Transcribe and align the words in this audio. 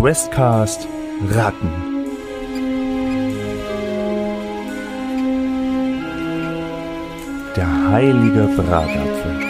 Questcast 0.00 0.86
Ratten. 1.28 1.72
Der 7.56 7.90
heilige 7.90 8.44
Bratapfel. 8.56 9.40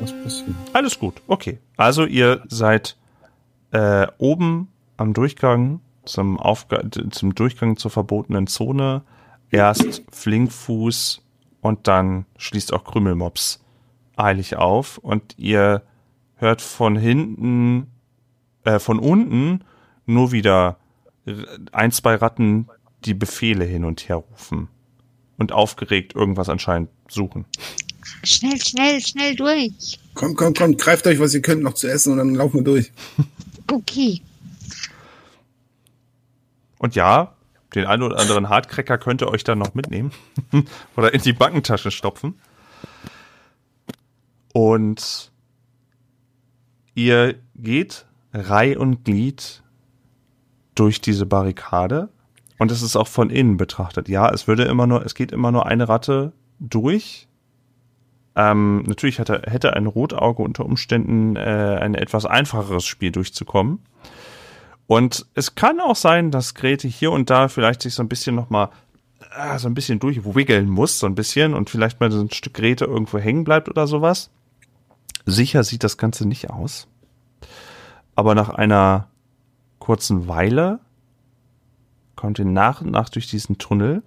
Was 0.00 0.12
passiert? 0.24 0.56
Alles 0.72 0.98
gut, 0.98 1.22
okay. 1.28 1.60
Also 1.76 2.04
ihr 2.04 2.42
seid 2.48 2.96
äh, 3.70 4.08
oben 4.18 4.72
am 4.96 5.12
Durchgang 5.12 5.78
zum, 6.04 6.36
Aufga 6.40 6.82
zum 7.12 7.36
Durchgang 7.36 7.76
zur 7.76 7.92
verbotenen 7.92 8.48
Zone. 8.48 9.02
Erst 9.52 10.02
Flinkfuß 10.10 11.22
und 11.62 11.88
dann 11.88 12.26
schließt 12.36 12.74
auch 12.74 12.84
Krümelmops 12.84 13.60
eilig 14.16 14.56
auf 14.56 14.98
und 14.98 15.38
ihr 15.38 15.82
hört 16.36 16.60
von 16.60 16.96
hinten, 16.96 17.86
äh, 18.64 18.78
von 18.78 18.98
unten 18.98 19.64
nur 20.04 20.32
wieder 20.32 20.76
ein, 21.70 21.92
zwei 21.92 22.16
Ratten 22.16 22.68
die 23.04 23.14
Befehle 23.14 23.64
hin 23.64 23.84
und 23.84 24.08
her 24.08 24.16
rufen 24.16 24.68
und 25.38 25.52
aufgeregt 25.52 26.14
irgendwas 26.14 26.48
anscheinend 26.48 26.90
suchen. 27.08 27.46
Schnell, 28.24 28.60
schnell, 28.60 29.00
schnell 29.00 29.36
durch. 29.36 30.00
Kommt, 30.14 30.36
kommt, 30.36 30.58
kommt, 30.58 30.78
greift 30.78 31.06
euch, 31.06 31.20
was 31.20 31.32
ihr 31.32 31.42
könnt, 31.42 31.62
noch 31.62 31.74
zu 31.74 31.88
essen 31.88 32.12
und 32.12 32.18
dann 32.18 32.34
laufen 32.34 32.58
wir 32.58 32.64
durch. 32.64 32.92
Okay. 33.70 34.20
Und 36.78 36.96
ja, 36.96 37.34
den 37.74 37.86
einen 37.86 38.02
oder 38.02 38.18
anderen 38.18 38.48
Hardcracker 38.48 38.98
könnt 38.98 39.22
ihr 39.22 39.28
euch 39.28 39.44
dann 39.44 39.58
noch 39.58 39.74
mitnehmen 39.74 40.12
oder 40.96 41.14
in 41.14 41.22
die 41.22 41.32
Backentasche 41.32 41.90
stopfen. 41.90 42.38
Und 44.52 45.32
ihr 46.94 47.34
geht 47.54 48.06
Reih 48.32 48.78
und 48.78 49.04
Glied 49.04 49.62
durch 50.74 51.00
diese 51.00 51.26
Barrikade 51.26 52.08
und 52.58 52.70
es 52.70 52.82
ist 52.82 52.96
auch 52.96 53.08
von 53.08 53.30
innen 53.30 53.56
betrachtet. 53.56 54.08
Ja, 54.08 54.30
es 54.30 54.46
würde 54.46 54.64
immer 54.64 54.86
nur, 54.86 55.04
es 55.04 55.14
geht 55.14 55.32
immer 55.32 55.50
nur 55.50 55.66
eine 55.66 55.88
Ratte 55.88 56.32
durch. 56.60 57.26
Ähm, 58.36 58.84
natürlich 58.86 59.18
hätte, 59.18 59.42
hätte 59.46 59.74
ein 59.74 59.86
Rotauge 59.86 60.42
unter 60.42 60.64
Umständen 60.64 61.36
äh, 61.36 61.78
ein 61.80 61.94
etwas 61.94 62.24
einfacheres 62.24 62.84
Spiel 62.84 63.10
durchzukommen. 63.10 63.80
Und 64.86 65.26
es 65.34 65.54
kann 65.54 65.80
auch 65.80 65.96
sein, 65.96 66.30
dass 66.30 66.54
Grete 66.54 66.88
hier 66.88 67.12
und 67.12 67.30
da 67.30 67.48
vielleicht 67.48 67.82
sich 67.82 67.94
so 67.94 68.02
ein 68.02 68.08
bisschen 68.08 68.34
nochmal 68.34 68.70
äh, 69.36 69.58
so 69.58 69.68
ein 69.68 69.74
bisschen 69.74 69.98
durchwiggeln 69.98 70.68
muss, 70.68 70.98
so 70.98 71.06
ein 71.06 71.14
bisschen 71.14 71.54
und 71.54 71.70
vielleicht 71.70 72.00
mal 72.00 72.10
so 72.10 72.20
ein 72.20 72.30
Stück 72.30 72.54
Grete 72.54 72.84
irgendwo 72.84 73.18
hängen 73.18 73.44
bleibt 73.44 73.68
oder 73.68 73.86
sowas. 73.86 74.30
Sicher 75.24 75.64
sieht 75.64 75.84
das 75.84 75.96
Ganze 75.96 76.26
nicht 76.26 76.50
aus. 76.50 76.88
Aber 78.14 78.34
nach 78.34 78.50
einer 78.50 79.08
kurzen 79.78 80.28
Weile 80.28 80.80
kommt 82.16 82.38
ihr 82.38 82.44
nach 82.44 82.80
und 82.80 82.90
nach 82.90 83.08
durch 83.08 83.28
diesen 83.28 83.58
Tunnel. 83.58 84.02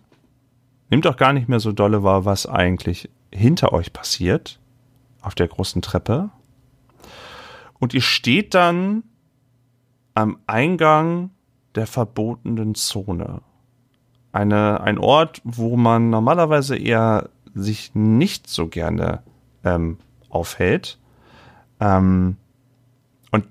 Nimmt 0.90 1.08
auch 1.08 1.18
gar 1.18 1.34
nicht 1.34 1.50
mehr 1.50 1.60
so 1.60 1.72
dolle 1.72 2.04
wahr, 2.04 2.26
was 2.26 2.46
eigentlich 2.46 3.10
hinter 3.32 3.74
euch 3.74 3.92
passiert. 3.92 4.60
Auf 5.22 5.36
der 5.36 5.48
großen 5.48 5.82
Treppe. 5.82 6.30
Und 7.80 7.94
ihr 7.94 8.02
steht 8.02 8.54
dann 8.54 9.04
am 10.16 10.40
Eingang 10.48 11.30
der 11.76 11.86
verbotenen 11.86 12.74
Zone. 12.74 13.42
Eine, 14.32 14.82
ein 14.82 14.98
Ort, 14.98 15.42
wo 15.44 15.78
man 15.78 16.10
normalerweise 16.10 16.78
eher 16.78 17.30
sich 17.54 17.94
nicht 17.94 18.50
so 18.50 18.68
gerne 18.68 19.24
ähm, 19.64 19.98
aufhält. 20.30 21.00
Ähm, 21.80 22.38
und 23.32 23.48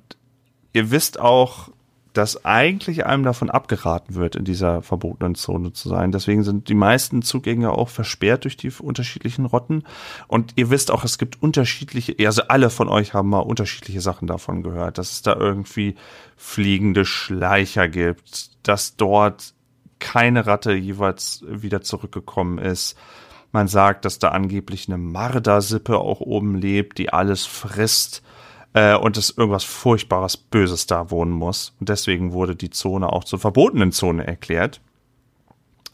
ihr 0.73 0.91
wisst 0.91 1.20
auch, 1.20 1.70
dass 2.14 2.45
eigentlich 2.45 3.07
einem 3.07 3.25
davon 3.25 3.51
abgeraten 3.51 4.14
wird, 4.14 4.36
in 4.36 4.45
dieser 4.45 4.83
verbotenen 4.83 5.35
Zone 5.35 5.73
zu 5.73 5.89
sein. 5.89 6.13
Deswegen 6.13 6.45
sind 6.45 6.69
die 6.69 6.75
meisten 6.75 7.23
Zugänge 7.23 7.73
auch 7.73 7.89
versperrt 7.89 8.45
durch 8.45 8.57
die 8.57 8.70
unterschiedlichen 8.70 9.45
Rotten. 9.45 9.83
Und 10.29 10.52
ihr 10.55 10.70
wisst 10.70 10.92
auch, 10.92 11.05
es 11.05 11.19
gibt 11.19 11.42
unterschiedliche, 11.42 12.14
also 12.25 12.42
alle 12.42 12.70
von 12.70 12.89
euch 12.89 13.14
haben 13.14 13.30
mal 13.30 13.41
unterschiedliche 13.41 14.01
Sachen 14.01 14.29
davon 14.29 14.63
gehört, 14.63 14.97
dass 14.98 15.11
es 15.11 15.23
da 15.23 15.35
irgendwie 15.35 15.97
fliegende 16.36 17.05
Schleicher 17.05 17.89
gibt, 17.89 18.51
dass 18.63 18.96
dort 18.96 19.52
keine 19.98 20.46
Ratte 20.46 20.73
jeweils 20.73 21.45
wieder 21.48 21.83
zurückgekommen 21.83 22.58
ist. 22.58 22.96
Man 23.51 23.67
sagt, 23.67 24.05
dass 24.05 24.20
da 24.20 24.29
angeblich 24.29 24.89
eine 24.89 24.98
Mardersippe 24.98 25.98
auch 25.98 26.20
oben 26.20 26.55
lebt, 26.55 26.98
die 26.98 27.13
alles 27.13 27.45
frisst 27.45 28.23
äh, 28.74 28.95
und 28.96 29.17
es 29.17 29.30
irgendwas 29.30 29.64
furchtbares 29.64 30.36
Böses 30.36 30.86
da 30.86 31.11
wohnen 31.11 31.33
muss. 31.33 31.73
Und 31.80 31.89
deswegen 31.89 32.33
wurde 32.33 32.55
die 32.55 32.70
Zone 32.70 33.11
auch 33.11 33.24
zur 33.24 33.39
verbotenen 33.39 33.92
Zone 33.92 34.27
erklärt. 34.27 34.80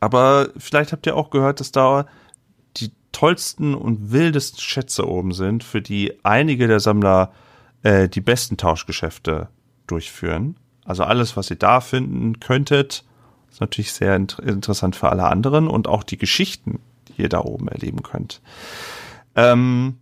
Aber 0.01 0.49
vielleicht 0.57 0.93
habt 0.93 1.07
ihr 1.07 1.15
auch 1.15 1.31
gehört, 1.31 1.61
dass 1.61 1.71
da 1.71 2.07
die 2.79 2.91
tollsten 3.13 3.75
und 3.75 4.11
wildesten 4.13 4.61
Schätze 4.61 5.07
oben 5.07 5.33
sind, 5.33 5.63
für 5.63 5.83
die 5.83 6.19
einige 6.25 6.67
der 6.67 6.81
Sammler 6.81 7.33
äh, 7.83 8.09
die 8.09 8.23
besten 8.23 8.57
Tauschgeschäfte 8.57 9.49
durchführen. 9.87 10.57
Also 10.85 11.05
alles, 11.05 11.37
was 11.37 11.51
ihr 11.51 11.57
da 11.57 11.81
finden 11.81 12.41
könntet, 12.41 13.05
ist 13.51 13.61
natürlich 13.61 13.93
sehr 13.93 14.17
int 14.17 14.39
interessant 14.39 14.97
für 14.97 15.11
alle 15.11 15.25
anderen 15.25 15.69
und 15.69 15.87
auch 15.87 16.03
die 16.03 16.19
Geschichten, 16.19 16.81
die 17.09 17.23
ihr 17.23 17.29
da 17.29 17.41
oben 17.41 17.69
erleben 17.69 18.03
könnt. 18.03 18.41
Ähm, 19.37 19.99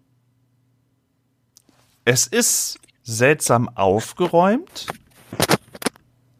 es 2.08 2.26
ist 2.26 2.80
seltsam 3.02 3.68
aufgeräumt. 3.68 4.86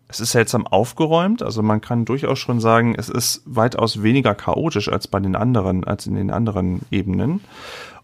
Es 0.09 0.19
ist 0.19 0.33
seltsam 0.33 0.67
aufgeräumt, 0.67 1.43
also 1.43 1.63
man 1.63 1.83
kann 1.83 2.07
durchaus 2.07 2.39
schon 2.39 2.59
sagen, 2.59 2.95
es 2.97 3.11
ist 3.11 3.43
weitaus 3.45 4.03
weniger 4.03 4.35
chaotisch 4.35 4.89
als 4.89 5.09
bei 5.09 5.21
den 5.21 5.37
anderen, 5.37 5.85
als 5.85 6.07
in 6.07 6.15
den 6.15 6.31
anderen 6.31 6.81
Ebenen. 6.91 7.43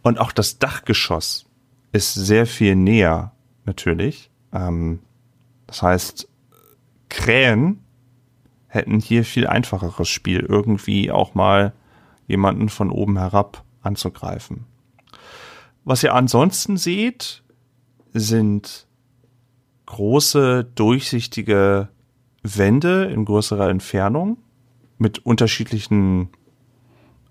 Und 0.03 0.21
auch 0.21 0.33
das 0.33 0.59
Dachgeschoss 0.59 1.47
ist 1.93 2.13
sehr 2.13 2.45
viel 2.45 2.77
näher, 2.77 3.33
natürlich. 3.65 4.31
Ähm, 4.53 5.01
das 5.67 5.81
heißt, 5.81 6.29
Krähen 7.09 7.83
hätten 8.67 9.01
hier 9.01 9.25
viel 9.25 9.47
einfacheres 9.47 10.11
Spiel, 10.11 10.41
irgendwie 10.41 11.11
auch 11.11 11.35
mal 11.35 11.73
jemanden 12.27 12.69
von 12.69 12.91
oben 12.91 13.17
herab 13.17 13.65
anzugreifen. 13.81 14.67
Was 15.85 16.03
ihr 16.03 16.13
ansonsten 16.13 16.77
seht, 16.77 17.44
sind 18.15 18.87
große, 19.87 20.65
durchsichtige 20.75 21.89
Wände 22.43 23.05
in 23.07 23.25
größerer 23.25 23.69
Entfernung 23.69 24.39
mit 24.99 25.19
unterschiedlichen 25.27 26.31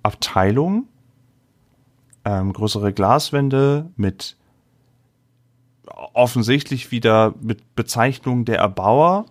Abteilungen. 0.04 0.88
Ähm, 2.26 2.54
größere 2.54 2.94
Glaswände 2.94 3.92
mit 3.96 4.38
offensichtlich 6.14 6.92
wieder 6.92 7.34
mit 7.42 7.76
Bezeichnung 7.76 8.46
der 8.46 8.60
Erbauer. 8.60 9.26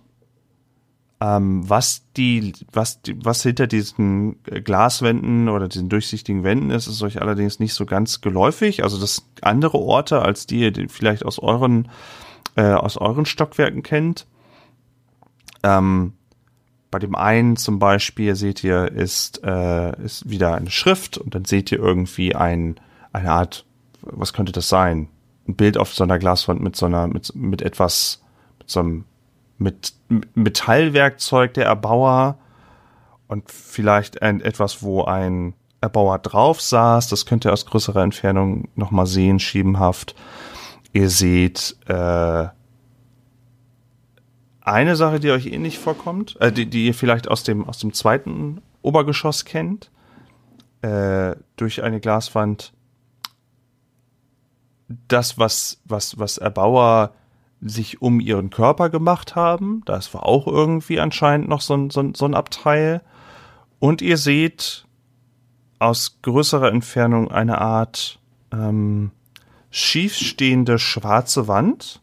Ähm, 1.23 1.69
was 1.69 2.03
die, 2.17 2.51
was 2.73 3.01
die, 3.01 3.15
was 3.23 3.43
hinter 3.43 3.65
diesen 3.65 4.43
Glaswänden 4.43 5.47
oder 5.47 5.69
diesen 5.69 5.87
durchsichtigen 5.87 6.43
Wänden 6.43 6.69
ist, 6.69 6.87
ist 6.87 7.01
euch 7.01 7.21
allerdings 7.21 7.59
nicht 7.59 7.73
so 7.73 7.85
ganz 7.85 8.19
geläufig. 8.19 8.83
Also 8.83 8.99
das 8.99 9.25
andere 9.41 9.77
Orte, 9.77 10.21
als 10.21 10.47
die 10.47 10.59
ihr 10.59 10.89
vielleicht 10.89 11.23
aus 11.23 11.39
euren, 11.39 11.87
äh, 12.57 12.73
aus 12.73 12.97
euren 12.97 13.25
Stockwerken 13.25 13.83
kennt. 13.83 14.27
Ähm, 15.63 16.11
bei 16.91 16.99
dem 16.99 17.15
einen 17.15 17.55
zum 17.55 17.79
Beispiel 17.79 18.35
seht 18.35 18.61
ihr, 18.61 18.91
ist, 18.91 19.45
äh, 19.45 20.03
ist 20.03 20.29
wieder 20.29 20.55
eine 20.55 20.71
Schrift 20.71 21.17
und 21.17 21.35
dann 21.35 21.45
seht 21.45 21.71
ihr 21.71 21.79
irgendwie 21.79 22.35
ein, 22.35 22.75
eine 23.13 23.31
Art, 23.31 23.65
was 24.01 24.33
könnte 24.33 24.51
das 24.51 24.67
sein? 24.67 25.07
Ein 25.47 25.55
Bild 25.55 25.77
auf 25.77 25.93
so 25.93 26.03
einer 26.03 26.19
Glaswand 26.19 26.59
mit 26.59 26.75
so 26.75 26.85
einer, 26.85 27.07
mit, 27.07 27.33
mit 27.33 27.61
etwas, 27.61 28.21
mit 28.59 28.69
so 28.69 28.81
einem 28.81 29.05
mit 29.57 29.93
Metallwerkzeug 30.33 31.53
der 31.53 31.65
Erbauer 31.65 32.37
und 33.27 33.51
vielleicht 33.51 34.21
ein, 34.21 34.41
etwas, 34.41 34.83
wo 34.83 35.03
ein 35.03 35.53
Erbauer 35.81 36.19
drauf 36.19 36.61
saß. 36.61 37.09
Das 37.09 37.25
könnt 37.25 37.45
ihr 37.45 37.53
aus 37.53 37.65
größerer 37.65 38.03
Entfernung 38.03 38.69
nochmal 38.75 39.05
sehen, 39.05 39.39
schiebenhaft. 39.39 40.15
Ihr 40.93 41.09
seht 41.09 41.75
äh, 41.87 42.47
eine 44.61 44.95
Sache, 44.95 45.19
die 45.19 45.31
euch 45.31 45.47
ähnlich 45.47 45.79
vorkommt, 45.79 46.39
äh, 46.39 46.51
die, 46.51 46.67
die 46.67 46.85
ihr 46.85 46.93
vielleicht 46.93 47.27
aus 47.27 47.43
dem, 47.43 47.67
aus 47.67 47.79
dem 47.79 47.93
zweiten 47.93 48.61
Obergeschoss 48.81 49.45
kennt, 49.45 49.91
äh, 50.81 51.35
durch 51.55 51.83
eine 51.83 51.99
Glaswand. 51.99 52.73
Das, 55.07 55.37
was, 55.37 55.81
was, 55.85 56.19
was 56.19 56.37
Erbauer 56.37 57.13
sich 57.65 58.01
um 58.01 58.19
ihren 58.19 58.49
Körper 58.49 58.89
gemacht 58.89 59.35
haben. 59.35 59.81
Das 59.85 60.13
war 60.13 60.25
auch 60.25 60.47
irgendwie 60.47 60.99
anscheinend 60.99 61.47
noch 61.47 61.61
so 61.61 61.75
ein, 61.75 61.89
so 61.89 62.01
ein, 62.01 62.13
so 62.13 62.25
ein 62.25 62.35
Abteil. 62.35 63.01
Und 63.79 64.01
ihr 64.01 64.17
seht 64.17 64.85
aus 65.79 66.19
größerer 66.21 66.69
Entfernung 66.71 67.31
eine 67.31 67.59
Art 67.59 68.19
ähm, 68.51 69.11
schiefstehende 69.69 70.77
schwarze 70.79 71.47
Wand. 71.47 72.01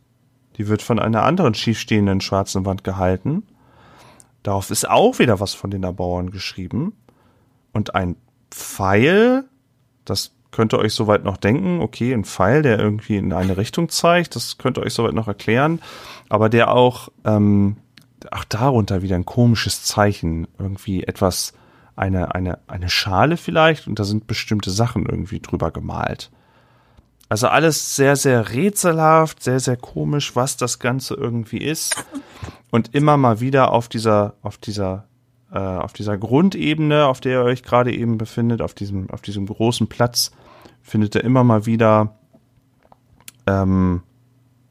Die 0.56 0.68
wird 0.68 0.82
von 0.82 0.98
einer 0.98 1.22
anderen 1.22 1.54
schiefstehenden 1.54 2.20
schwarzen 2.20 2.66
Wand 2.66 2.84
gehalten. 2.84 3.44
Darauf 4.42 4.70
ist 4.70 4.88
auch 4.88 5.18
wieder 5.18 5.40
was 5.40 5.54
von 5.54 5.70
den 5.70 5.82
Erbauern 5.82 6.30
geschrieben. 6.30 6.94
Und 7.72 7.94
ein 7.94 8.16
Pfeil, 8.50 9.44
das 10.04 10.34
könnt 10.50 10.72
ihr 10.72 10.78
euch 10.78 10.94
soweit 10.94 11.24
noch 11.24 11.36
denken. 11.36 11.80
Okay, 11.80 12.12
ein 12.12 12.24
Pfeil, 12.24 12.62
der 12.62 12.78
irgendwie 12.78 13.16
in 13.16 13.32
eine 13.32 13.56
Richtung 13.56 13.88
zeigt, 13.88 14.36
das 14.36 14.58
könnt 14.58 14.78
ihr 14.78 14.82
euch 14.82 14.94
soweit 14.94 15.14
noch 15.14 15.28
erklären. 15.28 15.80
Aber 16.28 16.48
der 16.48 16.72
auch, 16.72 17.08
ähm, 17.24 17.76
auch 18.30 18.44
darunter 18.44 19.02
wieder 19.02 19.16
ein 19.16 19.26
komisches 19.26 19.84
Zeichen. 19.84 20.46
Irgendwie 20.58 21.04
etwas, 21.04 21.52
eine, 21.96 22.34
eine, 22.34 22.58
eine 22.66 22.88
Schale 22.88 23.36
vielleicht 23.36 23.86
und 23.86 23.98
da 23.98 24.04
sind 24.04 24.26
bestimmte 24.26 24.70
Sachen 24.70 25.06
irgendwie 25.06 25.40
drüber 25.40 25.70
gemalt. 25.70 26.30
Also 27.28 27.46
alles 27.46 27.94
sehr, 27.94 28.16
sehr 28.16 28.50
rätselhaft, 28.50 29.42
sehr, 29.42 29.60
sehr 29.60 29.76
komisch, 29.76 30.34
was 30.34 30.56
das 30.56 30.80
Ganze 30.80 31.14
irgendwie 31.14 31.58
ist. 31.58 31.94
Und 32.70 32.94
immer 32.94 33.16
mal 33.16 33.40
wieder 33.40 33.70
auf 33.72 33.88
dieser, 33.88 34.34
auf 34.42 34.58
dieser, 34.58 35.04
äh, 35.52 35.58
auf 35.58 35.92
dieser 35.92 36.18
Grundebene, 36.18 37.06
auf 37.06 37.20
der 37.20 37.40
ihr 37.40 37.44
euch 37.44 37.62
gerade 37.62 37.94
eben 37.94 38.18
befindet, 38.18 38.62
auf 38.62 38.74
diesem, 38.74 39.10
auf 39.10 39.20
diesem 39.20 39.46
großen 39.46 39.88
Platz, 39.88 40.32
findet 40.82 41.14
ihr 41.14 41.24
immer 41.24 41.44
mal 41.44 41.66
wieder 41.66 42.18
ähm, 43.46 44.02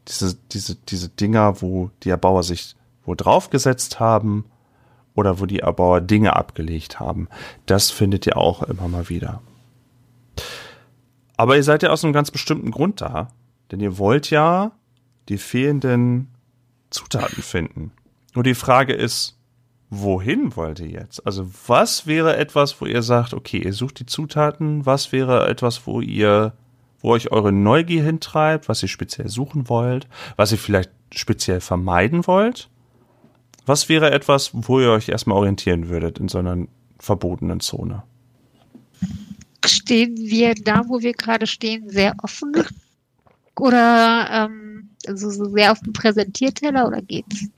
diese, 0.08 0.36
diese, 0.52 0.76
diese 0.76 1.10
Dinger, 1.10 1.62
wo 1.62 1.92
die 2.04 2.10
Erbauer 2.10 2.44
sich 2.44 2.76
wo 3.06 3.16
draufgesetzt 3.16 4.00
haben 4.00 4.46
oder 5.16 5.40
wo 5.40 5.48
die 5.48 5.60
Erbauer 5.60 6.00
Dinge 6.02 6.36
abgelegt 6.36 7.00
haben. 7.00 7.28
Das 7.66 7.90
findet 7.90 8.28
ihr 8.28 8.38
auch 8.38 8.62
immer 8.64 8.88
mal 8.88 9.10
wieder. 9.10 9.42
Aber 11.36 11.56
ihr 11.56 11.64
seid 11.64 11.82
ja 11.82 11.90
aus 11.90 12.04
einem 12.04 12.14
ganz 12.14 12.30
bestimmten 12.30 12.70
Grund 12.70 13.02
da. 13.02 13.30
Denn 13.72 13.80
ihr 13.80 13.98
wollt 13.98 14.30
ja 14.30 14.74
die 15.28 15.38
fehlenden 15.38 16.28
Zutaten 16.90 17.42
finden. 17.42 17.92
Nur 18.36 18.44
die 18.44 18.56
Frage 18.56 18.94
ist, 18.94 19.39
wohin 19.90 20.56
wollt 20.56 20.80
ihr 20.80 20.90
jetzt? 20.90 21.26
Also 21.26 21.50
was 21.68 22.06
wäre 22.06 22.38
etwas, 22.38 22.80
wo 22.80 22.86
ihr 22.86 23.02
sagt, 23.02 23.34
okay, 23.34 23.60
ihr 23.60 23.74
sucht 23.74 24.00
die 24.00 24.06
Zutaten, 24.06 24.86
was 24.86 25.12
wäre 25.12 25.48
etwas, 25.48 25.88
wo 25.88 26.02
ihr, 26.02 26.54
wo 27.02 27.12
euch 27.12 27.32
eure 27.32 27.52
Neugier 27.52 28.04
hintreibt, 28.04 28.70
was 28.70 28.84
ihr 28.84 28.90
speziell 28.90 29.30
suchen 29.30 29.68
wollt, 29.70 30.08
was 30.36 30.52
ihr 30.52 30.58
vielleicht 30.58 30.92
speziell 31.14 31.60
vermeiden 31.60 32.28
wollt? 32.28 32.70
Was 33.66 33.90
wäre 33.90 34.12
etwas, 34.12 34.52
wo 34.54 34.80
ihr 34.80 34.92
euch 34.92 35.10
erstmal 35.10 35.38
orientieren 35.38 35.90
würdet 35.90 36.20
in 36.20 36.28
so 36.28 36.40
einer 36.40 36.68
verbotenen 37.00 37.60
Zone? 37.60 38.04
Stehen 39.66 40.18
wir 40.18 40.56
da, 40.56 40.84
wo 40.88 41.02
wir 41.02 41.14
gerade 41.14 41.46
stehen, 41.46 41.90
sehr 41.90 42.16
offen? 42.24 42.54
Oder 43.56 44.28
ähm, 44.32 44.90
also 45.06 45.30
so 45.30 45.46
sehr 45.50 45.72
auf 45.72 45.80
dem 45.82 45.94
Präsentierteller 45.94 46.88
oder 46.88 47.02
geht's? 47.02 47.50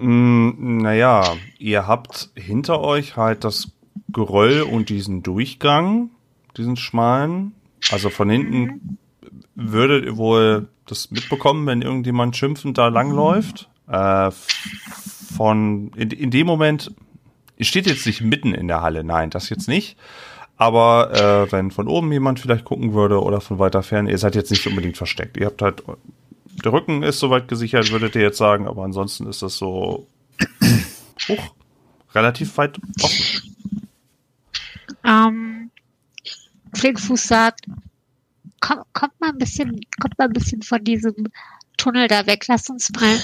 Mm, 0.00 0.78
naja, 0.78 1.36
ihr 1.58 1.86
habt 1.86 2.30
hinter 2.34 2.80
euch 2.80 3.16
halt 3.16 3.44
das 3.44 3.72
Geröll 4.08 4.62
und 4.62 4.88
diesen 4.88 5.22
Durchgang, 5.22 6.10
diesen 6.56 6.76
schmalen. 6.76 7.52
Also 7.90 8.08
von 8.08 8.30
hinten 8.30 8.98
würdet 9.54 10.06
ihr 10.06 10.16
wohl 10.16 10.68
das 10.86 11.10
mitbekommen, 11.10 11.66
wenn 11.66 11.82
irgendjemand 11.82 12.36
schimpfend 12.36 12.78
da 12.78 12.88
langläuft. 12.88 13.68
Äh, 13.88 14.30
von 14.30 15.92
in, 15.96 16.10
in 16.10 16.30
dem 16.30 16.46
Moment, 16.46 16.92
ihr 17.56 17.64
steht 17.66 17.86
jetzt 17.86 18.06
nicht 18.06 18.22
mitten 18.22 18.54
in 18.54 18.68
der 18.68 18.80
Halle, 18.80 19.04
nein, 19.04 19.30
das 19.30 19.50
jetzt 19.50 19.68
nicht. 19.68 19.96
Aber 20.56 21.12
äh, 21.12 21.52
wenn 21.52 21.70
von 21.70 21.88
oben 21.88 22.10
jemand 22.12 22.40
vielleicht 22.40 22.64
gucken 22.64 22.94
würde 22.94 23.22
oder 23.22 23.40
von 23.40 23.58
weiter 23.58 23.82
fern, 23.82 24.08
ihr 24.08 24.18
seid 24.18 24.34
jetzt 24.34 24.50
nicht 24.50 24.66
unbedingt 24.66 24.96
versteckt. 24.96 25.36
Ihr 25.36 25.46
habt 25.46 25.62
halt, 25.62 25.82
der 26.64 26.72
Rücken 26.72 27.02
ist 27.02 27.18
soweit 27.18 27.48
gesichert, 27.48 27.90
würdet 27.90 28.14
ihr 28.14 28.22
jetzt 28.22 28.38
sagen, 28.38 28.66
aber 28.66 28.84
ansonsten 28.84 29.26
ist 29.26 29.42
das 29.42 29.56
so 29.56 30.06
hoch, 31.28 31.54
relativ 32.14 32.56
weit 32.56 32.78
offen. 33.02 33.56
Ähm, 35.04 35.70
Flinkfuß 36.74 37.22
sagt, 37.22 37.66
komm, 38.60 38.80
kommt 38.92 39.20
mal 39.20 39.30
ein 39.30 39.38
bisschen, 39.38 39.80
kommt 40.00 40.18
mal 40.18 40.26
ein 40.26 40.32
bisschen 40.32 40.62
von 40.62 40.82
diesem 40.84 41.14
Tunnel 41.76 42.08
da 42.08 42.26
weg, 42.26 42.44
lass 42.48 42.68
uns 42.68 42.90
mal 42.92 43.16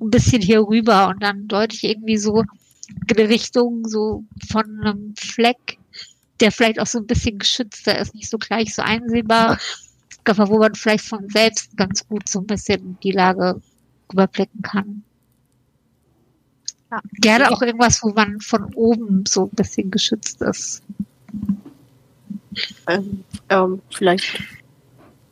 ein 0.00 0.10
bisschen 0.10 0.42
hier 0.42 0.60
rüber 0.60 1.08
und 1.08 1.22
dann 1.22 1.48
deute 1.48 1.74
ich 1.74 1.84
irgendwie 1.84 2.18
so 2.18 2.44
in 3.08 3.26
Richtung 3.26 3.88
so 3.88 4.24
von 4.50 4.80
einem 4.80 5.14
Fleck, 5.16 5.78
der 6.40 6.52
vielleicht 6.52 6.78
auch 6.78 6.86
so 6.86 6.98
ein 6.98 7.06
bisschen 7.06 7.38
geschützter 7.38 7.98
ist, 7.98 8.14
nicht 8.14 8.28
so 8.28 8.38
gleich 8.38 8.74
so 8.74 8.82
einsehbar, 8.82 9.58
aber 10.28 10.48
wo 10.48 10.58
man 10.58 10.74
vielleicht 10.74 11.04
von 11.04 11.28
selbst 11.28 11.76
ganz 11.76 12.06
gut 12.06 12.28
so 12.28 12.40
ein 12.40 12.46
bisschen 12.46 12.98
die 13.02 13.12
Lage 13.12 13.60
überblicken 14.12 14.62
kann. 14.62 15.02
Ja, 16.90 17.00
gerne 17.20 17.50
auch 17.50 17.62
irgendwas, 17.62 18.02
wo 18.02 18.10
man 18.10 18.40
von 18.40 18.72
oben 18.74 19.24
so 19.26 19.44
ein 19.44 19.50
bisschen 19.50 19.90
geschützt 19.90 20.42
ist. 20.42 20.82
Ähm, 22.86 23.24
ähm, 23.48 23.80
vielleicht, 23.90 24.42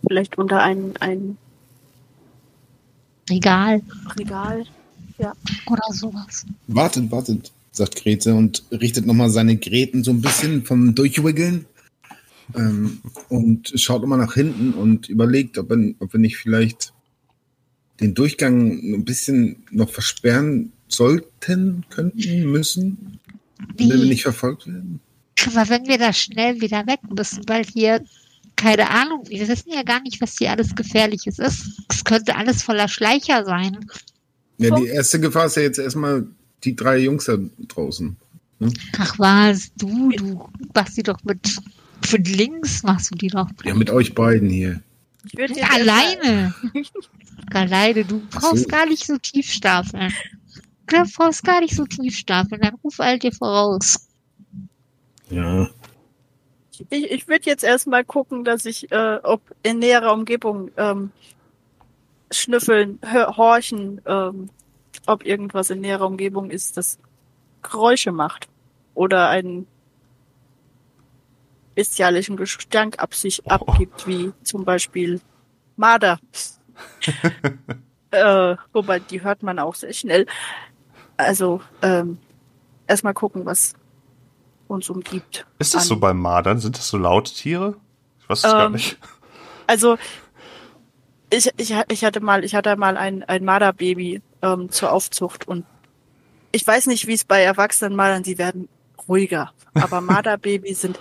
vielleicht 0.06 0.38
unter 0.38 0.62
ein, 0.62 0.94
ein 1.00 1.36
Regal 3.28 3.82
Regal. 4.18 4.64
oder 5.66 5.82
sowas. 5.92 6.46
Wartet, 6.66 7.10
wartet, 7.10 7.52
sagt 7.72 7.96
Grete 7.96 8.34
und 8.34 8.64
richtet 8.72 9.06
nochmal 9.06 9.30
seine 9.30 9.56
Gräten 9.56 10.02
so 10.02 10.10
ein 10.10 10.22
bisschen 10.22 10.64
vom 10.64 10.94
Durchwiggeln. 10.94 11.66
Ähm, 12.56 13.00
und 13.28 13.72
schaut 13.76 14.02
immer 14.02 14.16
nach 14.16 14.34
hinten 14.34 14.72
und 14.72 15.08
überlegt, 15.08 15.58
ob, 15.58 15.70
er, 15.70 15.78
ob 15.98 16.12
wir 16.12 16.20
nicht 16.20 16.36
vielleicht 16.36 16.92
den 18.00 18.14
Durchgang 18.14 18.70
ein 18.70 19.04
bisschen 19.04 19.64
noch 19.70 19.90
versperren 19.90 20.72
sollten, 20.88 21.84
könnten, 21.90 22.50
müssen, 22.50 23.18
damit 23.76 23.78
wir 23.78 24.02
Wie? 24.02 24.08
nicht 24.08 24.22
verfolgt 24.22 24.66
werden. 24.66 25.00
Aber 25.46 25.68
wenn 25.68 25.86
wir 25.86 25.98
da 25.98 26.12
schnell 26.12 26.60
wieder 26.60 26.86
weg 26.86 27.00
müssen, 27.14 27.42
weil 27.46 27.64
hier, 27.64 28.04
keine 28.56 28.90
Ahnung, 28.90 29.24
wir 29.28 29.46
wissen 29.48 29.72
ja 29.72 29.82
gar 29.82 30.00
nicht, 30.02 30.20
was 30.20 30.36
hier 30.38 30.50
alles 30.50 30.74
Gefährliches 30.74 31.38
ist. 31.38 31.82
Es 31.88 32.04
könnte 32.04 32.36
alles 32.36 32.62
voller 32.62 32.88
Schleicher 32.88 33.44
sein. 33.44 33.86
Ja, 34.58 34.74
die 34.74 34.86
erste 34.86 35.20
Gefahr 35.20 35.46
ist 35.46 35.56
ja 35.56 35.62
jetzt 35.62 35.78
erstmal 35.78 36.26
die 36.64 36.76
drei 36.76 36.98
Jungs 36.98 37.24
da 37.24 37.38
draußen. 37.68 38.16
Ach 38.98 39.18
was, 39.18 39.72
du, 39.78 40.10
du 40.10 40.48
machst 40.74 40.96
die 40.98 41.02
doch 41.02 41.22
mit, 41.24 41.56
mit 42.12 42.28
links 42.28 42.82
machst 42.82 43.12
du 43.12 43.16
die 43.16 43.28
doch. 43.28 43.48
Ja, 43.64 43.74
mit 43.74 43.90
euch 43.90 44.14
beiden 44.14 44.48
hier. 44.48 44.80
Ich 45.26 45.36
würde 45.36 45.54
jetzt 45.54 45.72
Alleine. 45.72 46.54
Alleine, 47.52 48.04
du 48.04 48.20
brauchst 48.30 48.64
so. 48.64 48.68
gar 48.68 48.86
nicht 48.86 49.04
so 49.04 49.18
tief 49.18 49.50
stapeln. 49.50 50.12
Du 50.86 51.04
brauchst 51.16 51.44
gar 51.44 51.60
nicht 51.60 51.74
so 51.74 51.84
tief 51.84 52.16
stapeln, 52.16 52.60
dann 52.60 52.74
ruf 52.82 53.00
all 53.00 53.18
dir 53.18 53.32
voraus. 53.32 54.08
Ja. 55.30 55.68
Ich, 56.88 57.10
ich 57.10 57.28
würde 57.28 57.46
jetzt 57.46 57.62
erstmal 57.62 58.04
gucken, 58.04 58.44
dass 58.44 58.64
ich, 58.64 58.90
äh, 58.90 59.18
ob 59.22 59.42
in 59.62 59.78
näherer 59.78 60.12
Umgebung 60.12 60.70
ähm, 60.76 61.12
schnüffeln, 62.30 62.98
hör, 63.02 63.36
horchen, 63.36 64.00
ähm, 64.06 64.50
ob 65.06 65.24
irgendwas 65.24 65.70
in 65.70 65.80
näherer 65.80 66.06
Umgebung 66.06 66.50
ist, 66.50 66.76
das 66.76 66.98
Geräusche 67.62 68.12
macht 68.12 68.48
oder 68.94 69.28
einen 69.28 69.66
bestialischen 71.80 72.36
Gestank 72.36 72.98
ab 72.98 73.14
sich 73.14 73.40
Oh. 73.46 73.50
abgibt, 73.50 74.06
wie 74.06 74.32
zum 74.42 74.64
Beispiel 74.66 75.20
Marder. 75.76 76.18
äh, 78.10 78.56
wobei 78.72 78.98
die 78.98 79.22
hört 79.22 79.42
man 79.42 79.58
auch 79.58 79.74
sehr 79.74 79.92
schnell. 79.92 80.26
Also 81.16 81.60
ähm, 81.82 82.18
erstmal 82.86 83.14
gucken, 83.14 83.46
was 83.46 83.74
uns 84.68 84.88
umgibt. 84.90 85.46
Ist 85.58 85.74
das 85.74 85.82
an- 85.82 85.88
so 85.88 85.96
bei 85.98 86.12
Madern? 86.12 86.58
Sind 86.60 86.76
das 86.76 86.88
so 86.88 86.98
laute 86.98 87.32
Tiere? 87.32 87.76
Ich 88.20 88.28
weiß 88.28 88.38
es 88.38 88.44
gar 88.44 88.66
Ähm, 88.66 88.72
nicht. 88.72 88.98
Also 89.66 89.96
ich, 91.30 91.48
ich, 91.56 91.74
ich 91.88 92.04
hatte 92.04 92.20
mal, 92.20 92.44
ich 92.44 92.54
hatte 92.54 92.76
mal 92.76 92.96
ein, 92.96 93.22
ein 93.24 93.44
Marderbaby 93.44 94.20
ähm, 94.42 94.70
zur 94.70 94.92
Aufzucht 94.92 95.46
und 95.48 95.64
ich 96.52 96.66
weiß 96.66 96.86
nicht, 96.86 97.06
wie 97.06 97.14
es 97.14 97.24
bei 97.24 97.42
erwachsenen 97.42 97.94
Mardern, 97.96 98.24
sie 98.24 98.36
werden 98.38 98.68
ruhiger. 99.08 99.52
Aber 99.74 100.00
Marderbabys 100.00 100.80
sind, 100.80 100.98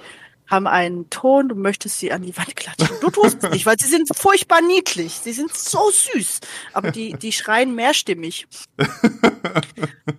haben 0.50 0.68
einen 0.68 1.10
Ton, 1.10 1.50
du 1.50 1.56
möchtest 1.56 2.00
sie 2.00 2.12
an 2.12 2.24
die 2.24 2.36
Wand 2.36 2.56
klatschen. 2.56 2.90
Du 3.02 3.10
tust 3.12 3.44
es 3.44 3.50
nicht, 3.52 3.66
weil 3.66 3.78
sie 3.80 3.88
sind 3.88 4.10
furchtbar 4.16 4.62
niedlich. 4.62 5.14
Sie 5.24 5.32
sind 5.32 5.54
so 5.56 5.92
süß. 5.92 6.40
Aber 6.74 6.92
die, 6.92 7.14
die 7.14 7.32
schreien 7.32 7.76
mehrstimmig. 7.76 8.48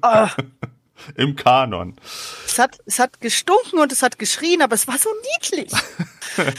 Ah, 0.03 0.31
Im 1.15 1.37
Kanon. 1.37 1.97
es, 2.47 2.59
hat, 2.59 2.79
es 2.87 2.99
hat 2.99 3.21
gestunken 3.21 3.79
und 3.81 3.93
es 3.93 4.03
hat 4.03 4.19
geschrien, 4.19 4.63
aber 4.63 4.75
es 4.75 4.89
war 4.89 4.97
so 4.97 5.11
niedlich. 5.35 5.71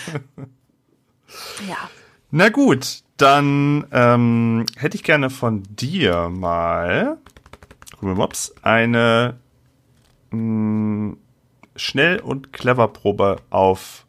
ja. 1.68 1.90
Na 2.30 2.50
gut, 2.50 3.02
dann 3.18 3.88
ähm, 3.92 4.66
hätte 4.76 4.96
ich 4.96 5.04
gerne 5.04 5.32
von 5.32 5.64
dir 5.70 6.30
mal, 6.30 7.18
Mops, 8.02 8.54
eine 8.62 9.40
mh, 10.32 11.16
Schnell- 11.76 12.20
und 12.20 12.54
Clever-Probe 12.54 13.38
auf 13.50 14.06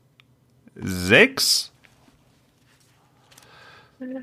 sechs. 0.74 1.72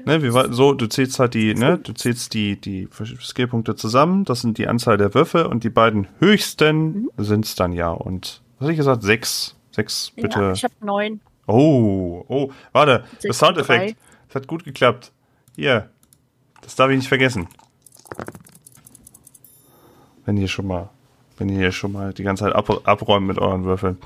Ne, 0.05 0.22
wie 0.22 0.34
war, 0.34 0.51
so, 0.51 0.74
du 0.74 0.88
zählst 0.88 1.19
halt 1.19 1.34
die, 1.34 1.53
ne, 1.53 1.77
du 1.77 1.93
zählst 1.93 2.34
die, 2.34 2.60
die 2.60 2.89
Skillpunkte 3.22 3.75
zusammen, 3.75 4.25
das 4.25 4.41
sind 4.41 4.58
die 4.58 4.67
Anzahl 4.67 4.98
der 4.98 5.13
Würfe 5.13 5.48
und 5.48 5.63
die 5.63 5.69
beiden 5.69 6.08
höchsten 6.19 7.03
mhm. 7.03 7.10
sind's 7.17 7.55
dann 7.55 7.72
ja. 7.72 7.89
Und 7.89 8.41
was 8.58 8.65
hatte 8.65 8.72
ich 8.74 8.77
gesagt? 8.77 9.03
Sechs. 9.03 9.55
Sechs, 9.72 10.12
bitte. 10.15 10.39
Ja, 10.39 10.51
ich 10.51 10.63
habe 10.63 10.74
neun. 10.81 11.22
Oh, 11.48 12.25
oh, 12.27 12.51
warte, 12.74 13.05
das 13.24 13.38
Soundeffekt. 13.38 13.98
Das 14.27 14.36
hat 14.36 14.48
gut 14.48 14.63
geklappt. 14.65 15.12
Hier. 15.55 15.89
Das 16.62 16.75
darf 16.75 16.89
ich 16.89 16.98
nicht 16.98 17.08
vergessen. 17.08 17.48
Wenn 20.25 20.38
ihr 20.38 20.48
schon 20.48 20.67
mal, 20.67 20.89
wenn 21.39 21.50
ihr 21.50 21.58
hier 21.58 21.72
schon 21.72 21.91
mal 21.91 22.13
die 22.13 22.24
ganze 22.24 22.46
Zeit 22.46 22.55
ab, 22.55 22.88
abräumen 22.88 23.27
mit 23.27 23.39
euren 23.39 23.63
Würfeln. 23.63 23.98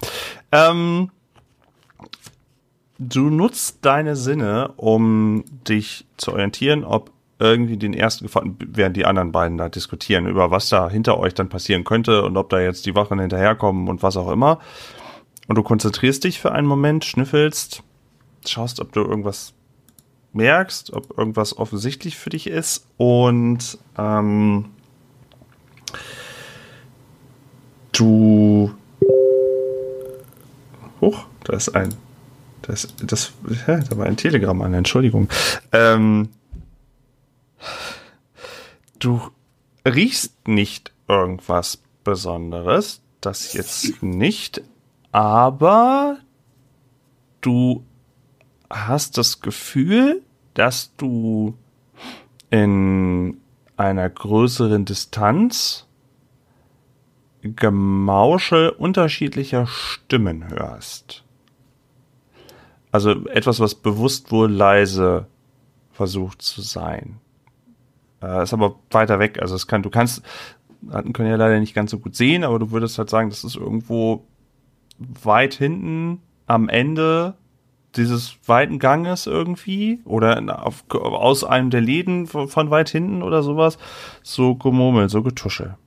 Ähm, 0.52 1.10
du 3.00 3.30
nutzt 3.30 3.80
deine 3.82 4.16
Sinne, 4.16 4.74
um 4.78 5.44
dich 5.68 6.06
zu 6.18 6.32
orientieren, 6.32 6.84
ob 6.84 7.12
irgendwie 7.40 7.78
den 7.78 7.94
ersten 7.94 8.26
Gefahren, 8.26 8.56
während 8.60 8.96
die 8.96 9.06
anderen 9.06 9.32
beiden 9.32 9.58
da 9.58 9.68
diskutieren, 9.68 10.28
über 10.28 10.52
was 10.52 10.70
da 10.70 10.90
hinter 10.90 11.18
euch 11.18 11.34
dann 11.34 11.50
passieren 11.50 11.84
könnte 11.84 12.24
und 12.24 12.38
ob 12.38 12.50
da 12.50 12.62
jetzt 12.62 12.86
die 12.86 12.96
Wachen 12.96 13.20
hinterherkommen 13.20 13.90
und 13.90 14.04
was 14.04 14.16
auch 14.16 14.32
immer. 14.32 14.60
Und 15.48 15.58
du 15.58 15.64
konzentrierst 15.64 16.24
dich 16.24 16.40
für 16.40 16.54
einen 16.54 16.68
Moment, 16.68 17.04
schnüffelst, 17.04 17.84
schaust, 18.48 18.80
ob 18.80 18.94
du 18.94 19.02
irgendwas 19.02 19.54
merkst, 20.32 20.94
ob 20.94 21.18
irgendwas 21.18 21.58
offensichtlich 21.58 22.18
für 22.18 22.30
dich 22.30 22.48
ist 22.48 22.88
und 22.98 23.78
ähm, 23.98 24.66
du. 27.94 28.74
Hoch, 31.02 31.26
da 31.44 31.54
ist 31.58 31.76
ein 31.76 31.94
das, 32.64 32.88
das, 33.02 33.34
ja, 33.68 33.78
da 33.78 33.98
war 33.98 34.06
ein 34.06 34.18
Telegramm 34.18 34.62
an, 34.62 34.74
Entschuldigung. 34.74 35.28
Ähm, 35.74 36.30
du 39.00 39.22
riechst 39.86 40.48
nicht 40.48 40.94
irgendwas 41.08 41.82
Besonderes, 42.04 43.02
das 43.20 43.54
jetzt 43.54 44.02
nicht, 44.02 44.62
aber 45.12 46.18
du 47.42 47.84
hast 48.70 49.18
das 49.18 49.42
Gefühl, 49.42 50.22
dass 50.54 50.96
du 50.96 51.58
in 52.50 53.42
einer 53.76 54.10
größeren 54.10 54.86
Distanz 54.86 55.86
Gemauschel 57.44 58.70
unterschiedlicher 58.70 59.68
Stimmen 59.68 60.50
hörst. 60.50 61.24
Also 62.92 63.28
etwas, 63.28 63.60
was 63.60 63.76
bewusst 63.76 64.32
wohl 64.32 64.52
leise 64.52 65.28
versucht 65.92 66.42
zu 66.42 66.62
sein. 66.62 67.20
Äh, 68.22 68.44
ist 68.44 68.54
aber 68.54 68.80
weiter 68.92 69.20
weg. 69.20 69.40
Also 69.42 69.56
es 69.56 69.68
kann, 69.68 69.84
du 69.84 69.90
kannst, 69.90 70.24
können 71.14 71.30
ja 71.30 71.36
leider 71.36 71.60
nicht 71.60 71.74
ganz 71.74 71.92
so 71.92 72.00
gut 72.00 72.16
sehen, 72.16 72.44
aber 72.44 72.60
du 72.60 72.72
würdest 72.72 72.98
halt 72.98 73.10
sagen, 73.10 73.30
das 73.30 73.44
ist 73.44 73.56
irgendwo 73.56 74.26
weit 74.98 75.54
hinten 75.56 76.22
am 76.46 76.70
Ende 76.70 77.36
dieses 77.96 78.38
weiten 78.48 78.80
Ganges 78.80 79.28
irgendwie 79.28 80.02
oder 80.06 80.66
auf, 80.66 80.84
aus 80.90 81.44
einem 81.44 81.70
der 81.70 81.82
Läden 81.82 82.28
von, 82.28 82.48
von 82.48 82.70
weit 82.70 82.90
hinten 82.90 83.22
oder 83.22 83.44
sowas. 83.44 83.78
So 84.24 84.56
gemurmelt, 84.56 85.12
so 85.12 85.22
getusche. 85.22 85.78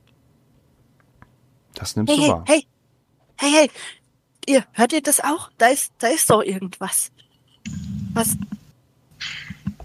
Das 1.77 1.95
nimmst 1.95 2.11
hey, 2.11 2.17
du 2.17 2.23
hey, 2.23 2.31
wahr. 2.31 2.43
Hey, 2.47 2.67
hey, 3.37 3.51
hey, 3.51 3.71
ihr, 4.47 4.65
hört 4.73 4.93
ihr 4.93 5.01
das 5.01 5.19
auch? 5.19 5.51
Da 5.57 5.67
ist, 5.67 5.91
da 5.99 6.07
ist 6.07 6.29
doch 6.29 6.41
irgendwas. 6.41 7.11
Was? 8.13 8.35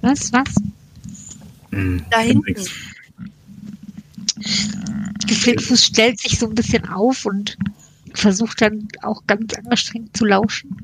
Was, 0.01 0.33
was? 0.33 0.49
Hm, 1.71 2.05
Da 2.11 2.21
hinten. 2.21 2.65
Geflixus 5.27 5.85
stellt 5.85 6.19
sich 6.19 6.39
so 6.39 6.47
ein 6.49 6.55
bisschen 6.55 6.89
auf 6.89 7.27
und 7.27 7.57
versucht 8.15 8.61
dann 8.63 8.89
auch 9.03 9.23
ganz 9.27 9.53
angestrengt 9.55 10.17
zu 10.17 10.25
lauschen. 10.25 10.77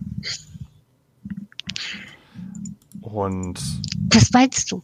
Und 3.00 3.58
Was 4.10 4.30
meinst 4.32 4.70
du? 4.70 4.82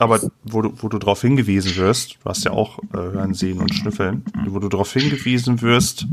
Aber 0.00 0.18
wo 0.44 0.62
du, 0.62 0.72
wo 0.76 0.88
du 0.88 0.98
darauf 0.98 1.20
hingewiesen 1.20 1.76
wirst, 1.76 2.18
du 2.22 2.30
hast 2.30 2.44
ja 2.44 2.52
auch 2.52 2.78
äh, 2.94 2.96
Hören, 2.96 3.34
Sehen 3.34 3.60
und 3.60 3.74
Schnüffeln, 3.74 4.24
wo 4.46 4.58
du 4.58 4.68
darauf 4.68 4.92
hingewiesen 4.92 5.60
wirst, 5.60 6.06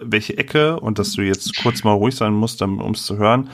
welche 0.00 0.38
Ecke 0.38 0.78
und 0.78 0.98
dass 0.98 1.12
du 1.12 1.22
jetzt 1.22 1.56
kurz 1.62 1.82
mal 1.82 1.92
ruhig 1.92 2.14
sein 2.14 2.32
musst, 2.32 2.62
um 2.62 2.92
es 2.92 3.04
zu 3.04 3.16
hören, 3.16 3.50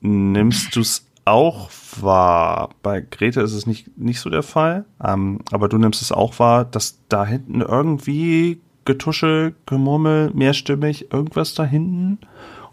nimmst 0.00 0.76
du 0.76 0.80
es 0.80 1.06
auch 1.24 1.70
wahr. 1.98 2.70
Bei 2.82 3.00
Grete 3.00 3.40
ist 3.40 3.54
es 3.54 3.66
nicht, 3.66 3.96
nicht 3.96 4.20
so 4.20 4.28
der 4.28 4.42
Fall, 4.42 4.84
ähm, 5.02 5.40
aber 5.50 5.68
du 5.68 5.78
nimmst 5.78 6.02
es 6.02 6.12
auch 6.12 6.38
wahr, 6.38 6.66
dass 6.66 7.00
da 7.08 7.24
hinten 7.24 7.62
irgendwie 7.62 8.60
Getusche, 8.84 9.54
Gemurmel, 9.64 10.30
mehrstimmig, 10.34 11.10
irgendwas 11.10 11.54
da 11.54 11.64
hinten 11.64 12.18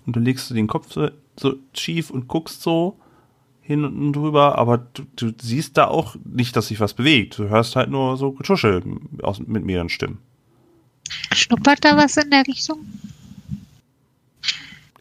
und 0.05 0.15
du 0.15 0.19
legst 0.19 0.49
du 0.49 0.53
den 0.53 0.67
Kopf 0.67 0.91
so, 0.91 1.09
so 1.39 1.53
schief 1.73 2.09
und 2.09 2.27
guckst 2.27 2.61
so 2.61 2.97
hin 3.71 3.85
und 3.85 4.13
drüber, 4.13 4.57
aber 4.57 4.77
du, 4.77 5.03
du 5.15 5.31
siehst 5.41 5.77
da 5.77 5.87
auch 5.87 6.15
nicht, 6.23 6.55
dass 6.55 6.67
sich 6.67 6.79
was 6.79 6.93
bewegt. 6.93 7.37
Du 7.37 7.49
hörst 7.49 7.75
halt 7.75 7.89
nur 7.89 8.17
so 8.17 8.31
Getusche 8.31 8.83
aus, 9.21 9.39
mit 9.39 9.65
mehreren 9.65 9.89
Stimmen. 9.89 10.19
Schnuppert 11.33 11.83
da 11.83 11.97
was 11.97 12.17
in 12.17 12.29
der 12.29 12.45
Richtung? 12.47 12.79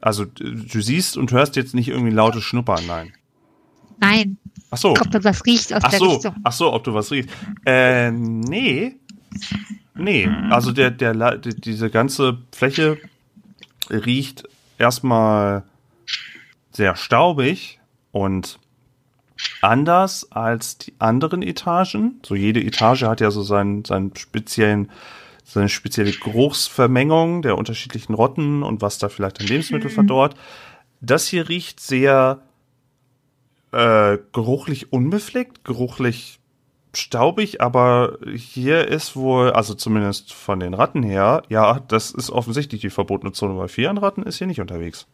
Also 0.01 0.25
du 0.25 0.81
siehst 0.81 1.17
und 1.17 1.31
hörst 1.33 1.57
jetzt 1.57 1.75
nicht 1.75 1.89
irgendwie 1.89 2.13
lautes 2.13 2.43
Schnuppern, 2.43 2.87
nein. 2.87 3.13
Nein. 3.99 4.39
Ach 4.71 4.79
so. 4.79 4.91
Ob 4.91 5.11
da 5.11 5.23
was 5.25 5.45
riecht 5.45 5.73
aus 5.75 5.83
Ach 5.85 5.91
der 5.91 5.99
so, 5.99 6.11
Richtung. 6.11 6.35
ach 6.43 6.53
so, 6.53 6.73
ob 6.73 6.85
du 6.85 6.95
was 6.95 7.11
riechst. 7.11 7.31
Äh, 7.67 8.11
nee. 8.11 8.97
Nee, 9.95 10.29
also 10.49 10.73
der, 10.73 10.91
der, 10.91 11.37
diese 11.37 11.91
ganze 11.91 12.39
Fläche 12.53 12.97
riecht 13.91 14.45
erstmal 14.79 15.65
sehr 16.73 16.97
staubig 16.97 17.81
und 18.13 18.59
anders 19.63 20.31
als 20.33 20.79
die 20.79 20.95
anderen 20.99 21.43
Etagen. 21.43 22.21
So 22.25 22.35
jede 22.35 22.63
Etage 22.63 23.03
hat 23.03 23.21
ja 23.21 23.31
so 23.31 23.43
seinen, 23.43 23.85
seinen 23.85 24.15
speziellen, 24.17 24.91
seine 25.45 25.69
spezielle 25.69 26.13
Geruchsvermengung 26.13 27.43
der 27.43 27.59
unterschiedlichen 27.59 28.15
Rotten 28.15 28.63
und 28.63 28.83
was 28.83 28.99
da 28.99 29.09
vielleicht 29.09 29.41
an 29.41 29.47
Lebensmittel 29.47 29.91
verdorrt. 29.91 30.35
Das 31.01 31.27
hier 31.27 31.49
riecht 31.49 31.81
sehr 31.81 32.43
äh, 33.73 34.19
geruchlich 34.33 34.93
unbefleckt, 34.93 35.65
geruchlich 35.65 36.41
staubig, 36.95 37.61
aber 37.61 38.19
hier 38.35 38.89
ist 38.89 39.15
wohl, 39.15 39.53
also 39.53 39.75
zumindest 39.75 40.33
von 40.33 40.59
den 40.59 40.75
Ratten 40.75 41.03
her, 41.03 41.43
ja, 41.49 41.79
das 41.79 42.11
ist 42.11 42.31
offensichtlich 42.31 42.81
die 42.81 42.91
verbotene 42.91 43.33
Zone, 43.33 43.57
weil 43.57 43.69
vier 43.69 43.91
an 43.91 43.99
Ratten 43.99 44.25
ist 44.25 44.39
hier 44.39 44.49
nicht 44.49 44.61
unterwegs. 44.61 45.07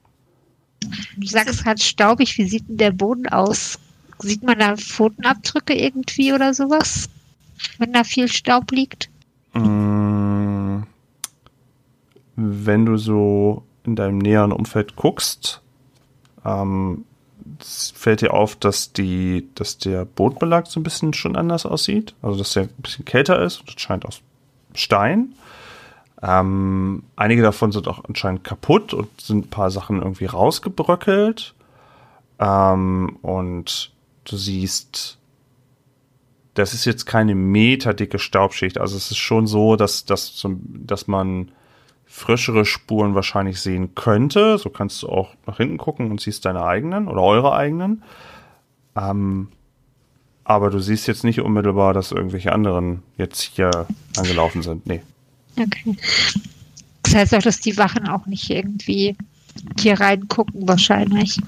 Du 1.17 1.27
sagst 1.27 1.65
gerade 1.65 1.81
staubig. 1.81 2.37
Wie 2.39 2.49
sieht 2.49 2.69
denn 2.69 2.77
der 2.77 2.93
Boden 2.93 3.29
aus? 3.29 3.79
Sieht 4.19 4.43
man 4.43 4.59
da 4.59 4.77
Pfotenabdrücke 4.77 5.75
irgendwie 5.75 6.33
oder 6.33 6.55
sowas? 6.55 7.09
Wenn 7.79 7.93
da 7.93 8.05
viel 8.05 8.29
Staub 8.29 8.71
liegt? 8.71 9.11
Mm, 9.55 10.83
Wenn 12.37 12.87
du 12.87 12.97
so 12.97 13.63
in 13.85 13.97
deinem 13.97 14.19
näheren 14.19 14.53
Umfeld 14.53 14.97
guckst, 14.97 15.61
ähm, 16.45 17.05
fällt 17.61 18.21
dir 18.23 18.35
auf, 18.35 18.57
dass 18.57 18.93
die, 18.93 19.49
dass 19.55 19.79
der 19.79 20.05
Bodenbelag 20.05 20.67
so 20.67 20.81
ein 20.81 20.83
bisschen 20.83 21.15
schon 21.15 21.37
anders 21.37 21.65
aussieht. 21.65 22.15
Also 22.23 22.39
dass 22.39 22.53
der 22.53 22.65
ein 22.65 22.83
bisschen 22.83 23.05
kälter 23.05 23.41
ist. 23.43 23.63
Das 23.67 23.81
scheint 23.81 24.05
aus 24.05 24.21
Stein. 24.75 25.35
Ähm, 26.23 27.05
einige 27.15 27.43
davon 27.43 27.73
sind 27.73 27.89
auch 27.89 28.05
anscheinend 28.05 28.45
kaputt 28.45 28.95
und 28.95 29.21
sind 29.21 29.47
ein 29.47 29.51
paar 29.51 29.71
Sachen 29.71 30.01
irgendwie 30.03 30.27
rausgebröckelt. 30.27 31.55
Ähm, 32.39 33.19
und 33.23 33.93
du 34.27 34.37
siehst, 34.37 35.19
das 36.55 36.75
ist 36.75 36.85
jetzt 36.85 37.07
keine 37.07 37.35
meterdicke 37.35 38.19
Staubschicht. 38.19 38.79
Also 38.79 38.97
es 38.97 39.11
ist 39.11 39.19
schon 39.19 39.47
so, 39.47 39.77
dass, 39.77 40.05
dass, 40.05 40.47
dass 40.69 41.07
man 41.07 41.51
frischere 42.05 42.65
Spuren 42.65 43.15
wahrscheinlich 43.15 43.61
sehen 43.61 43.95
könnte. 43.95 44.59
So 44.59 44.71
kannst 44.71 45.03
du 45.03 45.09
auch 45.09 45.35
nach 45.47 45.57
hinten 45.59 45.79
gucken 45.79 46.11
und 46.11 46.21
siehst 46.21 46.45
deine 46.45 46.65
eigenen 46.65 47.09
oder 47.09 47.23
eure 47.23 47.55
eigenen. 47.55 48.03
Ähm, 48.97 49.49
aber 50.45 50.71
du 50.71 50.79
siehst 50.79 51.09
jetzt 51.09 51.25
nicht 51.25 51.41
unmittelbar, 51.41 51.93
dass 51.93 52.13
irgendwelche 52.13 52.53
anderen 52.53 53.03
jetzt 53.19 53.43
hier 53.43 53.87
angelaufen 54.17 54.63
sind. 54.63 54.87
Nee. 54.87 55.03
Okay. 55.61 55.97
Das 57.03 57.15
heißt 57.15 57.35
auch, 57.35 57.43
dass 57.43 57.61
die 57.61 57.77
Wachen 57.77 58.09
auch 58.09 58.27
nicht 58.27 58.51
irgendwie 58.51 59.17
hier 59.79 59.99
reingucken, 60.01 60.69
wahrscheinlich. 60.69 61.39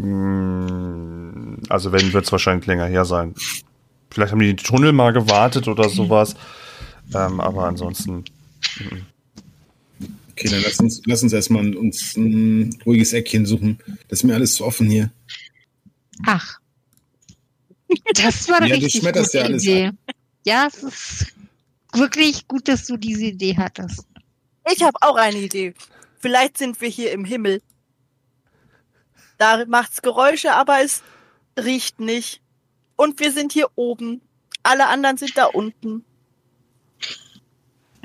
Mm, 0.00 1.56
Also 1.68 1.92
wenn, 1.92 2.12
wird 2.12 2.24
es 2.24 2.32
wahrscheinlich 2.32 2.66
länger 2.66 2.86
her 2.86 3.04
sein. 3.04 3.34
Vielleicht 4.10 4.32
haben 4.32 4.40
die 4.40 4.46
den 4.46 4.56
Tunnel 4.56 4.92
mal 4.92 5.12
gewartet 5.12 5.68
oder 5.68 5.88
sowas. 5.88 6.34
Ähm, 7.14 7.40
aber 7.40 7.64
ansonsten. 7.66 8.24
mm. 8.78 9.06
Okay, 10.32 10.48
dann 10.50 10.62
lass 10.62 10.78
uns, 10.78 11.02
lass 11.04 11.22
uns 11.24 11.32
erstmal 11.32 11.74
uns 11.74 12.16
ein 12.16 12.70
ruhiges 12.86 13.12
Eckchen 13.12 13.44
suchen. 13.44 13.78
Das 14.08 14.20
ist 14.20 14.24
mir 14.24 14.34
alles 14.34 14.54
zu 14.54 14.64
offen 14.64 14.88
hier. 14.88 15.10
Ach. 16.26 16.58
Das 18.14 18.48
war 18.50 18.58
eine 18.58 18.68
Ja, 18.68 18.74
richtig 18.74 19.00
gute 19.00 19.26
ja 19.32 19.42
alles 19.44 19.64
Idee. 19.64 19.90
Ja, 20.44 20.68
es 20.68 20.82
ist 20.82 21.26
wirklich 21.94 22.46
gut, 22.46 22.68
dass 22.68 22.86
du 22.86 22.98
diese 22.98 23.24
Idee 23.24 23.56
hattest. 23.56 24.06
Ich 24.70 24.82
habe 24.82 24.98
auch 25.00 25.16
eine 25.16 25.38
Idee. 25.38 25.72
Vielleicht 26.20 26.58
sind 26.58 26.80
wir 26.82 26.88
hier 26.88 27.12
im 27.12 27.24
Himmel. 27.24 27.62
Da 29.38 29.64
macht's 29.66 30.02
Geräusche, 30.02 30.52
aber 30.52 30.82
es 30.82 31.02
riecht 31.58 32.00
nicht. 32.00 32.40
Und 32.96 33.20
wir 33.20 33.32
sind 33.32 33.52
hier 33.52 33.68
oben. 33.76 34.20
Alle 34.62 34.88
anderen 34.88 35.16
sind 35.16 35.36
da 35.38 35.46
unten. 35.46 36.04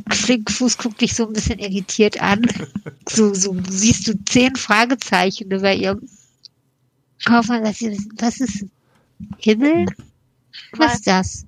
Flinkfuß 0.10 0.78
guckt 0.78 1.02
dich 1.02 1.16
so 1.16 1.28
ein 1.28 1.34
bisschen 1.34 1.60
irritiert 1.60 2.22
an. 2.22 2.42
So, 3.10 3.34
so 3.34 3.54
siehst 3.70 4.08
du 4.08 4.14
zehn 4.24 4.56
Fragezeichen 4.56 5.52
über 5.52 5.74
ihrem 5.74 6.08
du, 7.26 7.32
Was 8.18 8.40
ist 8.40 8.66
Himmel? 9.38 9.86
Was 10.72 10.96
ist 10.96 11.08
das? 11.08 11.46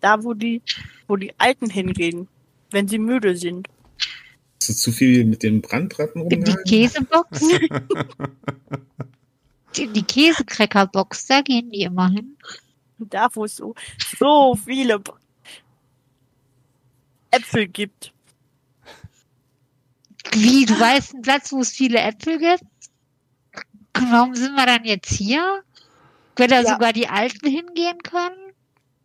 Da, 0.00 0.24
wo 0.24 0.32
die, 0.32 0.62
wo 1.06 1.16
die 1.16 1.34
Alten 1.38 1.68
hingehen, 1.68 2.28
wenn 2.70 2.88
sie 2.88 2.98
müde 2.98 3.36
sind. 3.36 3.68
Du 4.66 4.74
zu 4.74 4.92
viel 4.92 5.24
mit 5.24 5.42
den 5.42 5.60
Brandratten 5.60 6.22
In 6.22 6.28
die 6.28 6.34
rumgehalten? 6.36 6.64
Käsebox? 6.64 7.40
In 9.76 9.92
die 9.92 10.04
Käsecrackerbox, 10.04 11.26
da 11.26 11.40
gehen 11.40 11.70
die 11.70 11.82
immer 11.82 12.08
hin. 12.08 12.36
Da, 12.98 13.28
wo 13.34 13.44
es 13.44 13.56
so, 13.56 13.74
so 14.18 14.54
viele 14.54 15.02
Äpfel 17.32 17.66
gibt. 17.66 18.12
Wie, 20.32 20.64
du 20.64 20.78
weißt 20.78 21.14
einen 21.14 21.22
Platz, 21.22 21.52
wo 21.52 21.60
es 21.60 21.70
viele 21.70 21.98
Äpfel 21.98 22.38
gibt? 22.38 22.62
Warum 23.94 24.34
sind 24.34 24.54
wir 24.54 24.66
dann 24.66 24.84
jetzt 24.84 25.12
hier? 25.12 25.62
Wenn 26.36 26.50
da 26.50 26.62
Ja. 26.62 26.72
sogar 26.72 26.92
die 26.92 27.08
Alten 27.08 27.48
hingehen 27.48 27.98
können? 28.02 28.52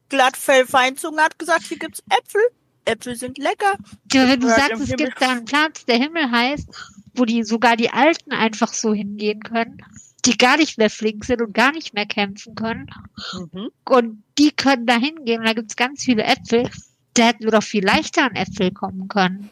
Glattfell 0.09 0.65
Feinzunge 0.65 1.21
hat 1.21 1.37
gesagt, 1.37 1.65
hier 1.65 1.77
gibt's 1.77 2.01
Äpfel. 2.09 2.41
Äpfel 2.89 3.15
sind 3.15 3.37
lecker. 3.37 3.77
Ja, 4.11 4.27
wenn 4.27 4.39
du 4.39 4.47
sagst, 4.47 4.81
es 4.81 4.95
gibt 4.95 5.21
da 5.21 5.31
einen 5.31 5.45
Platz, 5.45 5.85
der 5.85 5.97
Himmel 5.97 6.29
heißt, 6.31 6.67
wo 7.15 7.25
die 7.25 7.43
sogar 7.43 7.75
die 7.75 7.89
Alten 7.89 8.31
einfach 8.31 8.73
so 8.73 8.93
hingehen 8.93 9.41
können, 9.41 9.83
die 10.25 10.37
gar 10.37 10.57
nicht 10.57 10.77
mehr 10.77 10.89
flink 10.89 11.25
sind 11.25 11.41
und 11.41 11.53
gar 11.53 11.71
nicht 11.71 11.93
mehr 11.93 12.05
kämpfen 12.05 12.55
können. 12.55 12.89
Mhm. 13.33 13.69
Und 13.85 14.23
die 14.37 14.51
können 14.51 14.85
da 14.85 14.97
hingehen 14.97 15.39
und 15.39 15.47
da 15.47 15.53
gibt's 15.53 15.75
ganz 15.75 16.03
viele 16.03 16.23
Äpfel. 16.23 16.69
Da 17.13 17.27
hätten 17.27 17.43
wir 17.43 17.51
doch 17.51 17.63
viel 17.63 17.85
leichter 17.85 18.23
an 18.25 18.35
Äpfel 18.35 18.71
kommen 18.71 19.07
können. 19.07 19.49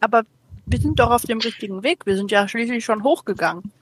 Aber 0.00 0.24
wir 0.66 0.78
sind 0.78 0.98
doch 0.98 1.10
auf 1.10 1.22
dem 1.22 1.38
richtigen 1.38 1.82
Weg. 1.82 2.06
Wir 2.06 2.16
sind 2.16 2.30
ja 2.30 2.46
schließlich 2.46 2.84
schon 2.84 3.02
hochgegangen. 3.02 3.72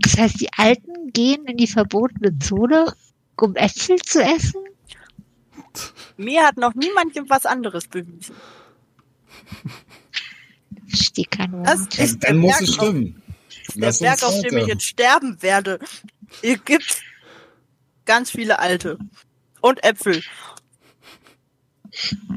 Das 0.00 0.16
heißt, 0.16 0.40
die 0.40 0.52
Alten 0.56 1.12
gehen 1.12 1.46
in 1.46 1.56
die 1.56 1.66
verbotene 1.66 2.38
Zone, 2.38 2.92
um 3.36 3.56
Äpfel 3.56 3.96
zu 3.98 4.22
essen? 4.22 4.60
Mir 6.16 6.44
hat 6.44 6.56
noch 6.56 6.74
niemand 6.74 7.14
was 7.28 7.46
anderes 7.46 7.88
bewiesen. 7.88 8.34
Ich 10.86 10.96
verstehe 10.96 11.24
kein 11.26 11.52
Wort. 11.52 11.66
Das 11.66 11.80
Also, 11.80 12.02
ist 12.02 12.22
der 12.22 12.30
dann 12.30 12.38
muss 12.38 12.50
Berg, 12.58 12.62
es 12.62 12.78
auf, 12.78 12.84
stimmen. 12.86 13.22
der 13.74 13.86
Lass 13.86 13.98
Berg, 14.00 14.22
auf 14.22 14.40
dem 14.42 14.58
ich 14.58 14.66
jetzt 14.66 14.84
sterben 14.84 15.42
werde. 15.42 15.78
Hier 16.40 16.58
gibt's 16.58 17.00
ganz 18.04 18.30
viele 18.30 18.58
Alte. 18.58 18.98
Und 19.60 19.82
Äpfel. 19.84 20.22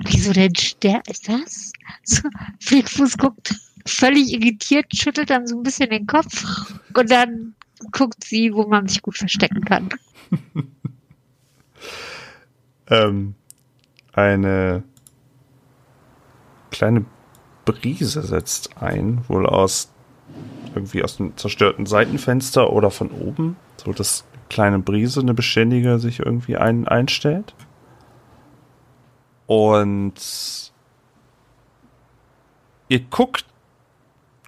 Wieso 0.05 0.33
denn 0.33 0.55
Ster 0.55 1.01
ist 1.07 1.27
das? 1.27 1.71
So, 2.03 2.21
Flickfuß 2.59 3.17
guckt 3.17 3.55
völlig 3.85 4.31
irritiert, 4.33 4.85
schüttelt 4.95 5.29
dann 5.29 5.47
so 5.47 5.57
ein 5.57 5.63
bisschen 5.63 5.89
den 5.89 6.05
Kopf 6.07 6.45
und 6.93 7.09
dann 7.11 7.55
guckt 7.91 8.23
sie, 8.23 8.53
wo 8.53 8.67
man 8.67 8.87
sich 8.87 9.01
gut 9.01 9.17
verstecken 9.17 9.63
kann. 9.65 9.89
Ähm, 12.89 13.35
eine 14.13 14.83
kleine 16.71 17.05
Brise 17.65 18.21
setzt 18.21 18.81
ein, 18.81 19.23
wohl 19.27 19.45
aus 19.45 19.91
irgendwie 20.73 21.03
aus 21.03 21.19
einem 21.19 21.35
zerstörten 21.37 21.85
Seitenfenster 21.85 22.71
oder 22.71 22.91
von 22.91 23.11
oben, 23.11 23.57
so 23.77 23.91
dass 23.93 24.25
kleine 24.49 24.79
Brise, 24.79 25.19
eine 25.19 25.33
beständige, 25.33 25.99
sich 25.99 26.19
irgendwie 26.19 26.57
ein, 26.57 26.87
einstellt. 26.87 27.55
Und 29.47 30.71
ihr 32.89 32.99
guckt, 32.99 33.45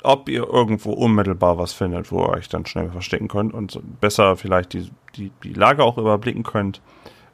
ob 0.04 0.30
ihr 0.30 0.47
irgendwo 0.47 0.91
unmittelbar 0.91 1.58
was 1.58 1.73
findet, 1.73 2.12
wo 2.12 2.21
ihr 2.23 2.30
euch 2.30 2.47
dann 2.47 2.65
schnell 2.65 2.89
verstecken 2.89 3.28
könnt 3.28 3.54
und 3.54 3.82
besser 3.99 4.36
vielleicht 4.36 4.73
die, 4.73 4.89
die, 5.15 5.32
die 5.43 5.54
Lage 5.54 5.84
auch 5.84 5.97
überblicken 5.97 6.43
könnt 6.43 6.82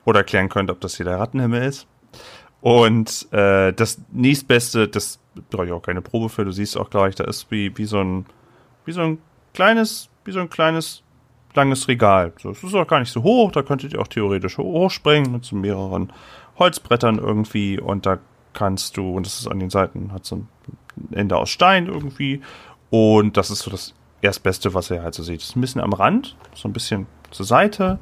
oder 0.06 0.20
erklären 0.20 0.50
könnt, 0.50 0.72
ob 0.72 0.80
das 0.80 0.96
hier 0.96 1.06
der 1.06 1.20
Rattenhimmel 1.20 1.64
ist. 1.64 1.88
Und 2.62 3.28
äh, 3.32 3.74
das 3.74 4.02
nächstbeste, 4.12 4.88
das 4.88 5.20
brauche 5.50 5.66
ich 5.66 5.72
auch 5.72 5.82
keine 5.82 6.02
Probe 6.02 6.30
für, 6.30 6.46
du 6.46 6.52
siehst 6.52 6.78
auch 6.78 6.90
gleich, 6.90 7.16
da 7.16 7.26
ist 7.26 7.52
wie, 7.52 7.78
wie 7.78 7.86
so 7.86 8.00
ein, 8.00 8.26
wie 8.86 8.92
so 8.92 9.02
ein 9.02 9.18
kleines, 9.54 10.10
wie 10.24 10.32
so 10.32 10.40
ein 10.40 10.50
kleines, 10.50 11.04
langes 11.54 11.88
Regal. 11.88 12.34
So, 12.42 12.52
es 12.52 12.64
ist 12.64 12.74
auch 12.74 12.88
gar 12.88 13.00
nicht 13.00 13.12
so 13.12 13.24
hoch, 13.24 13.52
da 13.52 13.62
könntet 13.62 13.94
ihr 13.94 14.02
auch 14.02 14.08
theoretisch 14.08 14.58
ho- 14.58 14.64
hochspringen 14.64 15.32
mit 15.32 15.46
so 15.46 15.56
mehreren 15.56 16.12
Holzbrettern 16.58 17.18
irgendwie 17.20 17.80
und 17.80 18.06
da 18.06 18.18
kannst 18.54 18.98
du, 18.98 19.16
und 19.16 19.26
das 19.26 19.40
ist 19.40 19.48
an 19.48 19.60
den 19.60 19.70
Seiten, 19.70 20.12
hat 20.12 20.26
so 20.26 20.38
ein 20.38 20.48
Ende 21.12 21.38
aus 21.38 21.50
Stein 21.50 21.88
irgendwie 21.88 22.42
und 22.90 23.38
das 23.38 23.52
ist 23.52 23.60
so 23.60 23.70
das 23.70 23.94
Erstbeste, 24.22 24.74
was 24.74 24.90
ihr 24.90 25.04
halt 25.04 25.14
so 25.14 25.22
seht. 25.22 25.42
Ist 25.42 25.56
ein 25.56 25.62
bisschen 25.62 25.82
am 25.82 25.94
Rand, 25.94 26.36
so 26.56 26.68
ein 26.68 26.74
bisschen 26.74 27.06
zur 27.32 27.46
Seite. 27.46 28.00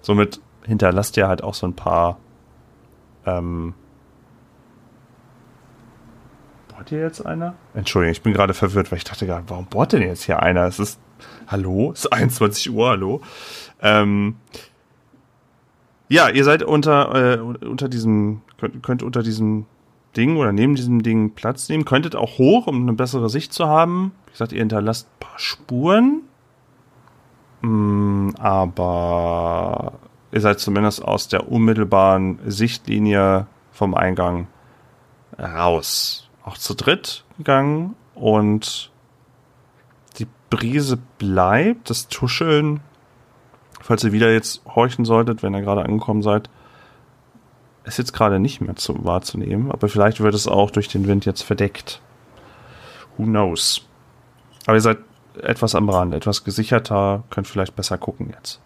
Somit 0.00 0.40
hinterlasst 0.64 1.16
ihr 1.16 1.28
halt 1.28 1.42
auch 1.42 1.54
so 1.54 1.66
ein 1.66 1.74
paar 1.74 2.18
ähm, 3.26 3.74
Bohrt 6.82 6.88
hier 6.88 7.00
jetzt 7.00 7.24
einer? 7.24 7.54
Entschuldigung, 7.74 8.12
ich 8.12 8.22
bin 8.22 8.32
gerade 8.32 8.54
verwirrt, 8.54 8.90
weil 8.90 8.98
ich 8.98 9.04
dachte 9.04 9.24
gerade, 9.24 9.44
warum 9.48 9.66
bohrt 9.66 9.92
denn 9.92 10.02
jetzt 10.02 10.24
hier 10.24 10.42
einer? 10.42 10.64
Es 10.64 10.80
ist, 10.80 10.98
hallo? 11.46 11.92
Es 11.92 12.00
ist 12.00 12.12
21 12.12 12.70
Uhr, 12.72 12.88
hallo? 12.88 13.20
Ähm, 13.80 14.36
ja, 16.08 16.28
ihr 16.28 16.44
seid 16.44 16.64
unter, 16.64 17.36
äh, 17.36 17.38
unter 17.38 17.88
diesem, 17.88 18.42
könnt, 18.58 18.82
könnt 18.82 19.02
unter 19.04 19.22
diesem 19.22 19.66
Ding 20.16 20.36
oder 20.36 20.52
neben 20.52 20.74
diesem 20.74 21.02
Ding 21.02 21.34
Platz 21.34 21.68
nehmen, 21.68 21.84
könntet 21.84 22.16
auch 22.16 22.38
hoch, 22.38 22.66
um 22.66 22.82
eine 22.82 22.94
bessere 22.94 23.30
Sicht 23.30 23.52
zu 23.52 23.66
haben. 23.66 24.12
Wie 24.26 24.32
gesagt, 24.32 24.52
ihr 24.52 24.58
hinterlasst 24.58 25.06
ein 25.06 25.20
paar 25.20 25.38
Spuren. 25.38 26.22
Mm, 27.62 28.30
aber 28.40 29.92
ihr 30.32 30.40
seid 30.40 30.58
zumindest 30.58 31.04
aus 31.04 31.28
der 31.28 31.50
unmittelbaren 31.52 32.38
Sichtlinie 32.46 33.46
vom 33.70 33.94
Eingang 33.94 34.48
raus. 35.38 36.28
Auch 36.44 36.58
zu 36.58 36.74
dritt 36.74 37.24
gegangen 37.36 37.94
und 38.14 38.90
die 40.18 40.26
Brise 40.50 40.98
bleibt, 41.18 41.90
das 41.90 42.08
Tuscheln, 42.08 42.80
falls 43.80 44.02
ihr 44.04 44.12
wieder 44.12 44.32
jetzt 44.32 44.62
horchen 44.66 45.04
solltet, 45.04 45.42
wenn 45.42 45.54
ihr 45.54 45.62
gerade 45.62 45.84
angekommen 45.84 46.22
seid, 46.22 46.50
ist 47.84 47.98
jetzt 47.98 48.12
gerade 48.12 48.38
nicht 48.38 48.60
mehr 48.60 48.76
zu, 48.76 49.04
wahrzunehmen, 49.04 49.70
aber 49.70 49.88
vielleicht 49.88 50.20
wird 50.20 50.34
es 50.34 50.46
auch 50.46 50.70
durch 50.70 50.88
den 50.88 51.06
Wind 51.06 51.24
jetzt 51.24 51.42
verdeckt. 51.42 52.00
Who 53.16 53.24
knows? 53.24 53.86
Aber 54.66 54.76
ihr 54.76 54.80
seid 54.80 54.98
etwas 55.40 55.74
am 55.74 55.88
Rand, 55.88 56.14
etwas 56.14 56.44
gesicherter, 56.44 57.24
könnt 57.30 57.48
vielleicht 57.48 57.74
besser 57.74 57.98
gucken 57.98 58.30
jetzt. 58.30 58.60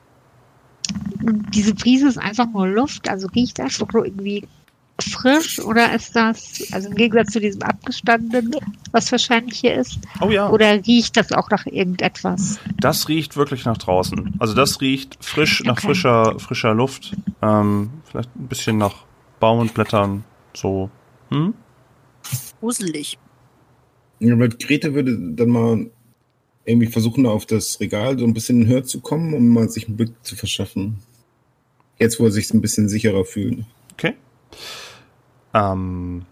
Diese 1.55 1.75
Brise 1.75 2.09
ist 2.09 2.18
einfach 2.18 2.46
nur 2.51 2.68
Luft, 2.68 3.09
also 3.09 3.27
riecht 3.29 3.59
das 3.59 3.79
doch 3.79 3.92
nur 3.92 4.05
irgendwie 4.07 4.46
frisch 5.01 5.59
oder 5.61 5.92
ist 5.94 6.16
das, 6.16 6.62
also 6.72 6.88
im 6.88 6.94
Gegensatz 6.94 7.33
zu 7.33 7.40
diesem 7.40 7.62
abgestandenen, 7.62 8.57
was 8.92 9.12
wahrscheinlich 9.12 9.61
hier 9.61 9.75
ist, 9.75 9.99
Oh 10.20 10.31
ja. 10.31 10.49
oder 10.51 10.72
riecht 10.87 11.16
das 11.16 11.33
auch 11.33 11.51
nach 11.51 11.66
irgendetwas? 11.66 12.59
Das 12.81 13.09
riecht 13.09 13.37
wirklich 13.37 13.64
nach 13.66 13.77
draußen. 13.77 14.35
Also 14.38 14.55
das 14.55 14.81
riecht 14.81 15.22
frisch, 15.22 15.62
nach 15.64 15.77
Okay. 15.79 15.88
frischer, 15.88 16.38
frischer 16.38 16.72
Luft. 16.75 17.14
Ähm, 17.42 17.90
vielleicht 18.05 18.35
ein 18.37 18.49
bisschen 18.49 18.79
nach 18.79 19.05
Baum 19.38 19.59
und 19.59 19.75
Blättern. 19.75 20.25
So. 20.55 20.90
Hm? 21.31 21.53
Gruselig. 22.61 23.18
Ja, 24.18 24.33
aber 24.35 24.49
Grete 24.49 24.94
würde 24.94 25.18
dann 25.35 25.49
mal 25.51 25.90
irgendwie 26.66 26.88
versuchen, 26.88 27.24
da 27.24 27.31
auf 27.31 27.46
das 27.46 27.81
Regal 27.81 28.18
so 28.18 28.24
ein 28.24 28.35
bisschen 28.35 28.66
höher 28.66 28.85
zu 28.85 29.00
kommen, 29.00 29.35
um 29.35 29.48
mal 29.48 29.68
sich 29.68 29.87
einen 29.87 29.96
Blick 29.96 30.12
zu 30.22 30.37
verschaffen. 30.37 30.98
Jetzt, 31.98 32.20
wo 32.20 32.24
er 32.24 32.31
sich 32.31 32.52
ein 32.52 32.61
bisschen 32.61 32.88
sicherer 32.88 33.24
fühlt. 33.24 33.64
Okay. 33.92 34.14
Ähm, 35.55 36.26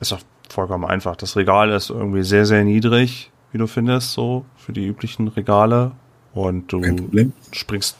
ist 0.00 0.12
auch 0.12 0.20
vollkommen 0.50 0.84
einfach. 0.84 1.16
Das 1.16 1.36
Regal 1.36 1.70
ist 1.70 1.90
irgendwie 1.90 2.24
sehr, 2.24 2.44
sehr 2.44 2.64
niedrig, 2.64 3.30
wie 3.52 3.58
du 3.58 3.66
findest, 3.66 4.12
so 4.12 4.44
für 4.56 4.72
die 4.72 4.86
üblichen 4.86 5.28
Regale. 5.28 5.92
Und 6.34 6.70
du 6.70 6.82
springst 7.52 7.96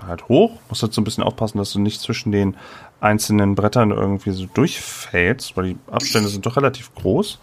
halt 0.00 0.28
hoch. 0.28 0.52
Musst 0.68 0.82
halt 0.82 0.92
so 0.92 1.00
ein 1.00 1.04
bisschen 1.04 1.24
aufpassen, 1.24 1.58
dass 1.58 1.72
du 1.72 1.80
nicht 1.80 2.00
zwischen 2.00 2.32
den 2.32 2.56
einzelnen 3.00 3.54
Brettern 3.54 3.90
irgendwie 3.90 4.32
so 4.32 4.46
durchfällst, 4.46 5.56
weil 5.56 5.74
die 5.74 5.78
Abstände 5.90 6.28
sind 6.28 6.44
doch 6.44 6.56
relativ 6.56 6.94
groß. 6.94 7.38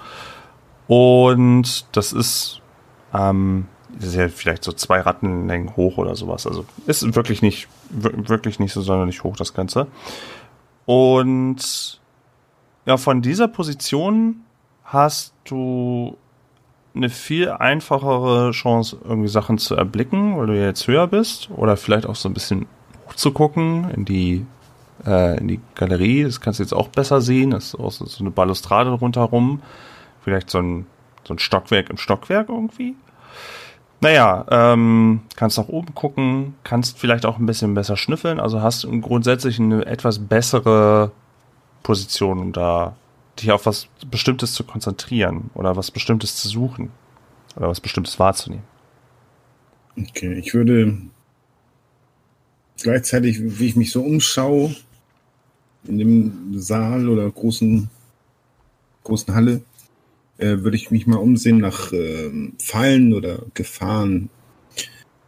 Und 0.88 1.86
das 1.94 2.14
ist, 2.14 2.62
ähm, 3.14 3.68
das 3.96 4.10
ist 4.10 4.16
ja 4.16 4.28
vielleicht 4.28 4.64
so 4.64 4.72
zwei 4.72 5.02
Rattenlängen 5.02 5.76
hoch 5.76 5.98
oder 5.98 6.16
sowas. 6.16 6.48
Also 6.48 6.66
ist 6.88 7.16
wirklich 7.16 7.42
nicht, 7.42 7.68
wirklich 7.90 8.60
nicht 8.60 8.74
so 8.74 8.82
sonderlich 8.82 9.24
hoch, 9.24 9.36
das 9.36 9.54
Ganze. 9.54 9.88
Und 10.86 12.00
ja, 12.86 12.98
von 12.98 13.22
dieser 13.22 13.48
Position 13.48 14.42
hast 14.84 15.34
du 15.46 16.18
eine 16.96 17.10
viel 17.10 17.50
einfachere 17.50 18.52
Chance, 18.52 18.98
irgendwie 19.04 19.30
Sachen 19.30 19.58
zu 19.58 19.76
erblicken, 19.76 20.38
weil 20.38 20.48
du 20.48 20.58
ja 20.58 20.66
jetzt 20.66 20.88
höher 20.88 21.08
bist. 21.08 21.50
Oder 21.56 21.78
vielleicht 21.78 22.06
auch 22.06 22.16
so 22.16 22.30
ein 22.30 22.34
bisschen 22.34 22.68
hochzugucken 23.08 23.90
in 23.92 24.06
die, 24.06 24.46
äh, 25.06 25.38
in 25.40 25.48
die 25.48 25.60
Galerie. 25.76 26.24
Das 26.24 26.42
kannst 26.42 26.60
du 26.60 26.64
jetzt 26.64 26.74
auch 26.74 26.90
besser 26.90 27.22
sehen. 27.22 27.52
Das 27.52 27.68
ist 27.68 27.80
auch 27.80 27.92
so, 27.92 28.06
eine 28.20 28.32
Balustrade 28.32 28.92
rundherum. 28.92 29.62
Vielleicht 30.24 30.50
so 30.50 30.60
ein, 30.60 30.86
so 31.24 31.34
ein 31.34 31.40
Stockwerk 31.40 31.90
im 31.90 31.98
Stockwerk 31.98 32.50
irgendwie. 32.50 32.96
Naja, 34.04 34.46
ähm, 34.52 35.22
kannst 35.38 35.58
nach 35.58 35.70
oben 35.70 35.96
gucken, 35.96 36.56
kannst 36.66 37.00
vielleicht 37.00 37.26
auch 37.26 37.40
ein 37.40 37.46
bisschen 37.46 37.74
besser 37.74 37.96
schnüffeln. 37.96 38.38
Also 38.38 38.62
hast 38.62 38.86
grundsätzlich 39.00 39.62
eine 39.62 39.86
etwas 39.86 40.20
bessere 40.20 41.14
Position, 41.84 42.40
um 42.40 42.52
da 42.52 42.98
dich 43.40 43.54
auf 43.54 43.66
was 43.66 43.88
Bestimmtes 44.12 44.56
zu 44.56 44.66
konzentrieren 44.66 45.52
oder 45.54 45.78
was 45.78 45.90
Bestimmtes 45.90 46.36
zu 46.36 46.50
suchen 46.50 46.92
oder 47.56 47.70
was 47.70 47.80
Bestimmtes 47.80 48.20
wahrzunehmen. 48.20 48.66
Okay, 49.98 50.34
ich 50.34 50.54
würde 50.54 50.98
gleichzeitig, 52.82 53.38
wie 53.40 53.68
ich 53.68 53.78
mich 53.78 53.94
so 53.94 54.04
umschaue, 54.04 54.76
in 55.86 55.98
dem 55.98 56.60
Saal 56.60 57.08
oder 57.08 57.32
großen, 57.32 57.90
großen 59.06 59.34
Halle, 59.34 59.62
äh, 60.38 60.60
würde 60.60 60.78
ich 60.78 60.92
mich 60.92 61.08
mal 61.08 61.18
umsehen 61.18 61.60
nach 61.60 61.92
äh, 61.92 62.52
Fallen 62.60 63.14
oder 63.14 63.40
Gefahren 63.54 64.30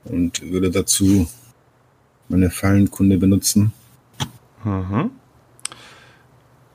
und 0.03 0.41
würde 0.51 0.71
dazu 0.71 1.27
meine 2.27 2.49
Fallenkunde 2.49 3.17
benutzen. 3.17 3.73
Mhm. 4.63 5.11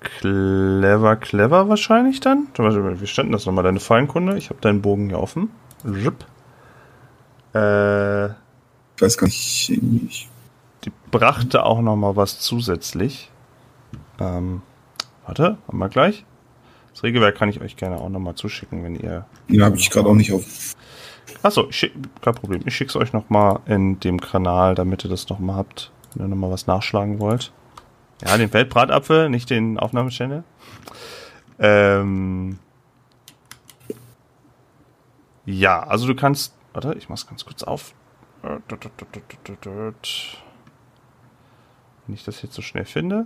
Clever, 0.00 1.16
clever 1.16 1.68
wahrscheinlich 1.68 2.20
dann. 2.20 2.48
Wie 2.56 3.06
stand 3.06 3.26
denn 3.26 3.32
das 3.32 3.46
nochmal? 3.46 3.64
Deine 3.64 3.80
Fallenkunde? 3.80 4.38
Ich 4.38 4.50
habe 4.50 4.60
deinen 4.60 4.80
Bogen 4.80 5.08
hier 5.08 5.18
offen. 5.18 5.50
Rip. 5.84 6.24
Äh, 7.54 8.26
ich 8.26 9.02
weiß 9.02 9.18
gar 9.18 9.26
nicht. 9.26 9.70
Ich 10.08 10.28
die 10.84 10.92
brachte 11.10 11.64
auch 11.64 11.80
nochmal 11.80 12.16
was 12.16 12.40
zusätzlich. 12.40 13.30
Ähm, 14.18 14.62
warte, 15.26 15.58
haben 15.66 15.78
wir 15.78 15.88
gleich. 15.88 16.24
Das 17.00 17.04
Regelwerk 17.04 17.34
kann 17.34 17.48
ich 17.48 17.62
euch 17.62 17.76
gerne 17.76 17.96
auch 17.96 18.10
nochmal 18.10 18.34
zuschicken, 18.34 18.84
wenn 18.84 18.94
ihr. 18.94 19.24
Ja, 19.48 19.64
habe 19.64 19.76
ich 19.76 19.88
gerade 19.88 20.06
auch 20.06 20.14
nicht 20.14 20.34
auf. 20.34 20.76
Achso, 21.42 21.70
kein 22.20 22.34
Problem. 22.34 22.60
Ich 22.66 22.76
schicke 22.76 22.90
es 22.90 22.96
euch 22.96 23.14
nochmal 23.14 23.60
in 23.64 23.98
dem 24.00 24.20
Kanal, 24.20 24.74
damit 24.74 25.02
ihr 25.02 25.08
das 25.08 25.26
nochmal 25.30 25.56
habt, 25.56 25.92
wenn 26.12 26.26
ihr 26.26 26.28
nochmal 26.28 26.50
was 26.50 26.66
nachschlagen 26.66 27.18
wollt. 27.18 27.52
Ja, 28.22 28.36
den 28.36 28.50
Feldbratapfel, 28.50 29.30
nicht 29.30 29.48
den 29.48 29.78
Aufnahmechannel. 29.78 30.44
Ähm, 31.58 32.58
ja, 35.46 35.82
also 35.82 36.06
du 36.06 36.14
kannst. 36.14 36.54
Warte, 36.74 36.94
ich 36.98 37.08
mach's 37.08 37.26
ganz 37.26 37.46
kurz 37.46 37.62
auf. 37.62 37.94
Wenn 42.06 42.14
ich 42.14 42.24
das 42.24 42.42
jetzt 42.42 42.52
so 42.52 42.60
schnell 42.60 42.84
finde. 42.84 43.24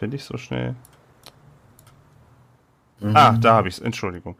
Finde 0.00 0.16
ich 0.16 0.24
so 0.24 0.36
schnell. 0.36 0.74
Mhm. 2.98 3.16
Ah, 3.16 3.38
da 3.40 3.54
habe 3.54 3.68
ich 3.68 3.74
es. 3.74 3.80
Entschuldigung. 3.80 4.34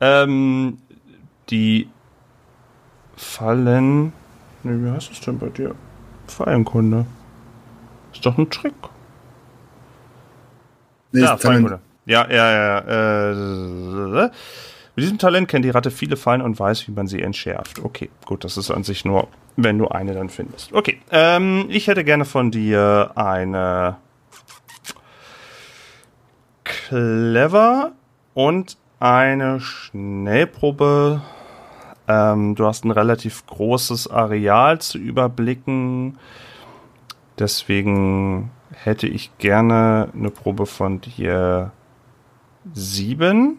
Ähm, 0.00 0.78
die 1.50 1.88
Fallen 3.16 4.12
Ne, 4.62 4.84
wie 4.84 4.90
heißt 4.90 5.12
es 5.12 5.20
denn 5.20 5.38
bei 5.38 5.48
dir? 5.48 5.74
Fallenkunde. 6.26 7.06
Ist 8.12 8.24
doch 8.26 8.36
ein 8.36 8.50
Trick. 8.50 8.74
Nee, 11.12 11.22
ja, 11.22 11.36
Fallenkunde. 11.36 11.80
Ja, 12.06 12.28
ja, 12.30 12.52
ja. 12.52 13.30
Äh, 13.30 14.30
mit 14.96 15.04
diesem 15.04 15.18
Talent 15.18 15.48
kennt 15.48 15.64
die 15.64 15.70
Ratte 15.70 15.90
viele 15.90 16.16
Fallen 16.16 16.42
und 16.42 16.58
weiß, 16.58 16.88
wie 16.88 16.92
man 16.92 17.06
sie 17.06 17.22
entschärft. 17.22 17.78
Okay, 17.84 18.10
gut, 18.26 18.44
das 18.44 18.56
ist 18.56 18.70
an 18.70 18.82
sich 18.82 19.04
nur, 19.04 19.28
wenn 19.56 19.78
du 19.78 19.88
eine 19.88 20.12
dann 20.12 20.28
findest. 20.28 20.72
Okay, 20.72 21.00
ähm, 21.12 21.66
ich 21.68 21.86
hätte 21.86 22.02
gerne 22.04 22.24
von 22.24 22.50
dir 22.50 23.12
eine 23.14 23.96
Clever 26.88 27.92
und 28.34 28.76
eine 28.98 29.60
Schnellprobe 29.60 31.22
ähm, 32.08 32.54
du 32.54 32.64
hast 32.66 32.84
ein 32.84 32.90
relativ 32.90 33.44
großes 33.46 34.08
Areal 34.08 34.80
zu 34.80 34.96
überblicken. 34.96 36.18
Deswegen 37.38 38.50
hätte 38.72 39.06
ich 39.06 39.36
gerne 39.36 40.08
eine 40.14 40.30
Probe 40.30 40.64
von 40.64 41.02
dir 41.02 41.70
sieben, 42.72 43.58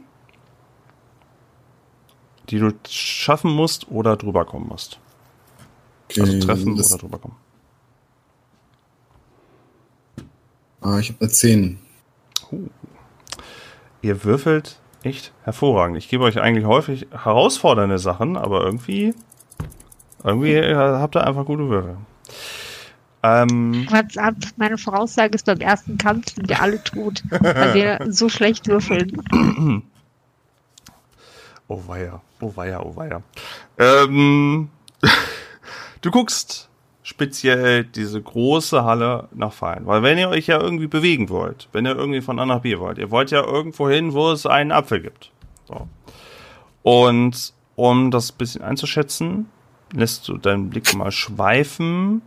die 2.49 2.57
du 2.57 2.71
schaffen 2.89 3.51
musst 3.51 3.91
oder 3.91 4.17
drüber 4.17 4.45
kommen 4.45 4.67
musst. 4.67 4.99
Okay, 6.09 6.21
also 6.21 6.39
treffen 6.39 6.73
oder 6.73 6.97
drüber 6.97 7.19
kommen. 7.19 7.35
Ah, 10.81 10.97
ich 10.97 11.09
habe 11.09 11.21
eine 11.21 11.29
10. 11.29 11.79
Uh. 12.51 12.67
Ihr 14.01 14.23
würfelt 14.23 14.79
echt 15.03 15.31
hervorragend. 15.43 15.97
Ich 15.97 16.09
gebe 16.09 16.23
euch 16.23 16.39
eigentlich 16.39 16.65
häufig 16.65 17.07
herausfordernde 17.11 17.99
Sachen, 17.99 18.37
aber 18.37 18.63
irgendwie, 18.63 19.13
irgendwie 20.23 20.75
habt 20.75 21.15
ihr 21.15 21.25
einfach 21.25 21.45
gute 21.45 21.69
Würfel. 21.69 21.97
Ähm, 23.21 23.87
meine 24.55 24.77
Voraussage 24.77 25.35
ist, 25.35 25.45
beim 25.45 25.59
ersten 25.59 25.97
Kampf 25.97 26.33
sind 26.33 26.47
wir 26.47 26.61
alle 26.61 26.81
tot, 26.83 27.21
weil 27.29 27.73
wir 27.73 27.99
so 28.09 28.29
schlecht 28.29 28.67
würfeln. 28.67 29.21
Oh 31.67 31.81
weia, 31.85 32.21
oh 32.39 32.51
weia, 32.55 32.81
oh 32.81 32.95
weia. 32.95 33.21
Ähm, 33.77 34.69
du 36.01 36.11
guckst 36.11 36.68
speziell 37.09 37.85
diese 37.85 38.21
große 38.21 38.83
Halle 38.83 39.29
nach 39.33 39.51
Fallen. 39.51 39.87
Weil 39.87 40.03
wenn 40.03 40.19
ihr 40.19 40.29
euch 40.29 40.45
ja 40.45 40.61
irgendwie 40.61 40.85
bewegen 40.85 41.29
wollt, 41.29 41.67
wenn 41.71 41.87
ihr 41.87 41.95
irgendwie 41.95 42.21
von 42.21 42.37
A 42.37 42.45
nach 42.45 42.61
B 42.61 42.77
wollt, 42.77 42.99
ihr 42.99 43.09
wollt 43.09 43.31
ja 43.31 43.43
irgendwo 43.43 43.89
hin, 43.89 44.13
wo 44.13 44.29
es 44.29 44.45
einen 44.45 44.71
Apfel 44.71 45.01
gibt. 45.01 45.31
So. 45.67 45.87
Und 46.83 47.53
um 47.75 48.11
das 48.11 48.31
ein 48.31 48.37
bisschen 48.37 48.61
einzuschätzen, 48.61 49.47
lässt 49.91 50.27
du 50.27 50.37
deinen 50.37 50.69
Blick 50.69 50.93
mal 50.93 51.11
schweifen 51.11 52.21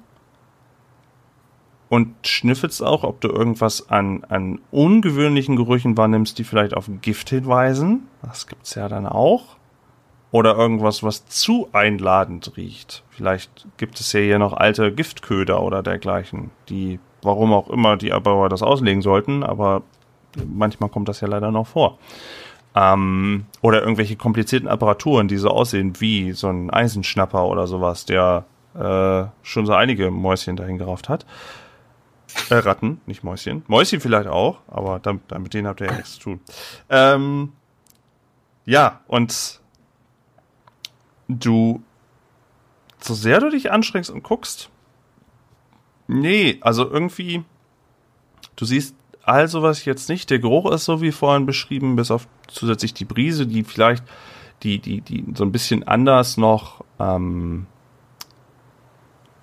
und 1.89 2.17
schnüffelst 2.27 2.83
auch, 2.83 3.05
ob 3.05 3.21
du 3.21 3.29
irgendwas 3.29 3.89
an, 3.89 4.25
an 4.25 4.61
ungewöhnlichen 4.73 5.55
Gerüchen 5.55 5.97
wahrnimmst, 5.97 6.41
die 6.41 6.45
vielleicht 6.45 6.75
auf 6.75 6.91
Gift 7.03 7.31
hinweisen. 7.31 8.09
Das 8.23 8.49
gibt's 8.49 8.75
ja 8.75 8.89
dann 8.89 9.07
auch 9.07 9.57
oder 10.33 10.57
irgendwas, 10.57 11.03
was 11.03 11.27
zu 11.27 11.69
einladend 11.73 12.57
riecht. 12.57 13.05
Vielleicht 13.11 13.67
gibt 13.77 14.01
es 14.01 14.13
ja 14.13 14.21
hier 14.21 14.39
noch 14.39 14.55
alte 14.55 14.91
Giftköder 14.91 15.63
oder 15.63 15.83
dergleichen, 15.83 16.51
die, 16.71 16.99
warum 17.21 17.53
auch 17.53 17.69
immer 17.69 17.97
die 17.99 18.13
Abbauer 18.13 18.49
das 18.49 18.63
auslegen 18.63 19.03
sollten, 19.03 19.45
aber 19.45 19.83
manchmal 20.45 20.89
kommt 20.89 21.09
das 21.09 21.21
ja 21.21 21.29
leider 21.29 21.53
noch 21.53 21.67
vor. 21.67 21.99
Ähm, 22.75 23.45
oder 23.61 23.83
irgendwelche 23.83 24.17
komplizierten 24.17 24.69
Apparaturen, 24.69 25.29
die 25.29 25.37
so 25.37 25.51
aussehen 25.51 26.01
wie 26.01 26.33
so 26.33 26.49
ein 26.49 26.71
Eisenschnapper 26.71 27.45
oder 27.45 27.67
sowas, 27.67 28.07
der 28.07 28.47
äh, 28.75 29.25
schon 29.43 29.67
so 29.67 29.75
einige 29.75 30.11
Mäuschen 30.11 30.57
dahin 30.57 30.79
gerafft 30.79 31.11
hat. 31.11 31.27
Äh, 32.49 32.55
Ratten, 32.55 33.03
nicht 33.05 33.23
Mäuschen. 33.23 33.65
Mäuschen 33.67 34.01
vielleicht 34.01 34.29
auch, 34.29 34.61
aber 34.67 34.99
damit, 34.99 35.31
mit 35.39 35.53
denen 35.53 35.67
habt 35.67 35.83
ihr 35.83 35.89
ja 35.89 35.97
nichts 35.97 36.15
zu 36.15 36.21
tun. 36.21 36.41
Ähm, 36.89 37.53
ja, 38.65 39.01
und 39.07 39.61
du, 41.39 41.83
so 43.01 43.15
sehr 43.15 43.41
du 43.41 43.51
dich 43.51 43.71
anstrengst 43.71 44.11
und 44.11 44.23
guckst, 44.23 44.71
nee, 46.07 46.59
also 46.61 46.89
irgendwie, 46.89 47.45
du 48.57 48.65
siehst 48.65 48.95
all 49.25 49.49
sowas 49.49 49.85
jetzt 49.85 50.09
nicht. 50.09 50.31
Der 50.31 50.39
Geruch 50.39 50.71
ist 50.73 50.85
so 50.85 51.01
wie 51.01 51.13
vorhin 51.13 51.47
beschrieben, 51.47 51.97
bis 51.97 52.11
auf 52.11 52.27
zusätzlich 52.49 52.95
die 52.95 53.05
Brise, 53.05 53.47
die 53.47 53.65
vielleicht, 53.65 54.05
die, 54.63 54.79
die, 54.79 55.01
die 55.01 55.25
so 55.35 55.45
ein 55.45 55.53
bisschen 55.53 55.87
anders 55.87 56.37
noch, 56.37 56.85
ähm, 56.99 57.67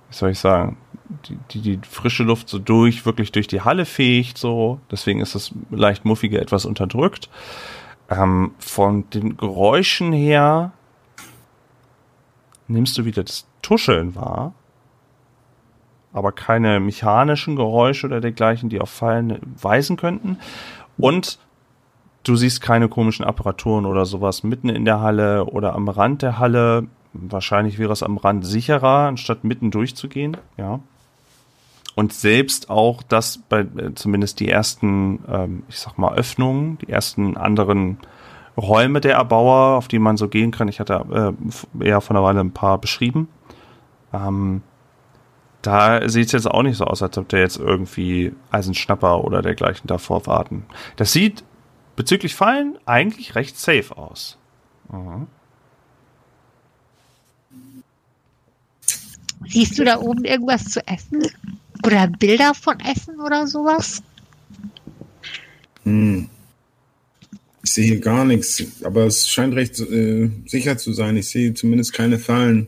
wie 0.10 0.16
soll 0.16 0.32
ich 0.32 0.40
sagen, 0.40 0.78
die, 1.28 1.38
die, 1.52 1.62
die 1.62 1.88
frische 1.88 2.24
Luft 2.24 2.50
so 2.50 2.60
durch, 2.60 3.06
wirklich 3.06 3.32
durch 3.32 3.48
die 3.48 3.62
Halle 3.62 3.86
fegt, 3.86 4.38
so. 4.38 4.80
Deswegen 4.92 5.22
ist 5.22 5.36
das 5.36 5.54
leicht 5.72 6.06
muffige 6.06 6.40
etwas 6.40 6.66
unterdrückt. 6.66 7.30
Ähm, 8.10 8.54
von 8.60 9.10
den 9.12 9.38
Geräuschen 9.38 10.14
her 10.14 10.72
nimmst 12.70 12.98
du 12.98 13.06
wieder 13.06 13.24
das 13.24 13.48
Tuscheln 13.62 14.16
wahr, 14.16 14.54
aber 16.14 16.32
keine 16.32 16.80
mechanischen 16.80 17.56
Geräusche 17.56 18.08
oder 18.08 18.22
dergleichen, 18.22 18.70
die 18.70 18.80
auf 18.80 18.90
Fallen 18.90 19.40
weisen 19.62 19.98
könnten. 19.98 20.38
Und 20.98 21.40
du 22.24 22.36
siehst 22.36 22.62
keine 22.62 22.90
komischen 22.90 23.26
Apparaturen 23.26 23.86
oder 23.86 24.06
sowas 24.06 24.44
mitten 24.44 24.70
in 24.70 24.86
der 24.86 25.02
Halle 25.02 25.46
oder 25.46 25.74
am 25.74 25.88
Rand 25.88 26.22
der 26.22 26.40
Halle. 26.40 26.88
Wahrscheinlich 27.14 27.80
wäre 27.80 27.94
es 27.94 28.04
am 28.04 28.18
Rand 28.18 28.46
sicherer, 28.46 29.08
anstatt 29.08 29.44
mitten 29.44 29.72
durchzugehen, 29.72 30.38
ja. 30.58 30.80
Und 31.96 32.14
selbst 32.14 32.70
auch 32.70 33.04
das 33.04 33.40
bei 33.50 33.62
äh, 33.62 33.94
zumindest 33.94 34.40
die 34.40 34.48
ersten, 34.48 35.20
ähm, 35.28 35.64
ich 35.68 35.80
sag 35.80 35.98
mal, 35.98 36.16
Öffnungen, 36.16 36.78
die 36.78 36.90
ersten 36.90 37.36
anderen 37.36 37.98
Räume 38.60 39.02
der 39.02 39.16
Erbauer, 39.16 39.78
auf 39.78 39.88
die 39.88 40.00
man 40.00 40.18
so 40.18 40.28
gehen 40.28 40.52
kann. 40.52 40.68
Ich 40.68 40.80
hatte 40.80 41.36
äh, 41.82 41.86
eher 41.86 42.02
von 42.02 42.16
der 42.16 42.24
Weile 42.24 42.40
ein 42.40 42.52
paar 42.52 42.78
beschrieben. 42.78 43.28
Ähm, 44.14 44.62
da 45.62 46.08
sieht 46.08 46.28
es 46.28 46.32
jetzt 46.32 46.50
auch 46.50 46.64
nicht 46.64 46.78
so 46.78 46.86
aus, 46.86 47.02
als 47.02 47.18
ob 47.18 47.28
der 47.30 47.42
jetzt 47.42 47.58
irgendwie 47.58 48.34
Eisenschnapper 48.52 49.24
oder 49.24 49.42
dergleichen 49.42 49.88
davor 49.88 50.26
warten. 50.26 50.66
Das 50.96 51.12
sieht 51.12 51.44
bezüglich 51.96 52.36
Fallen 52.36 52.78
eigentlich 52.86 53.36
recht 53.36 53.60
safe 53.60 53.98
aus. 53.98 54.38
Mhm. 54.90 55.28
Siehst 59.48 59.80
du 59.80 59.84
da 59.84 60.00
oben 60.00 60.26
irgendwas 60.26 60.66
zu 60.66 60.86
essen? 60.88 61.24
Oder 61.86 62.08
Bilder 62.08 62.54
von 62.54 62.80
Essen 62.80 63.20
oder 63.20 63.48
sowas? 63.48 64.04
Hm. 65.84 66.30
Ich 67.64 67.72
sehe 67.72 67.86
hier 67.86 68.00
gar 68.00 68.26
nichts, 68.26 68.64
aber 68.84 69.06
es 69.06 69.28
scheint 69.28 69.54
recht 69.54 69.80
äh, 69.80 70.30
sicher 70.46 70.78
zu 70.78 70.94
sein. 70.94 71.18
Ich 71.18 71.28
sehe 71.28 71.54
zumindest 71.54 71.94
keine 71.94 72.20
Fallen. 72.20 72.68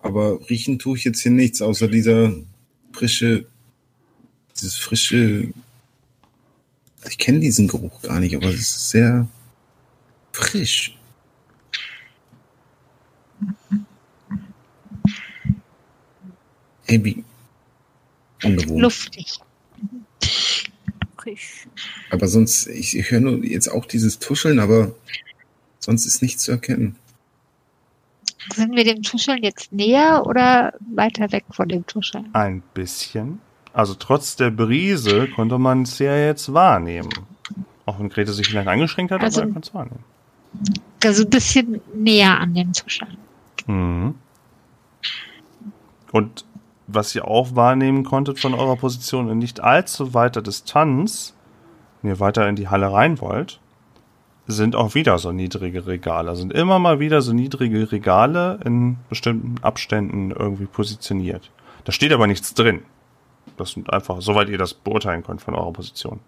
Aber 0.00 0.40
riechen 0.48 0.78
tue 0.78 0.96
ich 0.96 1.04
jetzt 1.04 1.22
hier 1.22 1.32
nichts, 1.32 1.62
außer 1.62 1.86
dieser 1.86 2.32
frische, 2.92 3.46
dieses 4.54 4.76
frische. 4.76 5.52
Ich 7.08 7.18
kenne 7.18 7.40
diesen 7.40 7.68
Geruch 7.68 8.02
gar 8.02 8.20
nicht, 8.20 8.34
aber 8.34 8.46
es 8.46 8.60
ist 8.60 8.90
sehr 8.90 9.28
frisch. 10.32 10.96
Wie 16.86 17.24
ungewohnt. 18.42 18.80
Luftig. 18.80 19.38
Frisch. 21.22 21.66
Aber 22.10 22.26
sonst, 22.28 22.66
ich, 22.68 22.96
ich 22.96 23.10
höre 23.10 23.20
nur 23.20 23.44
jetzt 23.44 23.68
auch 23.68 23.86
dieses 23.86 24.18
Tuscheln, 24.18 24.58
aber 24.60 24.92
sonst 25.78 26.06
ist 26.06 26.22
nichts 26.22 26.42
zu 26.44 26.52
erkennen. 26.52 26.96
Sind 28.54 28.74
wir 28.74 28.84
dem 28.84 29.02
Tuscheln 29.02 29.42
jetzt 29.42 29.70
näher 29.72 30.24
oder 30.26 30.72
weiter 30.94 31.30
weg 31.32 31.44
von 31.50 31.68
dem 31.68 31.86
Tuscheln? 31.86 32.28
Ein 32.32 32.62
bisschen. 32.74 33.38
Also 33.72 33.94
trotz 33.94 34.34
der 34.36 34.50
Brise 34.50 35.28
konnte 35.28 35.58
man 35.58 35.82
es 35.82 35.98
ja 35.98 36.16
jetzt 36.16 36.52
wahrnehmen. 36.52 37.10
Auch 37.86 38.00
wenn 38.00 38.08
Grete 38.08 38.32
sich 38.32 38.48
vielleicht 38.48 38.68
eingeschränkt 38.68 39.12
hat, 39.12 39.22
Also- 39.22 39.42
aber 39.42 39.50
er 39.50 39.52
konnte 39.52 39.68
es 39.68 39.74
wahrnehmen. 39.74 40.04
Also 41.04 41.22
ein 41.24 41.30
bisschen 41.30 41.80
näher 41.94 42.38
an 42.38 42.54
dem 42.54 42.72
Tuscheln. 42.72 43.16
Mhm. 43.66 44.14
Und 46.12 46.44
was 46.92 47.14
ihr 47.14 47.26
auch 47.26 47.54
wahrnehmen 47.54 48.04
konntet 48.04 48.38
von 48.38 48.54
eurer 48.54 48.76
Position 48.76 49.28
in 49.28 49.38
nicht 49.38 49.60
allzu 49.60 50.14
weiter 50.14 50.42
Distanz, 50.42 51.34
wenn 52.02 52.10
ihr 52.10 52.20
weiter 52.20 52.48
in 52.48 52.56
die 52.56 52.68
Halle 52.68 52.92
rein 52.92 53.20
wollt, 53.20 53.60
sind 54.46 54.74
auch 54.74 54.94
wieder 54.94 55.18
so 55.18 55.32
niedrige 55.32 55.86
Regale. 55.86 56.34
Sind 56.36 56.52
immer 56.52 56.78
mal 56.78 57.00
wieder 57.00 57.22
so 57.22 57.32
niedrige 57.32 57.92
Regale 57.92 58.58
in 58.64 58.96
bestimmten 59.08 59.56
Abständen 59.62 60.30
irgendwie 60.30 60.66
positioniert. 60.66 61.50
Da 61.84 61.92
steht 61.92 62.12
aber 62.12 62.26
nichts 62.26 62.54
drin. 62.54 62.82
Das 63.56 63.72
sind 63.72 63.92
einfach, 63.92 64.20
soweit 64.20 64.48
ihr 64.48 64.58
das 64.58 64.74
beurteilen 64.74 65.22
könnt 65.22 65.42
von 65.42 65.54
eurer 65.54 65.72
Position. 65.72 66.20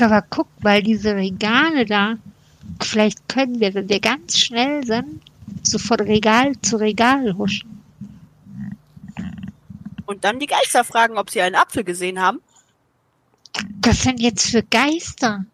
Aber 0.00 0.22
guck 0.28 0.48
mal, 0.62 0.82
diese 0.82 1.14
Regale 1.14 1.86
da. 1.86 2.14
Vielleicht 2.82 3.28
können 3.28 3.60
wir, 3.60 3.72
wenn 3.74 3.88
wir 3.88 4.00
ganz 4.00 4.38
schnell 4.38 4.84
sind, 4.84 5.20
so 5.62 5.78
von 5.78 6.00
Regal 6.00 6.52
zu 6.62 6.76
Regal 6.76 7.36
huschen. 7.36 7.75
Und 10.06 10.24
dann 10.24 10.38
die 10.38 10.46
Geister 10.46 10.84
fragen, 10.84 11.18
ob 11.18 11.30
sie 11.30 11.42
einen 11.42 11.56
Apfel 11.56 11.84
gesehen 11.84 12.20
haben. 12.20 12.40
Was 13.82 14.02
sind 14.02 14.20
jetzt 14.20 14.50
für 14.50 14.62
Geister? 14.62 15.44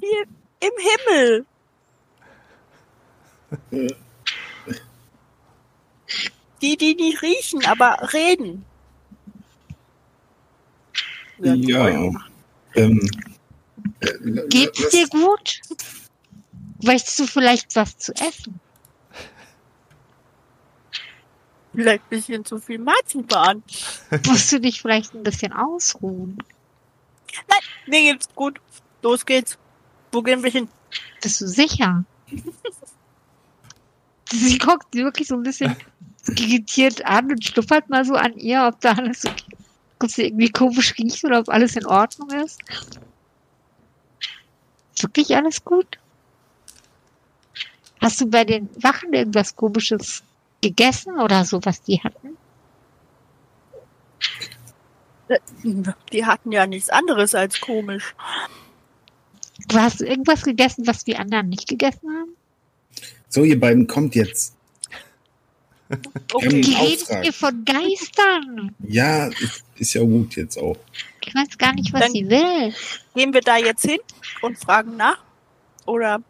Hier 0.00 0.24
im 0.60 0.72
Himmel. 1.08 1.46
Die, 6.60 6.76
die 6.76 6.94
nicht 6.94 7.22
riechen, 7.22 7.64
aber 7.66 8.12
reden. 8.12 8.64
Ja. 11.38 11.88
Ähm, 12.74 13.10
äh, 14.00 14.46
Geht's 14.48 14.88
dir 14.90 15.08
gut? 15.08 15.60
Möchtest 16.82 17.18
du 17.18 17.26
vielleicht 17.26 17.74
was 17.74 17.96
zu 17.98 18.12
essen? 18.14 18.60
Vielleicht 21.74 22.04
ein 22.04 22.10
bisschen 22.10 22.44
zu 22.44 22.58
viel 22.58 22.78
Marzipan. 22.78 23.62
Musst 24.26 24.52
du 24.52 24.60
dich 24.60 24.82
vielleicht 24.82 25.14
ein 25.14 25.22
bisschen 25.22 25.52
ausruhen? 25.52 26.38
Mir 27.86 28.12
geht's 28.12 28.28
gut. 28.34 28.60
Los 29.02 29.24
geht's. 29.24 29.58
Wo 30.10 30.22
gehen 30.22 30.42
wir 30.42 30.50
hin? 30.50 30.68
Bist 31.22 31.40
du 31.40 31.46
sicher? 31.46 32.04
Sie 34.30 34.58
guckt 34.58 34.94
wirklich 34.94 35.28
so 35.28 35.34
ein 35.34 35.42
bisschen 35.42 35.76
irritiert 36.28 37.04
an 37.04 37.30
und 37.30 37.44
schnuppert 37.44 37.88
mal 37.90 38.04
so 38.04 38.14
an 38.14 38.36
ihr, 38.38 38.64
ob 38.66 38.80
da 38.80 38.92
alles 38.92 39.24
okay, 39.24 39.56
ob 39.98 40.10
sie 40.10 40.26
irgendwie 40.26 40.50
komisch 40.50 40.94
riecht 40.96 41.24
oder 41.24 41.40
ob 41.40 41.48
alles 41.48 41.76
in 41.76 41.86
Ordnung 41.86 42.30
ist. 42.30 42.60
Wirklich 45.00 45.36
alles 45.36 45.64
gut? 45.64 45.98
Hast 48.00 48.20
du 48.20 48.26
bei 48.26 48.44
den 48.44 48.70
Wachen 48.82 49.12
irgendwas 49.12 49.54
komisches 49.54 50.22
gegessen 50.62 51.18
oder 51.20 51.44
so, 51.44 51.60
was 51.64 51.82
die 51.82 52.00
hatten? 52.02 52.36
Die 56.12 56.26
hatten 56.26 56.52
ja 56.52 56.66
nichts 56.66 56.90
anderes 56.90 57.34
als 57.34 57.60
komisch. 57.60 58.14
Du 59.68 59.78
hast 59.78 60.00
irgendwas 60.02 60.42
gegessen, 60.42 60.86
was 60.86 61.04
die 61.04 61.16
anderen 61.16 61.48
nicht 61.48 61.68
gegessen 61.68 62.08
haben? 62.10 62.36
So, 63.28 63.44
ihr 63.44 63.58
beiden 63.58 63.86
kommt 63.86 64.14
jetzt. 64.14 64.54
Okay. 66.32 66.62
Die 66.62 66.74
redet 66.74 67.06
hier 67.22 67.32
von 67.34 67.66
Geistern. 67.66 68.74
Ja, 68.88 69.26
ist, 69.26 69.62
ist 69.76 69.92
ja 69.92 70.00
gut 70.02 70.36
jetzt 70.36 70.56
auch. 70.56 70.78
Ich 71.22 71.34
weiß 71.34 71.58
gar 71.58 71.74
nicht, 71.74 71.92
was 71.92 72.00
Dann- 72.00 72.12
sie 72.12 72.30
will. 72.30 72.72
Gehen 73.14 73.34
wir 73.34 73.42
da 73.42 73.58
jetzt 73.58 73.84
hin 73.84 73.98
und 74.40 74.58
fragen 74.58 74.96
nach? 74.96 75.18
Oder 75.84 76.22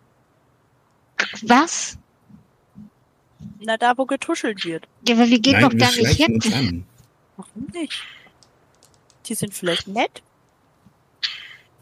Was? 1.42 1.96
Na 3.64 3.76
da, 3.76 3.96
wo 3.96 4.06
getuschelt 4.06 4.64
wird? 4.64 4.86
Ja, 5.06 5.14
aber 5.14 5.28
wir 5.28 5.38
gehen 5.40 5.54
Nein, 5.60 5.62
doch 5.62 5.72
da 5.74 5.86
nicht 5.90 6.16
hin. 6.16 6.40
an. 6.52 6.84
Warum 7.36 7.66
nicht? 7.72 8.02
Die 9.26 9.34
sind 9.34 9.54
vielleicht 9.54 9.88
nett. 9.88 10.22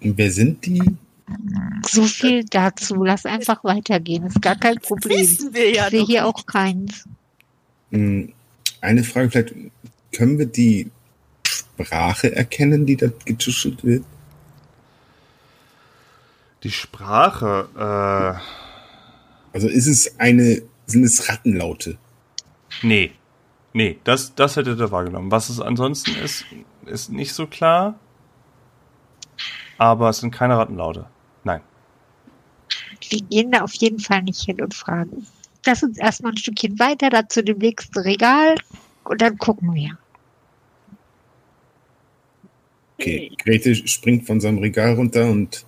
Und 0.00 0.16
wer 0.18 0.30
sind 0.30 0.64
die? 0.66 0.82
So 1.86 2.04
viel 2.04 2.44
dazu. 2.44 3.04
Lass 3.04 3.24
einfach 3.26 3.62
weitergehen. 3.64 4.24
Ist 4.26 4.42
gar 4.42 4.56
kein 4.56 4.76
Problem. 4.80 5.18
Wissen 5.20 5.54
wir 5.54 5.70
ja 5.72 5.84
Ich 5.86 5.90
sehe 5.90 6.04
hier 6.06 6.22
nicht. 6.24 6.34
auch 6.34 6.46
keins. 6.46 7.04
Hm, 7.90 8.32
Eine 8.80 9.04
Frage 9.04 9.30
vielleicht, 9.30 9.54
können 10.12 10.38
wir 10.38 10.46
die 10.46 10.90
Sprache 11.46 12.34
erkennen, 12.34 12.86
die 12.86 12.96
da 12.96 13.08
getuschelt 13.24 13.84
wird? 13.84 14.04
Die 16.62 16.70
Sprache, 16.70 17.68
Also 19.52 19.68
ist 19.68 19.86
es 19.86 20.18
eine, 20.20 20.62
sind 20.90 21.04
es 21.04 21.28
Rattenlaute? 21.28 21.98
nee. 22.82 23.12
Nee, 23.72 23.98
das, 24.02 24.34
das 24.34 24.56
hättet 24.56 24.80
ihr 24.80 24.90
wahrgenommen. 24.90 25.30
Was 25.30 25.48
es 25.48 25.60
ansonsten 25.60 26.16
ist, 26.16 26.44
ist 26.86 27.12
nicht 27.12 27.32
so 27.32 27.46
klar. 27.46 27.98
Aber 29.78 30.10
es 30.10 30.18
sind 30.18 30.32
keine 30.32 30.58
Rattenlaute. 30.58 31.06
Nein. 31.44 31.60
Wir 33.08 33.20
gehen 33.22 33.52
da 33.52 33.62
auf 33.62 33.74
jeden 33.74 34.00
Fall 34.00 34.22
nicht 34.22 34.42
hin 34.42 34.60
und 34.60 34.74
fragen. 34.74 35.26
Lass 35.64 35.82
uns 35.82 35.98
erstmal 35.98 36.32
ein 36.32 36.36
Stückchen 36.36 36.78
weiter, 36.78 37.10
da 37.10 37.28
zu 37.28 37.44
dem 37.44 37.58
nächsten 37.58 37.98
Regal 38.00 38.56
und 39.04 39.20
dann 39.20 39.38
gucken 39.38 39.72
wir. 39.74 39.96
Okay, 42.98 43.32
Grete 43.38 43.74
springt 43.74 44.26
von 44.26 44.40
seinem 44.40 44.58
Regal 44.58 44.94
runter 44.94 45.30
und 45.30 45.64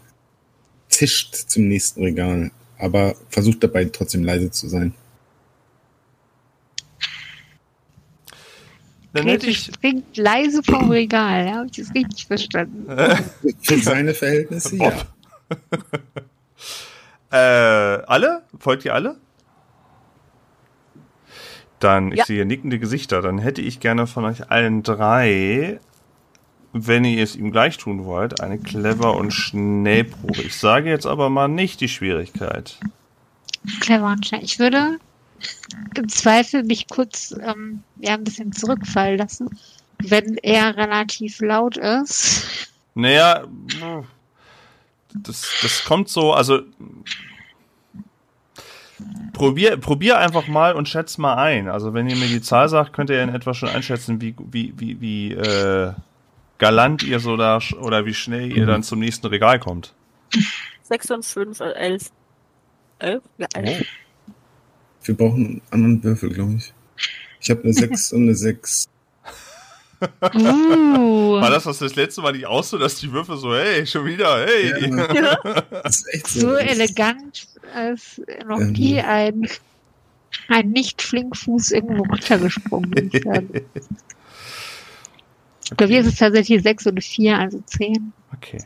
zischt 0.88 1.35
zum 1.35 1.68
nächsten 1.68 2.02
Regal, 2.02 2.50
aber 2.78 3.14
versucht 3.30 3.62
dabei 3.62 3.87
trotzdem 3.87 4.24
leise 4.24 4.50
zu 4.50 4.68
sein. 4.68 4.92
Dann 9.12 9.25
hätte 9.27 9.46
Grete 9.46 9.51
ich. 9.51 9.64
springt 9.64 10.16
leise 10.16 10.62
vom 10.62 10.90
Regal. 10.90 11.46
Ja, 11.46 11.55
Habe 11.57 11.66
ich 11.70 11.77
das 11.77 11.94
richtig 11.94 12.27
verstanden? 12.27 12.87
Für 13.62 13.79
seine 13.79 14.14
Verhältnisse, 14.14 14.77
ja. 14.77 14.92
Äh, 17.31 18.03
alle? 18.07 18.42
Folgt 18.59 18.85
ihr 18.85 18.92
alle? 18.94 19.16
Dann, 21.79 22.12
ich 22.12 22.18
Ja. 22.18 22.25
sehe 22.27 22.44
nickende 22.44 22.79
Gesichter. 22.79 23.22
Dann 23.22 23.38
hätte 23.38 23.62
ich 23.62 23.81
gerne 23.81 24.07
von 24.07 24.25
euch 24.25 24.51
allen 24.51 24.83
drei 24.83 25.81
wenn 26.75 27.05
ihr 27.05 27.22
es 27.22 27.37
ihm 27.37 27.53
gleich 27.53 27.77
tun 27.77 28.07
wollt, 28.07 28.40
eine 28.40 28.59
Clever- 28.59 29.14
und 29.16 29.31
Schnellprobe. 29.31 30.40
Ich 30.40 30.57
sage 30.57 30.88
jetzt 30.88 31.05
aber 31.07 31.29
mal 31.29 31.46
nicht 31.46 31.83
die 31.83 31.88
Schwierigkeit. 31.88 32.79
Clever 33.81 34.07
und 34.07 34.27
schnell. 34.27 34.42
Ich 34.42 34.59
würde 34.59 34.96
im 35.96 36.09
Zweifel 36.09 36.64
mich 36.64 36.88
kurz 36.88 37.35
ähm, 37.42 37.83
ja, 38.00 38.14
ein 38.14 38.24
bisschen 38.24 38.52
zurückfallen 38.52 39.18
lassen, 39.18 39.50
wenn 39.98 40.37
er 40.38 40.76
relativ 40.76 41.40
laut 41.40 41.76
ist. 41.76 42.46
Naja, 42.94 43.44
das, 45.14 45.50
das 45.62 45.85
kommt 45.85 46.09
so, 46.09 46.33
also 46.33 46.62
probier, 49.33 49.76
probier 49.76 50.18
einfach 50.18 50.46
mal 50.46 50.74
und 50.74 50.88
schätz 50.88 51.18
mal 51.18 51.35
ein. 51.35 51.68
Also 51.68 51.94
wenn 51.94 52.09
ihr 52.09 52.16
mir 52.16 52.28
die 52.28 52.42
Zahl 52.42 52.68
sagt, 52.68 52.92
könnt 52.92 53.11
ihr 53.11 53.22
in 53.22 53.35
etwa 53.35 53.55
schon 53.55 53.68
einschätzen, 53.68 54.20
wie, 54.20 54.35
wie, 54.50 54.72
wie, 54.76 55.00
wie 55.00 55.33
äh, 55.33 55.92
galant 56.59 57.02
ihr 57.02 57.18
so 57.18 57.37
da 57.37 57.59
oder 57.81 58.07
wie 58.07 58.14
schnell 58.14 58.57
ihr 58.57 58.66
dann 58.66 58.83
zum 58.83 59.00
nächsten 59.00 59.26
Regal 59.26 59.59
kommt. 59.59 59.94
6 60.83 61.11
und 61.11 61.24
5, 61.24 61.61
äh, 61.61 61.72
11. 61.72 62.11
11? 62.98 63.22
Ja, 63.38 63.46
11. 63.55 63.87
Wir 65.05 65.17
brauchen 65.17 65.47
einen 65.47 65.62
anderen 65.71 66.05
Würfel, 66.05 66.31
glaube 66.31 66.55
ich. 66.55 66.73
Ich 67.41 67.51
habe 67.51 67.65
eine 67.65 67.73
6 67.73 68.12
und 68.12 68.23
eine 68.23 68.35
6. 68.35 68.88
Uh, 70.03 71.41
War 71.41 71.51
das 71.51 71.65
das, 71.65 71.79
das 71.79 71.95
letzte 71.95 72.23
Mal 72.23 72.33
nicht 72.33 72.47
auch 72.47 72.65
so, 72.65 72.77
dass 72.77 72.97
die 72.97 73.12
Würfel 73.12 73.37
so, 73.37 73.55
hey, 73.55 73.87
schon 73.87 74.05
wieder, 74.05 74.45
hey. 74.47 74.91
Ja, 74.91 75.38
so. 76.27 76.41
so 76.41 76.55
elegant, 76.57 77.47
als 77.75 78.21
noch 78.47 78.61
Ähm. 78.61 78.73
nie 78.73 79.01
ein, 79.01 79.49
ein 80.49 80.71
Nicht-Flinkfuß 80.71 81.71
irgendwo 81.73 82.03
runtergesprungen 82.05 82.93
ist. 82.95 83.12
Glaube, 85.77 85.93
hier 85.93 86.01
ist 86.01 86.09
es 86.09 86.17
tatsächlich 86.17 86.62
6 86.62 86.87
und 86.88 87.03
4, 87.03 87.38
also 87.38 87.61
10. 87.67 88.12
Okay. 88.35 88.59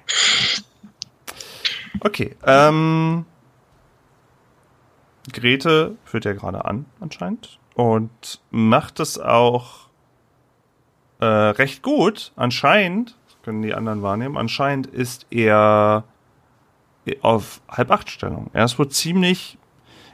Okay, 2.01 2.35
ähm. 2.45 3.25
Grete 5.33 5.97
führt 6.05 6.25
ja 6.25 6.33
gerade 6.33 6.65
an, 6.65 6.87
anscheinend. 7.01 7.59
Und 7.75 8.41
macht 8.51 9.01
es 9.01 9.19
auch 9.19 9.89
äh, 11.21 11.25
recht 11.25 11.83
gut. 11.83 12.33
Anscheinend, 12.37 13.17
können 13.43 13.63
die 13.63 13.75
anderen 13.75 14.03
wahrnehmen, 14.03 14.37
anscheinend 14.37 14.89
ist 14.89 15.27
er 15.31 16.05
auf 17.21 17.61
halb 17.69 17.93
acht 17.93 18.11
Stellung. 18.11 18.51
Er 18.53 18.65
ist 18.65 18.77
wohl 18.79 18.89
ziemlich, 18.89 19.57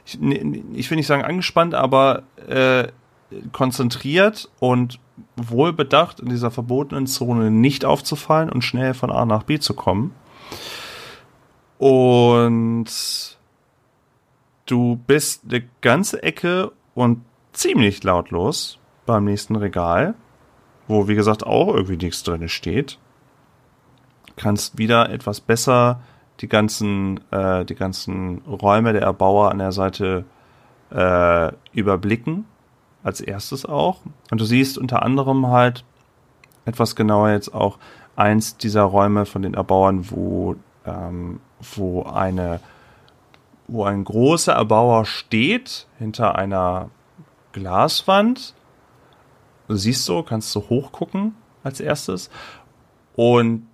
ich, 0.05 0.21
ich 0.21 0.89
will 0.91 0.97
nicht 0.97 1.07
sagen 1.07 1.23
angespannt, 1.23 1.73
aber 1.73 2.21
äh, 2.47 2.89
konzentriert 3.51 4.49
und 4.59 4.99
wohlbedacht 5.35 6.19
in 6.19 6.29
dieser 6.29 6.51
verbotenen 6.51 7.07
Zone 7.07 7.49
nicht 7.49 7.85
aufzufallen 7.85 8.51
und 8.51 8.63
schnell 8.63 8.93
von 8.93 9.11
A 9.11 9.25
nach 9.25 9.43
B 9.43 9.57
zu 9.57 9.73
kommen. 9.73 10.13
Und 11.79 13.37
du 14.65 14.95
bist 15.07 15.43
eine 15.49 15.63
ganze 15.81 16.23
Ecke 16.23 16.71
und 16.93 17.23
ziemlich 17.51 18.03
lautlos 18.03 18.79
beim 19.05 19.25
nächsten 19.25 19.55
Regal, 19.55 20.15
wo 20.87 21.07
wie 21.07 21.15
gesagt 21.15 21.45
auch 21.45 21.67
irgendwie 21.73 21.97
nichts 21.97 22.23
drin 22.23 22.49
steht. 22.49 22.99
Kannst 24.35 24.77
wieder 24.77 25.09
etwas 25.09 25.41
besser 25.41 26.01
die 26.39 26.47
ganzen, 26.47 27.19
äh, 27.31 27.65
die 27.65 27.75
ganzen 27.75 28.39
Räume 28.39 28.93
der 28.93 29.03
Erbauer 29.03 29.51
an 29.51 29.59
der 29.59 29.71
Seite 29.71 30.25
äh, 30.91 31.51
überblicken. 31.71 32.45
Als 33.03 33.19
erstes 33.19 33.65
auch. 33.65 33.99
Und 34.31 34.39
du 34.39 34.45
siehst 34.45 34.77
unter 34.77 35.03
anderem 35.03 35.47
halt 35.47 35.83
etwas 36.63 36.95
genauer 36.95 37.31
jetzt 37.31 37.53
auch 37.53 37.77
eins 38.15 38.55
dieser 38.55 38.83
Räume 38.83 39.25
von 39.25 39.41
den 39.41 39.55
Erbauern, 39.55 40.09
wo, 40.09 40.55
ähm, 40.85 41.41
wo 41.75 42.03
eine, 42.03 42.61
wo 43.67 43.83
ein 43.85 44.03
großer 44.03 44.53
Erbauer 44.53 45.05
steht 45.05 45.87
hinter 45.97 46.35
einer 46.35 46.89
Glaswand. 47.53 48.53
Du 49.67 49.75
siehst 49.75 50.05
so, 50.05 50.23
kannst 50.23 50.53
du 50.55 50.61
hochgucken 50.61 51.35
als 51.63 51.79
erstes. 51.79 52.29
Und 53.15 53.67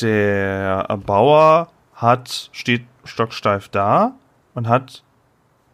der 0.00 0.86
Erbauer 0.88 1.68
hat, 1.94 2.50
steht 2.52 2.84
stocksteif 3.04 3.68
da 3.68 4.14
und 4.54 4.68
hat 4.68 5.02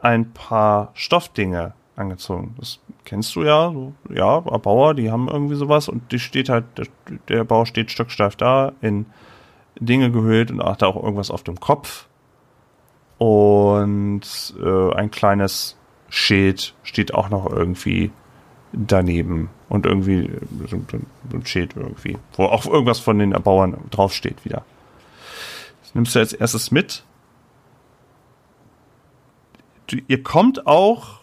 ein 0.00 0.32
paar 0.32 0.90
Stoffdinge 0.94 1.74
angezogen. 1.96 2.54
Das 2.58 2.80
kennst 3.04 3.34
du 3.36 3.44
ja, 3.44 3.70
so, 3.70 3.92
ja, 4.08 4.38
Erbauer, 4.38 4.94
die 4.94 5.10
haben 5.10 5.28
irgendwie 5.28 5.54
sowas 5.54 5.88
und 5.88 6.12
die 6.12 6.18
steht 6.18 6.48
halt, 6.48 6.64
der, 6.78 6.86
der 7.28 7.44
Bauer 7.44 7.66
steht 7.66 7.90
stocksteif 7.90 8.36
da, 8.36 8.72
in 8.80 9.06
Dinge 9.78 10.10
gehüllt 10.10 10.50
und 10.50 10.62
hat 10.62 10.82
da 10.82 10.86
auch 10.86 11.02
irgendwas 11.02 11.30
auf 11.30 11.42
dem 11.42 11.60
Kopf. 11.60 12.06
Und 13.20 14.22
äh, 14.64 14.94
ein 14.94 15.10
kleines 15.10 15.76
Schild 16.08 16.72
steht 16.82 17.12
auch 17.12 17.28
noch 17.28 17.52
irgendwie 17.52 18.12
daneben. 18.72 19.50
Und 19.68 19.84
irgendwie 19.84 20.24
äh, 20.24 20.40
so 20.66 20.76
ein 20.76 21.44
Schild 21.44 21.76
irgendwie, 21.76 22.16
wo 22.32 22.44
auch 22.44 22.64
irgendwas 22.64 22.98
von 22.98 23.18
den 23.18 23.32
Erbauern 23.32 23.76
draufsteht 23.90 24.42
wieder. 24.46 24.64
Das 25.82 25.94
nimmst 25.94 26.14
du 26.14 26.20
als 26.20 26.32
erstes 26.32 26.70
mit. 26.70 27.04
Du, 29.86 29.98
ihr 30.08 30.22
kommt 30.22 30.66
auch 30.66 31.20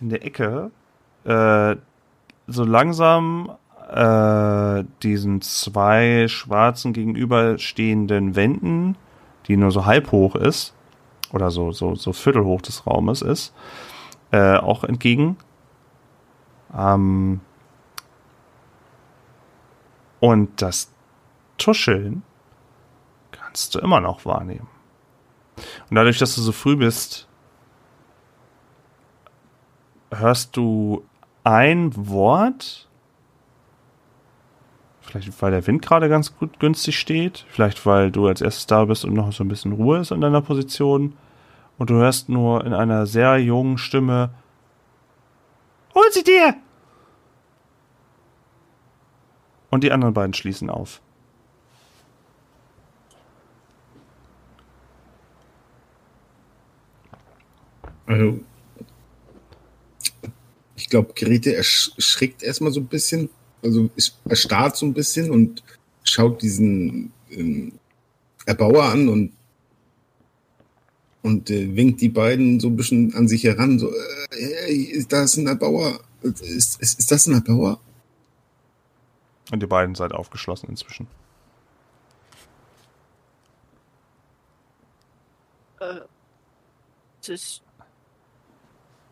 in 0.00 0.08
der 0.08 0.24
Ecke 0.24 0.70
äh, 1.24 1.76
so 2.46 2.64
langsam 2.64 3.52
äh, 3.92 4.84
diesen 5.02 5.42
zwei 5.42 6.28
schwarzen 6.28 6.94
gegenüberstehenden 6.94 8.36
Wänden, 8.36 8.96
die 9.48 9.58
nur 9.58 9.70
so 9.70 9.84
halb 9.84 10.10
hoch 10.10 10.34
ist, 10.34 10.72
oder 11.34 11.50
so, 11.50 11.72
so, 11.72 11.96
so 11.96 12.12
viertelhoch 12.12 12.62
des 12.62 12.86
Raumes 12.86 13.20
ist, 13.20 13.52
äh, 14.30 14.56
auch 14.56 14.84
entgegen. 14.84 15.36
Ähm, 16.72 17.40
und 20.20 20.62
das 20.62 20.92
Tuscheln 21.58 22.22
kannst 23.32 23.74
du 23.74 23.80
immer 23.80 24.00
noch 24.00 24.24
wahrnehmen. 24.24 24.68
Und 25.90 25.96
dadurch, 25.96 26.18
dass 26.18 26.36
du 26.36 26.40
so 26.40 26.52
früh 26.52 26.76
bist, 26.76 27.26
hörst 30.12 30.56
du 30.56 31.04
ein 31.42 31.90
Wort, 32.08 32.88
vielleicht 35.00 35.42
weil 35.42 35.50
der 35.50 35.66
Wind 35.66 35.82
gerade 35.82 36.08
ganz 36.08 36.36
gut 36.36 36.60
günstig 36.60 36.96
steht, 36.96 37.44
vielleicht 37.48 37.84
weil 37.86 38.12
du 38.12 38.28
als 38.28 38.40
erstes 38.40 38.66
da 38.66 38.84
bist 38.84 39.04
und 39.04 39.14
noch 39.14 39.32
so 39.32 39.42
ein 39.42 39.48
bisschen 39.48 39.72
Ruhe 39.72 39.98
ist 39.98 40.12
in 40.12 40.20
deiner 40.20 40.42
Position, 40.42 41.14
und 41.78 41.90
du 41.90 41.94
hörst 41.94 42.28
nur 42.28 42.64
in 42.64 42.72
einer 42.72 43.06
sehr 43.06 43.38
jungen 43.38 43.78
Stimme, 43.78 44.30
Hol 45.94 46.10
sie 46.10 46.24
dir! 46.24 46.56
Und 49.70 49.84
die 49.84 49.92
anderen 49.92 50.14
beiden 50.14 50.34
schließen 50.34 50.70
auf. 50.70 51.00
Also, 58.06 58.40
ich 60.76 60.90
glaube, 60.90 61.14
Grete 61.14 61.56
erschrickt 61.56 62.42
erstmal 62.42 62.70
so 62.70 62.80
ein 62.80 62.86
bisschen, 62.86 63.30
also 63.62 63.88
erstarrt 64.26 64.76
so 64.76 64.86
ein 64.86 64.92
bisschen 64.92 65.30
und 65.30 65.62
schaut 66.04 66.42
diesen 66.42 67.12
ähm, 67.30 67.72
Erbauer 68.46 68.84
an 68.84 69.08
und 69.08 69.32
und 71.24 71.48
äh, 71.48 71.74
winkt 71.74 72.02
die 72.02 72.10
beiden 72.10 72.60
so 72.60 72.68
ein 72.68 72.76
bisschen 72.76 73.14
an 73.14 73.26
sich 73.28 73.44
heran, 73.44 73.78
so, 73.78 73.90
äh, 73.90 73.96
hey, 74.30 74.82
ist 74.82 75.10
das 75.10 75.38
ein 75.38 75.46
Erbauer? 75.46 75.98
Ist, 76.22 76.42
ist, 76.42 76.98
ist 76.98 77.10
das 77.10 77.26
ein 77.26 77.34
Erbauer? 77.34 77.80
Und 79.50 79.62
ihr 79.62 79.68
beiden 79.68 79.94
seid 79.94 80.12
aufgeschlossen 80.12 80.68
inzwischen. 80.68 81.06
Äh, 85.80 86.00
das 87.26 87.62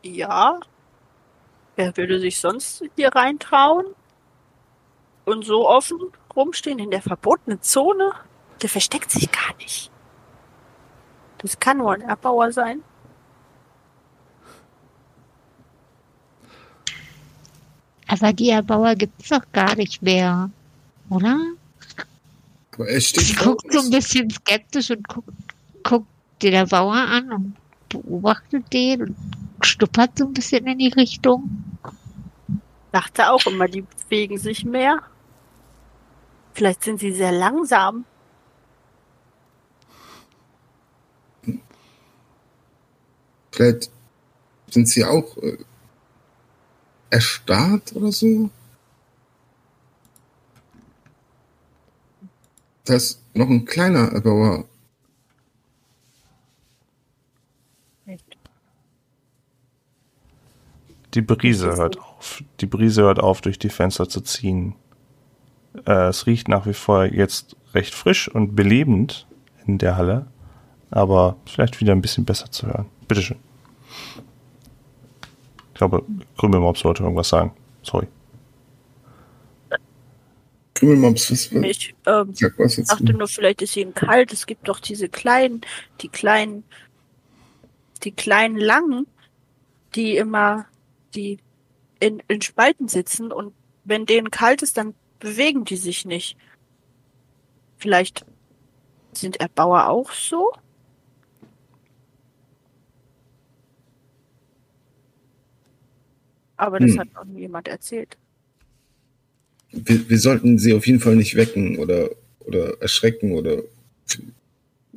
ja. 0.03 0.61
Wer 1.77 1.97
würde 1.97 2.21
sich 2.21 2.39
sonst 2.39 2.85
hier 2.97 3.09
reintrauen? 3.09 3.87
Und 5.25 5.47
so 5.47 5.67
offen 5.67 5.99
rumstehen 6.37 6.79
in 6.79 6.91
der 6.91 7.01
verbotenen 7.01 7.63
Zone? 7.63 8.13
Der 8.61 8.69
versteckt 8.69 9.11
sich 9.11 9.31
gar 9.33 9.57
nicht. 9.59 9.92
Das 11.43 11.59
kann 11.59 11.79
nur 11.79 11.93
ein 11.93 12.03
Erbauer 12.03 12.53
sein. 12.53 12.83
Aber 18.07 18.33
die 18.33 18.51
Erbauer 18.51 18.95
gibt's 18.95 19.31
doch 19.31 19.43
gar 19.53 19.75
nicht 19.75 20.03
mehr, 20.03 20.51
oder? 21.09 21.39
Er 22.79 23.01
Sie 23.01 23.35
guckt 23.35 23.73
so 23.73 23.81
ein 23.81 23.91
bisschen 23.91 24.31
skeptisch 24.31 24.91
und 24.91 25.07
guckt, 25.09 25.31
guckt 25.83 26.07
den 26.43 26.55
Erbauer 26.55 26.95
an 26.95 27.33
und 27.33 27.57
beobachtet 27.89 28.73
den 28.73 29.03
und 29.03 29.17
schnuppert 29.63 30.19
so 30.19 30.27
ein 30.27 30.33
bisschen 30.33 30.67
in 30.67 30.79
die 30.79 30.89
Richtung. 30.89 31.65
Dachte 32.93 33.31
auch 33.31 33.47
immer, 33.47 33.69
die 33.69 33.83
bewegen 33.83 34.39
sich 34.39 34.65
mehr. 34.65 35.01
Vielleicht 36.55 36.85
sind 36.85 37.01
sie 37.01 37.13
sehr 37.13 37.33
langsam. 37.33 38.05
Vielleicht 43.53 43.91
sind 44.69 44.89
sie 44.89 45.05
auch 45.05 45.37
äh, 45.37 45.59
erstarrt 47.11 47.95
oder 47.95 48.11
so. 48.11 48.51
Da 52.85 52.95
ist 52.95 53.23
noch 53.35 53.49
ein 53.49 53.65
kleiner 53.65 54.09
Erbauer. 54.13 54.65
Die 61.15 61.21
Brise 61.21 61.77
hört 61.77 61.99
auf. 61.99 62.43
Die 62.61 62.67
Brise 62.67 63.03
hört 63.03 63.21
auf, 63.21 63.43
durch 63.43 63.59
die 63.59 63.69
Fenster 63.69 64.09
zu 64.09 64.23
ziehen. 64.23 64.75
Äh, 65.87 66.09
es 66.09 66.27
riecht 66.27 66.49
nach 66.49 66.67
wie 66.67 66.73
vor 66.73 67.05
jetzt 67.05 67.57
recht 67.75 67.95
frisch 67.95 68.29
und 68.29 68.57
belebend 68.57 69.27
in 69.67 69.79
der 69.79 69.97
Halle, 69.97 70.27
aber 70.91 71.37
vielleicht 71.47 71.81
wieder 71.81 71.93
ein 71.93 72.01
bisschen 72.01 72.25
besser 72.25 72.51
zu 72.51 72.67
hören. 72.67 72.87
Bitteschön. 73.13 73.37
Ich 75.69 75.75
glaube, 75.75 76.03
Krümelmops 76.39 76.83
wollte 76.83 77.03
irgendwas 77.03 77.29
sagen. 77.29 77.55
Sorry. 77.83 78.09
Krümelmops, 80.73 81.31
was, 81.31 81.55
was, 81.55 81.63
Ich 81.63 81.95
ähm, 82.07 82.33
sag 82.33 82.59
was 82.59 82.79
jetzt? 82.79 82.91
dachte 82.91 83.13
nur, 83.13 83.29
vielleicht 83.29 83.61
ist 83.61 83.77
ihnen 83.77 83.93
kalt. 83.93 84.33
Es 84.33 84.47
gibt 84.47 84.67
doch 84.67 84.81
diese 84.81 85.11
kleinen, 85.11 85.61
die 86.01 86.09
kleinen, 86.09 86.65
die 88.03 88.13
kleinen 88.13 88.57
Langen, 88.57 89.07
die 89.95 90.17
immer, 90.17 90.65
die 91.15 91.39
in, 92.01 92.23
in 92.29 92.41
Spalten 92.41 92.89
sitzen 92.89 93.31
und 93.31 93.53
wenn 93.85 94.07
denen 94.07 94.31
kalt 94.31 94.63
ist, 94.63 94.79
dann 94.79 94.95
bewegen 95.19 95.67
die 95.67 95.77
sich 95.77 96.07
nicht. 96.07 96.39
Vielleicht 97.77 98.25
sind 99.13 99.37
Erbauer 99.39 99.91
auch 99.91 100.13
so? 100.13 100.51
Aber 106.63 106.79
das 106.79 106.93
Hm. 106.93 107.01
hat 107.01 107.15
noch 107.15 107.25
nie 107.25 107.41
jemand 107.41 107.67
erzählt. 107.67 108.17
Wir, 109.73 110.09
wir 110.09 110.19
sollten 110.21 110.59
sie 110.61 110.75
auf 110.75 110.87
jeden 110.87 111.01
Fall 111.01 111.17
nicht 111.17 111.35
wecken 111.35 111.77
oder, 111.77 112.11
oder 112.39 112.81
erschrecken 112.81 113.33
oder. 113.33 113.65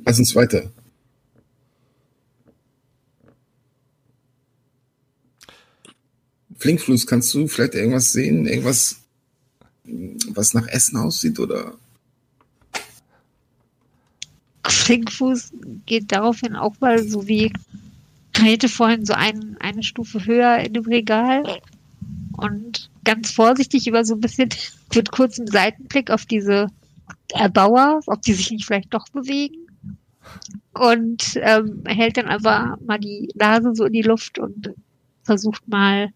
Lass 0.04 0.20
uns 0.20 0.36
weiter. 0.36 0.70
Flinkfluss, 6.56 7.04
kannst 7.04 7.34
du 7.34 7.48
vielleicht 7.48 7.74
irgendwas 7.74 8.12
sehen? 8.12 8.46
Irgendwas, 8.46 9.00
was 10.28 10.54
nach 10.54 10.68
Essen 10.68 10.96
aussieht 10.98 11.40
oder? 11.40 11.74
Flinkfuß 14.64 15.52
geht 15.84 16.12
daraufhin 16.12 16.54
auch 16.54 16.78
mal 16.78 17.02
so 17.02 17.26
wie 17.26 17.52
Grete 18.36 18.68
vorhin 18.68 19.06
so 19.06 19.14
ein, 19.14 19.56
eine 19.60 19.82
Stufe 19.82 20.26
höher 20.26 20.58
in 20.58 20.74
dem 20.74 20.84
Regal 20.84 21.60
und 22.36 22.90
ganz 23.02 23.30
vorsichtig 23.30 23.86
über 23.86 24.04
so 24.04 24.14
ein 24.14 24.20
bisschen 24.20 24.50
mit 24.94 25.10
kurzem 25.10 25.46
Seitenblick 25.46 26.10
auf 26.10 26.26
diese 26.26 26.68
Erbauer, 27.32 28.00
ob 28.06 28.20
die 28.22 28.34
sich 28.34 28.50
nicht 28.50 28.66
vielleicht 28.66 28.92
doch 28.92 29.08
bewegen. 29.08 29.66
Und 30.74 31.38
ähm, 31.40 31.84
hält 31.86 32.18
dann 32.18 32.26
einfach 32.26 32.78
mal 32.80 32.98
die 32.98 33.30
Nase 33.34 33.74
so 33.74 33.86
in 33.86 33.94
die 33.94 34.02
Luft 34.02 34.38
und 34.38 34.74
versucht 35.22 35.66
mal 35.66 36.10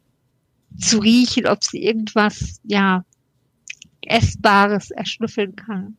zu 0.79 0.99
riechen, 0.99 1.47
ob 1.47 1.65
sie 1.65 1.83
irgendwas, 1.83 2.61
ja, 2.65 3.05
Essbares 4.03 4.91
erschnüffeln 4.91 5.57
kann. 5.57 5.97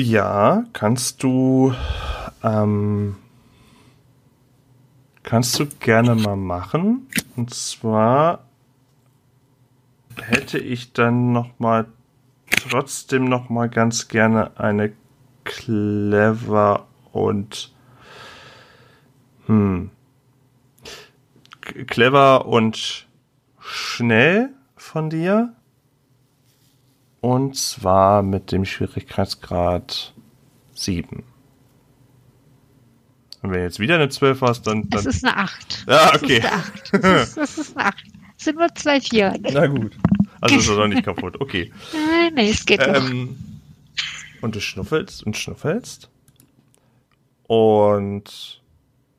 Ja, 0.00 0.64
kannst 0.74 1.24
du 1.24 1.74
ähm, 2.44 3.16
kannst 5.24 5.58
du 5.58 5.66
gerne 5.66 6.14
mal 6.14 6.36
machen. 6.36 7.08
Und 7.34 7.52
zwar 7.52 8.44
hätte 10.22 10.60
ich 10.60 10.92
dann 10.92 11.32
noch 11.32 11.58
mal 11.58 11.86
trotzdem 12.48 13.24
noch 13.24 13.48
mal 13.48 13.68
ganz 13.68 14.06
gerne 14.06 14.52
eine 14.60 14.92
clever 15.42 16.86
und 17.10 17.74
hm, 19.46 19.90
clever 21.88 22.46
und 22.46 23.08
schnell 23.58 24.50
von 24.76 25.10
dir. 25.10 25.54
Und 27.20 27.56
zwar 27.56 28.22
mit 28.22 28.52
dem 28.52 28.64
Schwierigkeitsgrad 28.64 30.12
7. 30.74 31.24
Und 33.42 33.50
wenn 33.50 33.58
du 33.58 33.64
jetzt 33.64 33.80
wieder 33.80 33.96
eine 33.96 34.08
12 34.08 34.40
hast, 34.40 34.66
dann. 34.66 34.88
Es 34.94 35.02
dann 35.02 35.06
ist 35.06 35.24
eine 35.24 35.36
8. 35.36 35.84
Ja, 35.88 36.12
Das 36.12 36.22
okay. 36.22 36.38
ist 36.38 36.44
eine 36.44 36.54
8. 36.54 36.92
Das 36.92 37.28
ist, 37.28 37.36
das 37.36 37.58
ist 37.58 37.76
eine 37.76 37.86
8. 37.88 38.04
Es 38.38 38.44
sind 38.44 38.58
nur 38.58 38.72
zwei 38.74 39.00
Vier. 39.00 39.34
Na 39.40 39.66
gut. 39.66 39.96
Also 40.40 40.56
ist 40.56 40.68
er 40.68 40.76
doch 40.76 40.86
nicht 40.86 41.02
kaputt. 41.02 41.40
Okay. 41.40 41.72
Nein, 41.92 42.34
nee, 42.34 42.50
es 42.50 42.64
geht 42.64 42.78
noch. 42.80 42.94
Ähm, 42.94 43.36
und 44.40 44.54
du 44.54 44.60
schnuffelst 44.60 45.24
und 45.24 45.36
schnuffelst. 45.36 46.08
Und 47.48 48.62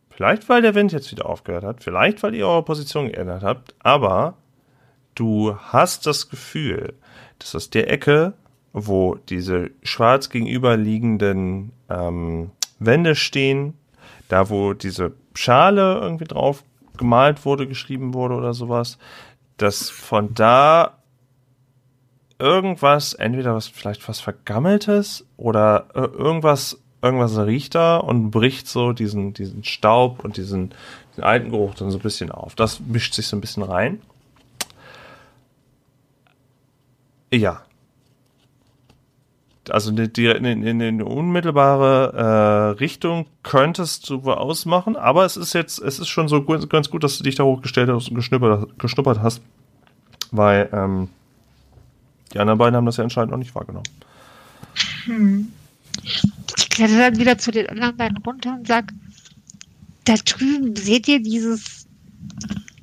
vielleicht, 0.10 0.47
weil 0.47 0.62
der 0.62 0.76
Wind 0.76 0.93
jetzt 0.93 1.12
wieder 1.12 1.26
aufgehört 1.26 1.66
hat, 1.66 1.84
vielleicht, 1.84 2.24
weil 2.24 2.36
ihr 2.36 2.47
eure 2.47 2.64
Position 2.64 3.08
geändert 3.08 3.43
habt, 3.43 3.76
aber 3.80 4.38
du 5.16 5.58
hast 5.58 6.06
das 6.06 6.30
Gefühl, 6.30 6.93
dass 7.40 7.56
aus 7.56 7.70
der 7.70 7.92
Ecke, 7.92 8.34
wo 8.74 9.16
diese 9.16 9.72
schwarz 9.84 10.30
gegenüberliegenden 10.30 11.72
ähm, 11.90 12.52
Wände 12.80 13.16
stehen, 13.16 13.74
da 14.28 14.50
wo 14.50 14.74
diese 14.74 15.14
Schale 15.34 16.00
irgendwie 16.02 16.26
drauf 16.26 16.64
gemalt 16.98 17.46
wurde, 17.46 17.68
geschrieben 17.68 18.14
wurde 18.14 18.36
oder 18.36 18.54
sowas, 18.54 18.98
dass 19.58 19.90
von 19.90 20.34
da 20.34 21.00
irgendwas, 22.40 23.14
entweder 23.14 23.54
was 23.54 23.68
vielleicht 23.68 24.08
was 24.08 24.22
Vergammeltes 24.22 25.26
oder 25.38 25.88
äh, 25.94 26.00
irgendwas, 26.00 26.80
irgendwas 27.02 27.38
riecht 27.38 27.76
da 27.76 27.98
und 27.98 28.32
bricht 28.32 28.68
so 28.68 28.94
diesen, 28.94 29.34
diesen 29.34 29.64
Staub 29.64 30.24
und 30.24 30.38
diesen, 30.38 30.74
diesen 31.12 31.24
alten 31.24 31.52
Geruch 31.52 31.76
dann 31.76 31.92
so 31.92 31.98
ein 31.98 32.04
bisschen 32.04 32.32
auf. 32.32 32.56
Das 32.56 32.80
mischt 32.80 33.14
sich 33.14 33.28
so 33.28 33.36
ein 33.36 33.42
bisschen 33.42 33.64
rein. 33.64 34.02
Ja. 37.32 37.64
Also 39.70 39.92
in, 39.92 40.46
in 40.46 40.82
eine 40.82 41.06
unmittelbare 41.06 42.14
äh, 42.16 42.80
Richtung 42.80 43.28
könntest 43.44 44.10
du 44.10 44.22
ausmachen, 44.32 44.96
aber 44.96 45.26
es 45.26 45.38
ist 45.38 45.54
jetzt, 45.54 45.80
es 45.80 46.00
ist 46.00 46.08
schon 46.08 46.28
so 46.28 46.42
gu- 46.42 46.66
ganz 46.68 46.90
gut, 46.90 47.04
dass 47.04 47.18
du 47.20 47.24
dich 47.24 47.36
da 47.36 47.44
hochgestellt 47.44 47.90
hast 47.90 48.10
und 48.10 48.16
geschnuppert, 48.16 48.80
geschnuppert 48.80 49.20
hast, 49.22 49.42
weil 50.32 50.70
ähm, 50.74 51.08
die 52.34 52.40
anderen 52.40 52.58
beiden 52.58 52.76
haben 52.76 52.86
das 52.88 52.98
ja 52.98 53.04
anscheinend 53.04 53.30
noch 53.32 53.38
nicht 53.38 53.54
wahrgenommen. 53.54 53.86
Ich 56.04 56.70
kletter 56.70 56.98
dann 56.98 57.20
wieder 57.20 57.38
zu 57.38 57.52
den 57.52 57.70
anderen 57.70 57.98
beiden 57.98 58.18
runter 58.18 58.56
und 58.56 58.66
sag, 58.68 58.92
da 60.06 60.16
drüben 60.16 60.76
seht 60.76 61.08
ihr 61.08 61.22
dieses, 61.22 61.86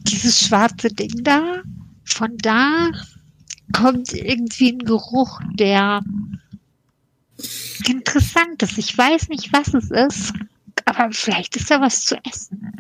dieses 0.03 0.41
schwarze 0.47 0.89
Ding 0.89 1.25
da? 1.25 1.63
Von 2.05 2.37
da 2.39 2.91
kommt 3.73 4.13
irgendwie 4.13 4.73
ein 4.73 4.79
Geruch, 4.79 5.41
der 5.55 6.03
interessant 7.87 8.63
ist. 8.63 8.79
Ich 8.79 8.97
weiß 8.97 9.29
nicht, 9.29 9.53
was 9.53 9.75
es 9.75 9.91
ist, 9.91 10.33
aber 10.85 11.13
vielleicht 11.13 11.57
ist 11.57 11.71
da 11.71 11.81
was 11.81 12.05
zu 12.05 12.17
essen. 12.25 12.73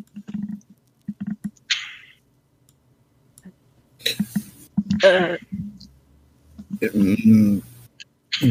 Äh, 5.03 5.39
Ähm, 6.81 7.63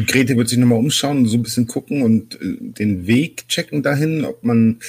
Grete 0.06 0.36
wird 0.36 0.48
sich 0.48 0.58
nochmal 0.58 0.78
umschauen 0.78 1.18
und 1.18 1.28
so 1.28 1.36
ein 1.36 1.42
bisschen 1.42 1.66
gucken 1.66 2.02
und 2.02 2.34
äh, 2.40 2.56
den 2.60 3.06
Weg 3.06 3.48
checken 3.48 3.82
dahin, 3.82 4.24
ob 4.24 4.42
man. 4.42 4.80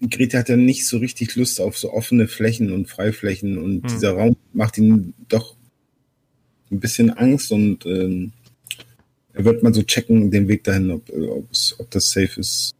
Grete 0.00 0.38
hat 0.38 0.48
ja 0.48 0.56
nicht 0.56 0.86
so 0.86 0.98
richtig 0.98 1.34
Lust 1.34 1.60
auf 1.60 1.76
so 1.76 1.92
offene 1.92 2.28
Flächen 2.28 2.72
und 2.72 2.88
Freiflächen 2.88 3.58
und 3.58 3.82
Hm. 3.82 3.88
dieser 3.88 4.12
Raum 4.12 4.36
macht 4.52 4.78
ihm 4.78 5.14
doch 5.28 5.56
ein 6.70 6.80
bisschen 6.80 7.10
Angst 7.10 7.52
und 7.52 7.86
ähm, 7.86 8.32
er 9.32 9.44
wird 9.44 9.62
mal 9.62 9.72
so 9.72 9.82
checken, 9.82 10.30
den 10.30 10.48
Weg 10.48 10.64
dahin, 10.64 10.90
ob, 10.90 11.08
äh, 11.10 11.28
ob 11.28 11.90
das 11.90 12.10
safe 12.10 12.40
ist. 12.40 12.74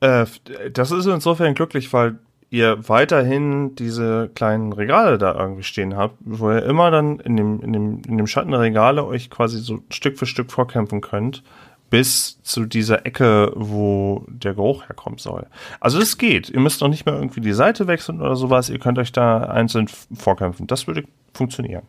Äh, 0.00 0.26
das 0.72 0.90
ist 0.90 1.06
insofern 1.06 1.54
glücklich, 1.54 1.92
weil 1.92 2.18
ihr 2.50 2.88
weiterhin 2.88 3.74
diese 3.74 4.30
kleinen 4.34 4.72
Regale 4.72 5.18
da 5.18 5.34
irgendwie 5.34 5.64
stehen 5.64 5.96
habt, 5.96 6.16
wo 6.20 6.50
ihr 6.52 6.62
immer 6.64 6.90
dann 6.90 7.18
in 7.20 7.36
dem, 7.36 7.60
in 7.62 7.72
dem, 7.72 8.02
in 8.06 8.16
dem 8.16 8.26
Schatten 8.26 8.52
der 8.52 8.60
Regale 8.60 9.04
euch 9.04 9.28
quasi 9.30 9.58
so 9.58 9.82
Stück 9.90 10.18
für 10.18 10.26
Stück 10.26 10.52
vorkämpfen 10.52 11.00
könnt, 11.00 11.42
bis 11.90 12.40
zu 12.42 12.64
dieser 12.64 13.06
Ecke, 13.06 13.52
wo 13.56 14.24
der 14.28 14.54
Geruch 14.54 14.88
herkommen 14.88 15.18
soll. 15.18 15.46
Also 15.80 16.00
es 16.00 16.18
geht. 16.18 16.48
Ihr 16.48 16.60
müsst 16.60 16.80
noch 16.80 16.88
nicht 16.88 17.06
mehr 17.06 17.14
irgendwie 17.14 17.40
die 17.40 17.52
Seite 17.52 17.86
wechseln 17.86 18.20
oder 18.20 18.36
sowas. 18.36 18.68
Ihr 18.70 18.78
könnt 18.78 18.98
euch 18.98 19.12
da 19.12 19.38
einzeln 19.44 19.88
vorkämpfen. 20.14 20.66
Das 20.66 20.86
würde 20.86 21.04
funktionieren. 21.32 21.82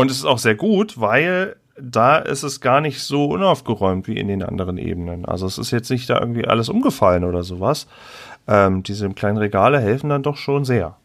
Und 0.00 0.10
es 0.10 0.16
ist 0.16 0.24
auch 0.24 0.38
sehr 0.38 0.54
gut, 0.54 0.98
weil 0.98 1.56
da 1.78 2.16
ist 2.16 2.42
es 2.42 2.62
gar 2.62 2.80
nicht 2.80 3.02
so 3.02 3.26
unaufgeräumt 3.26 4.08
wie 4.08 4.16
in 4.16 4.28
den 4.28 4.42
anderen 4.42 4.78
Ebenen. 4.78 5.26
Also 5.26 5.46
es 5.46 5.58
ist 5.58 5.70
jetzt 5.70 5.90
nicht 5.90 6.08
da 6.08 6.18
irgendwie 6.18 6.46
alles 6.46 6.70
umgefallen 6.70 7.24
oder 7.24 7.42
sowas. 7.42 7.86
Ähm, 8.48 8.82
diese 8.82 9.08
kleinen 9.10 9.36
Regale 9.36 9.78
helfen 9.78 10.08
dann 10.08 10.22
doch 10.22 10.38
schon 10.38 10.64
sehr. 10.64 10.96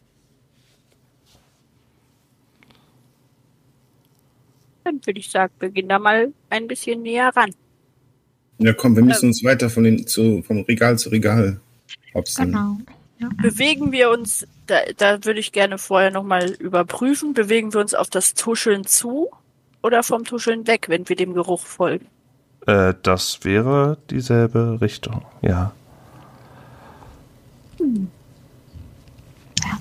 Dann 4.85 5.01
würde 5.05 5.19
ich 5.19 5.29
sagen, 5.29 5.53
wir 5.59 5.69
gehen 5.69 5.89
da 5.89 5.99
mal 5.99 6.31
ein 6.49 6.67
bisschen 6.67 7.01
näher 7.01 7.31
ran. 7.35 7.51
Ja, 8.59 8.71
komm, 8.71 8.95
wir 8.95 9.03
müssen 9.03 9.27
uns 9.27 9.43
weiter 9.43 9.69
von 9.69 9.83
den, 9.83 10.07
zu, 10.07 10.41
vom 10.41 10.61
Regal 10.61 10.97
zu 10.97 11.09
Regal 11.09 11.59
hopsen. 12.13 12.45
Genau. 12.45 12.77
Ja. 13.19 13.29
Bewegen 13.41 13.91
wir 13.91 14.09
uns, 14.09 14.47
da, 14.67 14.79
da 14.97 15.23
würde 15.25 15.39
ich 15.39 15.51
gerne 15.51 15.77
vorher 15.77 16.11
nochmal 16.11 16.51
überprüfen, 16.51 17.33
bewegen 17.33 17.73
wir 17.73 17.81
uns 17.81 17.93
auf 17.93 18.09
das 18.09 18.33
Tuscheln 18.33 18.85
zu 18.85 19.29
oder 19.81 20.03
vom 20.03 20.23
Tuscheln 20.23 20.67
weg, 20.67 20.85
wenn 20.89 21.07
wir 21.07 21.15
dem 21.15 21.33
Geruch 21.33 21.61
folgen? 21.61 22.07
Äh, 22.65 22.93
das 23.03 23.43
wäre 23.43 23.97
dieselbe 24.09 24.79
Richtung, 24.81 25.23
ja. 25.41 25.71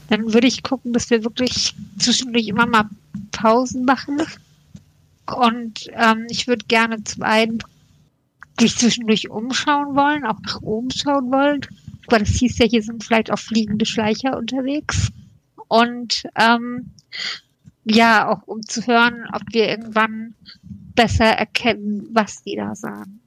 Dann 0.09 0.33
würde 0.33 0.47
ich 0.47 0.63
gucken, 0.63 0.93
dass 0.93 1.11
wir 1.11 1.25
wirklich 1.25 1.75
zwischendurch 1.99 2.49
immer 2.49 2.67
mal 2.67 2.89
Pausen 3.33 3.85
machen. 3.85 4.23
Und 5.35 5.89
ähm, 5.93 6.27
ich 6.29 6.47
würde 6.47 6.67
gerne 6.67 7.03
zum 7.05 7.23
einen 7.23 7.59
dich 8.61 8.77
zwischendurch 8.77 9.31
umschauen 9.31 9.97
wollen, 9.97 10.25
auch 10.27 10.39
nach 10.43 10.61
oben 10.63 10.91
schauen 10.91 11.33
wollen. 11.33 11.61
Weil 12.09 12.21
das 12.21 12.31
hieß 12.31 12.59
ja, 12.59 12.67
hier 12.67 12.83
sind 12.83 13.05
vielleicht 13.05 13.31
auch 13.31 13.39
fliegende 13.39 13.87
Schleicher 13.87 14.37
unterwegs. 14.37 15.13
Und 15.69 16.25
ähm, 16.39 16.91
ja, 17.85 18.29
auch 18.29 18.47
um 18.47 18.63
zu 18.63 18.87
hören, 18.87 19.27
ob 19.33 19.43
wir 19.53 19.69
irgendwann 19.69 20.35
besser 20.95 21.27
erkennen, 21.27 22.09
was 22.13 22.43
die 22.43 22.57
da 22.57 22.75
sagen. 22.75 23.21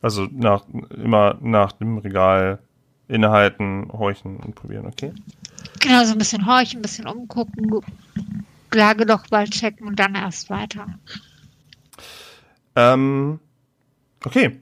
Also 0.00 0.28
nach, 0.30 0.64
immer 0.94 1.38
nach 1.40 1.72
dem 1.72 1.98
Regal 1.98 2.58
innehalten, 3.08 3.90
horchen 3.92 4.36
und 4.36 4.54
probieren, 4.54 4.86
okay? 4.86 5.12
Genau, 5.80 6.04
so 6.04 6.12
ein 6.12 6.18
bisschen 6.18 6.46
horchen, 6.46 6.80
ein 6.80 6.82
bisschen 6.82 7.06
umgucken, 7.06 7.80
Lage 8.72 9.06
doch 9.06 9.30
mal 9.30 9.48
checken 9.48 9.86
und 9.86 9.98
dann 9.98 10.14
erst 10.14 10.50
weiter. 10.50 10.86
Ähm, 12.74 13.38
okay. 14.24 14.60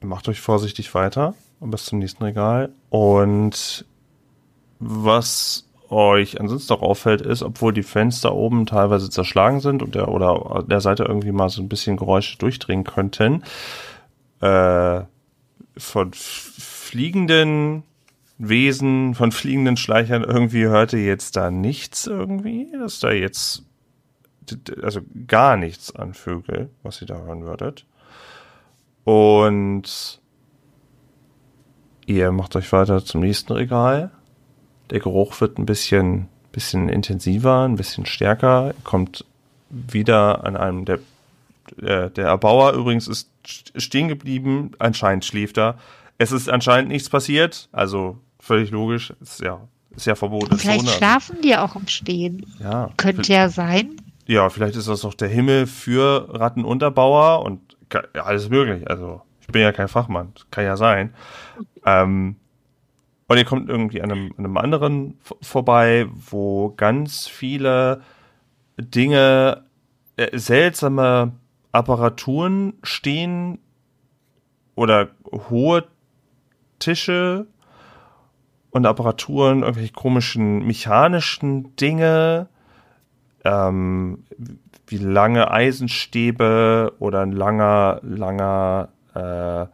Macht 0.00 0.28
euch 0.28 0.40
vorsichtig 0.40 0.94
weiter 0.94 1.34
bis 1.60 1.86
zum 1.86 1.98
nächsten 1.98 2.22
Regal. 2.24 2.70
Und 2.90 3.84
was 4.78 5.68
euch 5.90 6.40
ansonsten 6.40 6.72
auch 6.74 6.82
auffällt, 6.82 7.20
ist, 7.22 7.42
obwohl 7.42 7.72
die 7.72 7.82
Fenster 7.82 8.34
oben 8.34 8.66
teilweise 8.66 9.10
zerschlagen 9.10 9.60
sind 9.60 9.82
und 9.82 9.94
der 9.94 10.08
oder 10.08 10.62
der 10.62 10.80
Seite 10.80 11.04
irgendwie 11.04 11.32
mal 11.32 11.48
so 11.48 11.62
ein 11.62 11.68
bisschen 11.68 11.96
Geräusche 11.96 12.38
durchdringen 12.38 12.84
könnten, 12.84 13.42
äh, 14.40 15.00
von 15.76 16.10
fliegenden 16.12 17.84
Wesen, 18.38 19.14
von 19.14 19.32
fliegenden 19.32 19.76
Schleichern 19.76 20.22
irgendwie 20.22 20.66
hörte 20.66 20.98
jetzt 20.98 21.36
da 21.36 21.50
nichts 21.50 22.06
irgendwie, 22.06 22.68
dass 22.78 23.00
da 23.00 23.10
jetzt 23.10 23.64
also 24.82 25.00
gar 25.26 25.56
nichts 25.56 25.94
an 25.94 26.14
Vögel, 26.14 26.70
was 26.82 27.02
ihr 27.02 27.06
da 27.06 27.18
hören 27.18 27.44
würdet. 27.44 27.84
Und 29.04 30.20
ihr 32.06 32.32
macht 32.32 32.56
euch 32.56 32.70
weiter 32.72 33.04
zum 33.04 33.20
nächsten 33.20 33.52
Regal. 33.52 34.10
Der 34.90 35.00
Geruch 35.00 35.40
wird 35.40 35.58
ein 35.58 35.66
bisschen, 35.66 36.28
bisschen 36.52 36.88
intensiver, 36.88 37.64
ein 37.64 37.76
bisschen 37.76 38.06
stärker. 38.06 38.74
Kommt 38.84 39.24
wieder 39.70 40.44
an 40.44 40.56
einem 40.56 40.84
der, 40.84 40.98
der, 41.76 42.10
der 42.10 42.26
Erbauer 42.26 42.72
übrigens 42.72 43.08
ist 43.08 43.30
stehen 43.44 44.08
geblieben. 44.08 44.72
Anscheinend 44.78 45.24
schläft 45.24 45.58
er. 45.58 45.78
Es 46.18 46.32
ist 46.32 46.48
anscheinend 46.48 46.90
nichts 46.90 47.08
passiert. 47.08 47.68
Also 47.72 48.18
völlig 48.40 48.70
logisch. 48.70 49.12
Ist 49.20 49.40
ja, 49.40 49.60
ist 49.94 50.06
ja 50.06 50.14
verboten. 50.14 50.58
Vielleicht 50.58 50.80
Zone. 50.80 50.92
schlafen 50.92 51.36
die 51.42 51.56
auch 51.56 51.76
im 51.76 51.86
Stehen. 51.88 52.46
Ja. 52.60 52.90
Könnte 52.96 53.32
ja 53.32 53.48
sein. 53.48 54.00
Ja, 54.26 54.50
vielleicht 54.50 54.76
ist 54.76 54.88
das 54.88 55.04
auch 55.04 55.14
der 55.14 55.28
Himmel 55.28 55.66
für 55.66 56.28
Rattenunterbauer 56.30 57.44
und 57.44 57.67
ja, 57.92 58.22
alles 58.22 58.48
möglich. 58.48 58.88
Also, 58.88 59.22
ich 59.40 59.46
bin 59.48 59.62
ja 59.62 59.72
kein 59.72 59.88
Fachmann. 59.88 60.32
Kann 60.50 60.64
ja 60.64 60.76
sein. 60.76 61.14
Ähm, 61.84 62.36
und 63.28 63.36
ihr 63.36 63.44
kommt 63.44 63.68
irgendwie 63.68 64.02
an 64.02 64.10
einem, 64.10 64.32
an 64.38 64.44
einem 64.44 64.56
anderen 64.56 65.18
vorbei, 65.42 66.06
wo 66.12 66.70
ganz 66.70 67.26
viele 67.26 68.02
Dinge, 68.78 69.64
äh, 70.16 70.36
seltsame 70.38 71.32
Apparaturen 71.72 72.74
stehen 72.82 73.58
oder 74.74 75.10
hohe 75.50 75.84
Tische 76.78 77.46
und 78.70 78.86
Apparaturen, 78.86 79.62
irgendwelche 79.62 79.92
komischen 79.92 80.66
mechanischen 80.66 81.76
Dinge, 81.76 82.48
ähm, 83.44 84.24
wie 84.86 84.98
lange 84.98 85.50
Eisenstäbe 85.50 86.94
oder 86.98 87.20
ein 87.20 87.32
langer, 87.32 88.00
langer 88.02 88.88
äh, 89.14 89.66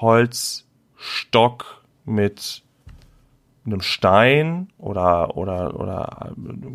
Holzstock 0.00 1.82
mit 2.04 2.62
einem 3.64 3.80
Stein 3.80 4.68
oder 4.78 5.36
oder 5.36 5.78
oder 5.78 6.32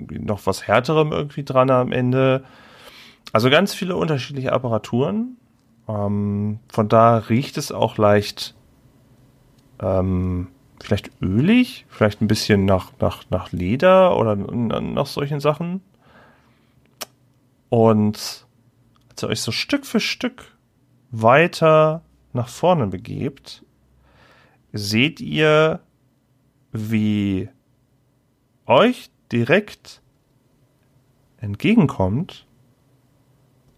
noch 0.10 0.46
was 0.46 0.68
härterem 0.68 1.12
irgendwie 1.12 1.44
dran 1.44 1.70
am 1.70 1.92
Ende. 1.92 2.44
Also 3.34 3.50
ganz 3.50 3.74
viele 3.74 3.96
unterschiedliche 3.96 4.54
Apparaturen. 4.54 5.38
Ähm, 5.88 6.60
von 6.70 6.88
da 6.88 7.18
riecht 7.18 7.58
es 7.58 7.72
auch 7.72 7.98
leicht 7.98 8.56
ähm, 9.80 10.48
vielleicht 10.80 11.12
ölig, 11.22 11.86
vielleicht 11.90 12.22
ein 12.22 12.28
bisschen 12.28 12.66
nach, 12.66 12.92
nach, 13.00 13.24
nach 13.30 13.52
Leder 13.52 14.18
oder 14.18 14.36
nach 14.36 15.06
solchen 15.06 15.40
Sachen. 15.40 15.82
Und 17.70 18.46
als 19.10 19.24
ihr 19.24 19.30
euch 19.30 19.42
so 19.42 19.52
Stück 19.52 19.86
für 19.86 20.00
Stück 20.00 20.58
weiter 21.12 22.02
nach 22.34 22.50
vorne 22.50 22.88
begebt, 22.88 23.64
seht 24.74 25.20
ihr, 25.20 25.80
wie 26.72 27.50
euch 28.66 29.10
direkt 29.32 30.02
entgegenkommt 31.38 32.46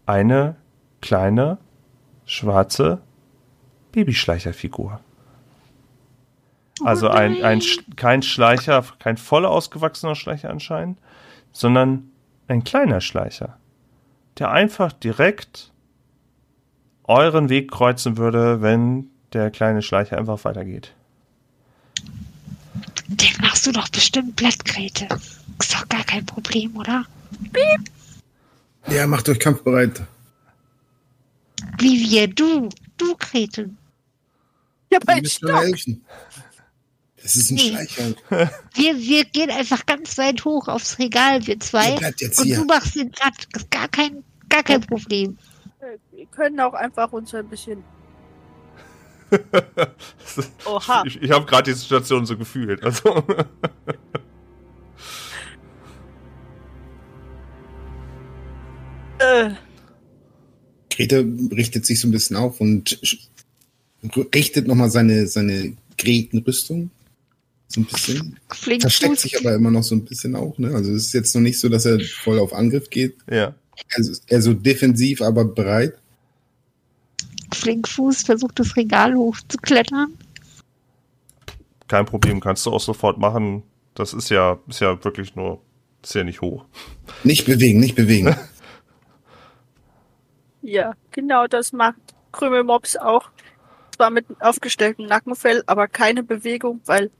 eine 0.06 0.56
kleine 1.00 1.58
schwarze 2.24 3.00
Babyschleicherfigur. 3.92 5.00
Also 6.84 7.08
ein, 7.08 7.42
ein, 7.44 7.60
kein 7.96 8.22
Schleicher, 8.22 8.84
kein 8.98 9.16
voll 9.16 9.44
ausgewachsener 9.44 10.14
Schleicher 10.14 10.50
anscheinend, 10.50 10.98
sondern 11.52 12.10
ein 12.48 12.64
kleiner 12.64 13.00
Schleicher, 13.00 13.59
der 14.38 14.50
einfach 14.50 14.92
direkt 14.92 15.70
euren 17.04 17.48
Weg 17.48 17.70
kreuzen 17.70 18.16
würde, 18.16 18.62
wenn 18.62 19.06
der 19.32 19.50
kleine 19.50 19.82
Schleicher 19.82 20.18
einfach 20.18 20.44
weitergeht. 20.44 20.92
Den 23.08 23.32
machst 23.40 23.66
du 23.66 23.72
doch 23.72 23.88
bestimmt 23.88 24.36
Blattgrete. 24.36 25.08
Ist 25.58 25.74
doch 25.74 25.88
gar 25.88 26.04
kein 26.04 26.24
Problem, 26.24 26.76
oder? 26.76 27.04
Ja, 28.88 29.06
macht 29.06 29.28
euch 29.28 29.38
kampfbereit. 29.38 30.02
Wie 31.78 32.10
wir, 32.10 32.28
du, 32.28 32.68
du, 32.96 33.16
Grete. 33.16 33.70
Ja, 34.90 34.98
mein 35.06 35.24
Stock. 35.26 35.64
Das 37.22 37.36
ist 37.36 37.50
ein 37.50 37.54
Nee. 37.56 37.68
Schleicher. 37.70 38.14
Wir, 38.74 38.96
wir 38.98 39.24
gehen 39.24 39.50
einfach 39.50 39.84
ganz 39.86 40.16
weit 40.18 40.44
hoch 40.44 40.68
aufs 40.68 40.98
Regal, 40.98 41.46
wir 41.46 41.60
zwei. 41.60 41.90
Ihr 41.92 41.98
bleibt 41.98 42.20
jetzt 42.20 42.38
und 42.38 42.46
hier. 42.46 42.56
du 42.56 42.64
machst 42.64 42.94
den 42.94 43.10
ist 43.54 43.70
gar 43.70 43.88
kein, 43.88 44.24
gar 44.48 44.62
kein 44.62 44.80
Problem. 44.80 45.36
Wir 46.12 46.26
können 46.26 46.58
auch 46.60 46.72
einfach 46.74 47.12
uns 47.12 47.34
ein 47.34 47.48
bisschen. 47.48 47.82
Oha. 50.66 51.04
Ich, 51.06 51.20
ich 51.22 51.30
habe 51.30 51.46
gerade 51.46 51.70
die 51.70 51.78
Situation 51.78 52.26
so 52.26 52.36
gefühlt. 52.36 52.82
Also. 52.82 53.24
Äh, 59.22 59.50
Grete 60.88 61.26
richtet 61.54 61.84
sich 61.84 62.00
so 62.00 62.08
ein 62.08 62.10
bisschen 62.10 62.36
auf 62.36 62.58
und 62.58 62.98
richtet 64.34 64.66
nochmal 64.66 64.90
seine, 64.90 65.26
seine 65.26 65.76
Gretenrüstung. 65.98 66.90
So 67.72 67.80
ein 67.80 67.84
bisschen. 67.84 68.36
Flink 68.52 68.82
Versteckt 68.82 69.20
sich 69.20 69.38
aber 69.38 69.54
immer 69.54 69.70
noch 69.70 69.84
so 69.84 69.94
ein 69.94 70.04
bisschen 70.04 70.34
auch, 70.34 70.58
ne? 70.58 70.74
Also 70.74 70.90
es 70.92 71.06
ist 71.06 71.12
jetzt 71.12 71.34
noch 71.36 71.40
nicht 71.40 71.58
so, 71.60 71.68
dass 71.68 71.86
er 71.86 72.00
voll 72.00 72.38
auf 72.40 72.52
Angriff 72.52 72.90
geht. 72.90 73.16
ja. 73.30 73.54
eher, 73.96 74.04
so- 74.04 74.20
eher 74.26 74.42
so 74.42 74.52
defensiv, 74.54 75.22
aber 75.22 75.44
bereit. 75.44 75.96
Flinkfuß 77.54 78.22
versucht 78.22 78.58
das 78.58 78.76
Regal 78.76 79.14
hochzuklettern. 79.14 80.16
Kein 81.88 82.06
Problem, 82.06 82.40
kannst 82.40 82.66
du 82.66 82.70
auch 82.72 82.80
sofort 82.80 83.18
machen. 83.18 83.62
Das 83.94 84.12
ist 84.14 84.30
ja, 84.30 84.58
ist 84.68 84.80
ja 84.80 85.02
wirklich 85.04 85.34
nur, 85.36 85.60
ist 86.02 86.14
ja 86.14 86.24
nicht 86.24 86.40
hoch. 86.40 86.64
Nicht 87.24 87.46
bewegen, 87.46 87.78
nicht 87.80 87.94
bewegen. 87.94 88.34
Ja, 90.62 90.92
genau 91.10 91.46
das 91.46 91.72
macht 91.72 91.96
Krümelmops 92.32 92.96
auch. 92.96 93.30
Zwar 93.96 94.10
mit 94.10 94.26
aufgestelltem 94.40 95.06
Nackenfell, 95.06 95.62
aber 95.66 95.88
keine 95.88 96.22
Bewegung, 96.22 96.80
weil 96.84 97.10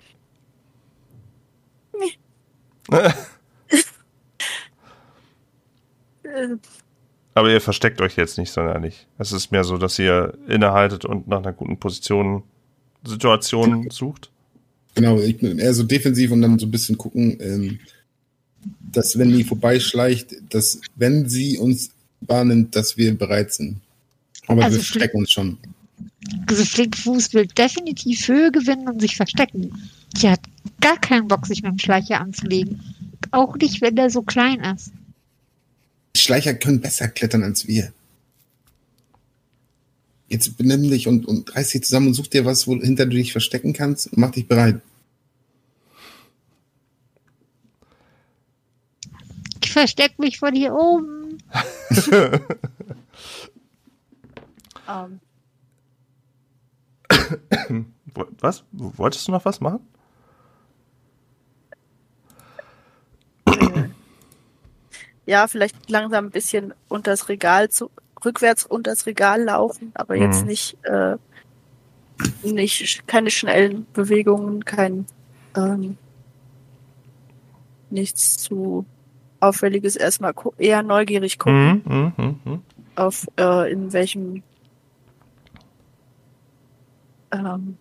Aber 7.35 7.51
ihr 7.51 7.61
versteckt 7.61 8.01
euch 8.01 8.17
jetzt 8.17 8.39
nicht 8.39 8.51
sonderlich. 8.53 9.07
Es 9.19 9.33
ist 9.33 9.53
mehr 9.53 9.65
so, 9.65 9.77
dass 9.79 9.99
ihr 9.99 10.37
innehaltet 10.49 11.05
und 11.05 11.29
nach 11.29 11.39
einer 11.39 11.53
guten 11.53 11.79
Position 11.79 12.43
Situation 13.05 13.89
sucht. 13.91 14.31
Genau, 14.95 15.19
ich 15.19 15.39
bin 15.39 15.59
eher 15.59 15.73
so 15.73 15.85
defensiv 15.85 16.33
und 16.33 16.43
dann 16.43 16.59
so 16.59 16.67
ein 16.67 16.71
bisschen 16.71 16.99
gucken, 16.99 17.39
ähm, 17.41 17.79
dass 18.93 19.19
wenn 19.19 19.31
die 19.31 19.45
vorbeischleicht, 19.45 20.35
dass 20.51 20.81
wenn 20.97 21.29
sie 21.29 21.59
uns 21.59 21.93
wahrnimmt, 22.21 22.77
dass 22.77 22.97
wir 22.97 23.17
bereit 23.17 23.53
sind. 23.53 23.81
Aber 24.47 24.65
Also 24.65 24.77
wir 24.77 24.85
verstecken 24.85 25.19
uns 25.19 25.33
schon. 25.33 25.59
Also 26.47 26.65
Flinkfuß 26.65 27.33
will 27.33 27.47
definitiv 27.47 28.29
Höhe 28.29 28.51
gewinnen 28.51 28.89
und 28.89 29.01
sich 29.01 29.17
verstecken. 29.17 29.73
Die 30.17 30.29
hat 30.29 30.41
gar 30.81 30.99
keinen 30.99 31.29
Bock, 31.29 31.47
sich 31.47 31.63
mit 31.63 31.73
dem 31.73 31.79
Schleicher 31.79 32.21
anzulegen. 32.21 32.81
Auch 33.31 33.57
nicht, 33.57 33.81
wenn 33.81 33.97
der 33.97 34.11
so 34.11 34.23
klein 34.23 34.61
ist. 34.61 34.93
Schleicher 36.17 36.55
können 36.55 36.81
besser 36.81 37.09
klettern 37.09 37.43
als 37.45 37.67
wir. 37.67 37.93
Jetzt 40.29 40.57
benimm 40.57 40.83
dich 40.89 41.07
und, 41.09 41.27
und 41.27 41.55
reiß 41.55 41.71
dich 41.71 41.83
zusammen 41.85 42.09
und 42.09 42.15
such 42.15 42.29
dir 42.29 42.45
was, 42.45 42.67
wo 42.67 42.75
hinter 42.77 43.07
du 43.07 43.17
dich 43.17 43.33
verstecken 43.33 43.73
kannst 43.73 44.07
und 44.09 44.19
mach 44.19 44.31
dich 44.31 44.47
bereit. 44.47 44.81
Ich 49.63 49.73
versteck 49.73 50.19
mich 50.19 50.39
von 50.39 50.55
hier 50.55 50.75
oben. 50.75 51.39
ähm, 54.89 55.21
Wo- 58.15 58.27
Was? 58.41 58.65
Wolltest 58.73 59.29
du 59.29 59.33
noch 59.33 59.45
was 59.45 59.61
machen? 59.61 59.81
Ja, 65.27 65.47
vielleicht 65.49 65.91
langsam 65.91 66.27
ein 66.27 66.31
bisschen 66.31 66.75
unters 66.89 67.29
Regal 67.29 67.69
zu, 67.69 67.91
rückwärts 68.25 68.65
unters 68.65 69.07
Regal 69.07 69.43
laufen, 69.45 69.93
aber 69.95 70.17
jetzt 70.17 70.43
Mhm. 70.43 70.49
nicht, 70.49 70.77
äh, 70.85 71.17
nicht, 72.43 73.07
keine 73.07 73.31
schnellen 73.31 73.87
Bewegungen, 73.93 74.65
kein, 74.65 75.07
ähm, 75.57 75.97
nichts 77.91 78.39
zu 78.39 78.87
auffälliges 79.41 79.97
erstmal 79.97 80.35
eher 80.59 80.83
neugierig 80.83 81.39
gucken, 81.39 81.83
Mhm, 81.85 82.13
mhm, 82.17 82.41
mhm. 82.45 82.63
auf, 82.95 83.27
äh, 83.39 83.73
in 83.73 83.93
welchem, 83.93 84.43
ähm, 87.33 87.79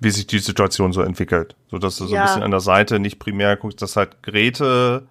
Wie 0.00 0.10
sich 0.10 0.26
die 0.28 0.38
Situation 0.38 0.92
so 0.92 1.02
entwickelt. 1.02 1.57
So 1.70 1.78
dass 1.78 1.96
du 1.96 2.06
so 2.06 2.14
ein 2.14 2.16
Ja. 2.16 2.24
bisschen 2.26 2.42
an 2.42 2.50
der 2.50 2.60
Seite 2.60 2.98
nicht 2.98 3.18
primär 3.18 3.56
guckst, 3.56 3.82
dass 3.82 3.96
halt 3.96 4.22
Grete 4.22 5.06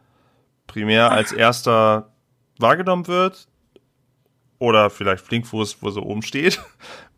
primär 0.65 1.11
als 1.11 1.31
erster 1.31 2.09
wahrgenommen 2.59 3.07
wird. 3.07 3.47
Oder 4.59 4.89
vielleicht 4.89 5.23
Flinkfuß, 5.23 5.77
wo 5.81 5.91
sie 5.91 6.01
oben 6.01 6.23
steht. 6.23 6.59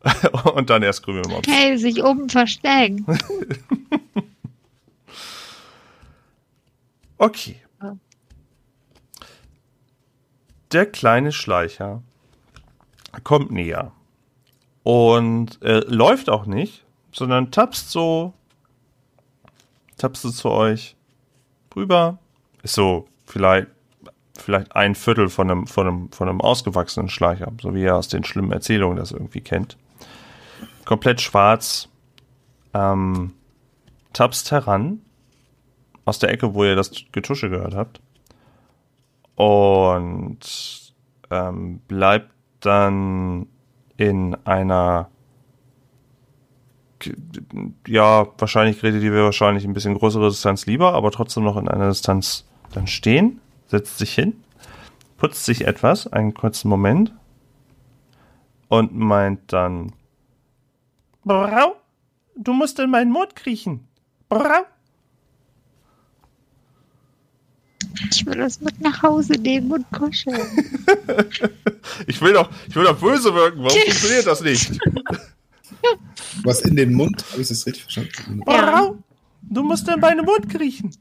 Und 0.56 0.70
dann 0.70 0.84
erst 0.84 1.04
Krümelmops. 1.04 1.48
Hey, 1.48 1.78
sich 1.78 2.04
oben 2.04 2.30
verstecken. 2.30 3.06
Okay. 7.18 7.58
Der 10.72 10.86
kleine 10.86 11.32
Schleicher 11.32 12.02
kommt 13.24 13.52
näher 13.52 13.92
und 14.84 15.62
äh, 15.64 15.80
läuft 15.88 16.30
auch 16.30 16.46
nicht, 16.46 16.86
sondern 17.12 17.52
tapst 17.52 17.90
so, 17.92 18.34
tapst 20.00 20.24
so 20.24 20.32
zu 20.32 20.50
euch 20.50 20.95
rüber. 21.76 22.18
Ist 22.64 22.76
so 22.76 23.08
vielleicht, 23.26 23.68
vielleicht 24.38 24.76
ein 24.76 24.95
Viertel 24.95 25.30
von 25.30 25.50
einem, 25.50 25.68
von 25.68 25.88
einem, 25.88 26.12
von 26.12 26.28
einem 26.28 26.41
ausgewachsenen 26.41 27.10
Schleicher, 27.10 27.52
so 27.62 27.74
wie 27.76 27.84
ihr 27.84 27.95
aus 27.95 28.08
den 28.08 28.24
schlimmen 28.24 28.52
Erzählungen 28.52 28.97
das 28.97 29.12
irgendwie 29.12 29.41
kennt. 29.41 29.78
Komplett 30.86 31.22
schwarz, 31.22 31.88
ähm, 32.74 33.34
tapst 34.14 34.52
heran 34.52 35.02
aus 36.06 36.20
der 36.20 36.30
Ecke, 36.30 36.54
wo 36.56 36.64
ihr 36.64 36.76
das 36.76 36.91
Getusche 37.12 37.50
gehört 37.50 37.76
habt. 37.76 38.02
Und 39.36 40.39
ähm, 41.30 41.80
bleibt 41.88 42.32
dann 42.60 43.47
in 43.95 44.36
einer 44.45 45.10
ja, 47.88 48.28
wahrscheinlich 48.38 48.82
redet 48.84 49.04
ihr 49.04 49.14
wahrscheinlich 49.14 49.66
ein 49.66 49.74
bisschen 49.74 49.97
größere 49.97 50.30
Distanz 50.30 50.66
lieber, 50.66 50.93
aber 50.93 51.12
trotzdem 51.12 51.43
noch 51.43 51.58
in 51.58 51.68
einer 51.68 51.89
Distanz 51.89 52.45
dann 52.74 52.88
stehen, 52.88 53.41
setzt 53.68 53.97
sich 53.97 54.14
hin, 54.14 54.34
putzt 55.18 55.45
sich 55.45 55.66
etwas, 55.66 56.08
einen 56.08 56.34
kurzen 56.34 56.70
Moment 56.70 57.14
und 58.68 58.95
meint 58.95 59.54
dann 59.54 59.93
Brau, 61.26 61.76
du 62.36 62.54
musst 62.54 62.80
in 62.80 62.89
meinen 62.89 63.12
Mund 63.12 63.36
kriechen. 63.36 63.88
Brau. 64.30 64.66
Ich 68.12 68.26
will 68.26 68.38
das 68.38 68.62
mit 68.62 68.80
nach 68.82 69.02
Hause 69.04 69.34
nehmen 69.34 69.72
und 69.72 69.91
kuscheln. 69.91 70.39
Ich 72.08 72.22
will 72.22 72.34
doch, 72.34 72.50
ich 72.68 72.76
will 72.76 72.84
doch 72.84 73.00
böse 73.00 73.34
wirken. 73.34 73.64
Warum 73.64 73.78
funktioniert 73.86 74.28
das 74.28 74.41
nicht? 74.41 74.80
Was 76.43 76.61
in 76.61 76.76
den 76.76 76.93
Mund? 76.93 77.24
Habe 77.32 77.41
ich 77.41 77.47
das 77.47 77.65
richtig 77.65 77.84
verstanden? 77.84 78.41
Ja. 78.47 78.72
Brau, 78.72 78.97
du 79.41 79.63
musst 79.63 79.88
in 79.88 79.99
meinen 79.99 80.26
Mund 80.26 80.49
kriechen. 80.49 80.95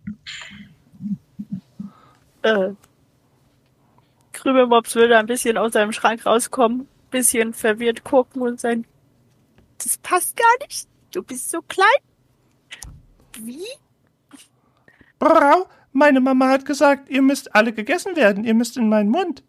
äh, 2.42 2.70
Krümelmops 4.32 4.94
würde 4.94 5.18
ein 5.18 5.26
bisschen 5.26 5.58
aus 5.58 5.72
seinem 5.72 5.92
Schrank 5.92 6.24
rauskommen, 6.24 6.86
bisschen 7.10 7.52
verwirrt 7.54 8.04
gucken 8.04 8.42
und 8.42 8.60
sein, 8.60 8.86
das 9.78 9.98
passt 9.98 10.36
gar 10.36 10.66
nicht. 10.66 10.88
Du 11.12 11.22
bist 11.22 11.50
so 11.50 11.60
klein. 11.62 11.86
Wie? 13.40 13.66
Brau, 15.18 15.68
meine 15.92 16.20
Mama 16.20 16.48
hat 16.48 16.64
gesagt, 16.64 17.08
ihr 17.08 17.22
müsst 17.22 17.54
alle 17.54 17.72
gegessen 17.72 18.14
werden. 18.16 18.44
Ihr 18.44 18.54
müsst 18.54 18.76
in 18.76 18.88
meinen 18.88 19.10
Mund. 19.10 19.42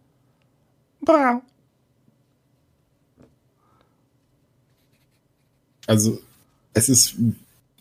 Brau. 1.02 1.42
Also, 5.90 6.22
es 6.76 6.88
ist, 6.88 7.16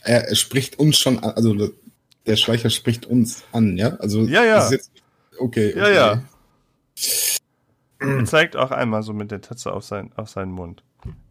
er, 0.00 0.28
er 0.28 0.34
spricht 0.34 0.78
uns 0.78 0.98
schon 0.98 1.18
an, 1.18 1.32
also 1.32 1.70
der 2.26 2.36
Schleicher 2.36 2.70
spricht 2.70 3.04
uns 3.04 3.44
an, 3.52 3.76
ja? 3.76 3.96
Also, 3.96 4.22
Ja, 4.22 4.44
ja. 4.44 4.54
das 4.56 4.64
ist 4.66 4.72
Jetzt, 4.72 4.90
okay, 5.38 5.74
Ja, 5.76 5.82
okay. 5.82 5.94
ja. 5.94 6.22
Er 7.98 8.24
zeigt 8.24 8.56
auch 8.56 8.70
einmal 8.70 9.02
so 9.02 9.12
mit 9.12 9.30
der 9.30 9.42
Tatze 9.42 9.74
auf, 9.74 9.84
sein, 9.84 10.10
auf 10.16 10.30
seinen 10.30 10.52
Mund. 10.52 10.82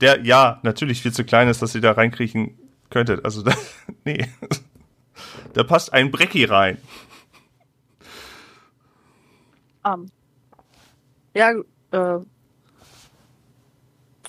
Der, 0.02 0.24
ja, 0.24 0.60
natürlich 0.62 1.02
viel 1.02 1.14
zu 1.14 1.24
klein 1.24 1.48
ist, 1.48 1.64
dass 1.64 1.74
ihr 1.74 1.82
da 1.82 1.94
reinkriechen 1.94 2.60
könntet. 2.92 3.26
Also, 3.26 3.42
da, 3.44 3.56
nee. 4.06 4.28
Da 5.54 5.64
passt 5.64 5.94
ein 5.94 6.12
Brecki 6.12 6.46
rein. 6.46 6.78
Ähm, 9.84 10.12
ja, 11.34 11.54
äh, 11.90 12.20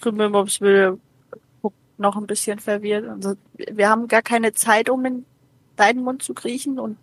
Krümelmops 0.00 0.62
will 0.62 0.74
guckt 0.82 1.07
noch 1.98 2.16
ein 2.16 2.26
bisschen 2.26 2.58
verwirrt. 2.58 3.08
Also, 3.08 3.34
wir 3.54 3.88
haben 3.88 4.08
gar 4.08 4.22
keine 4.22 4.52
Zeit, 4.52 4.90
um 4.90 5.04
in 5.04 5.24
deinen 5.76 6.02
Mund 6.02 6.22
zu 6.22 6.34
kriechen 6.34 6.78
und 6.78 6.96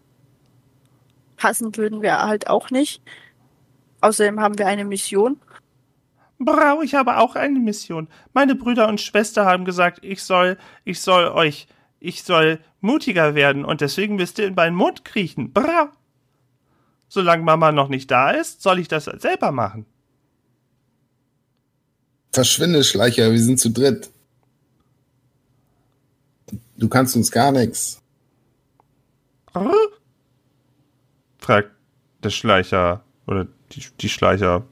passen 1.38 1.76
würden 1.76 2.02
wir 2.02 2.20
halt 2.20 2.50
auch 2.50 2.70
nicht. 2.70 3.02
Außerdem 4.02 4.39
haben 4.39 4.58
wir 4.58 4.68
eine 4.68 4.86
Mission. 4.86 5.39
Brau, 6.38 6.82
ich 6.82 6.96
habe 6.96 7.18
auch 7.18 7.36
eine 7.36 7.60
Mission. 7.60 8.08
Meine 8.34 8.56
Brüder 8.56 8.88
und 8.88 9.00
Schwester 9.00 9.46
haben 9.46 9.66
gesagt, 9.66 10.00
ich 10.02 10.24
soll, 10.24 10.58
ich 10.84 11.00
soll 11.00 11.28
euch, 11.28 11.68
ich 12.00 12.24
soll 12.24 12.60
mutiger 12.82 13.36
werden 13.36 13.64
und 13.66 13.82
deswegen 13.82 14.16
müsst 14.16 14.38
ihr 14.39 14.48
in 14.48 14.56
meinen 14.56 14.76
Mund 14.76 15.06
kriechen. 15.06 15.54
Brau. 15.54 15.88
Solange 17.08 17.43
Mama 17.43 17.72
noch 17.72 17.88
nicht 17.88 18.12
da 18.12 18.32
ist, 18.32 18.62
soll 18.62 18.80
ich 18.80 18.88
das 18.88 19.06
selber 19.06 19.52
machen. 19.52 19.86
Verschwinde, 22.34 22.84
Schleicher, 22.84 23.32
wir 23.32 23.39
sind 23.39 23.60
zu 23.60 23.70
dritt. 23.70 24.12
Du 26.78 26.89
kannst 26.89 27.15
uns 27.15 27.32
gar 27.32 27.51
nichts. 27.51 28.01
Brr? 29.53 29.73
fragt 31.38 31.71
der 32.23 32.32
Schleicher 32.32 33.03
oder 33.28 33.47
die, 33.71 33.86
die 34.01 34.09
Schleicher 34.09 34.65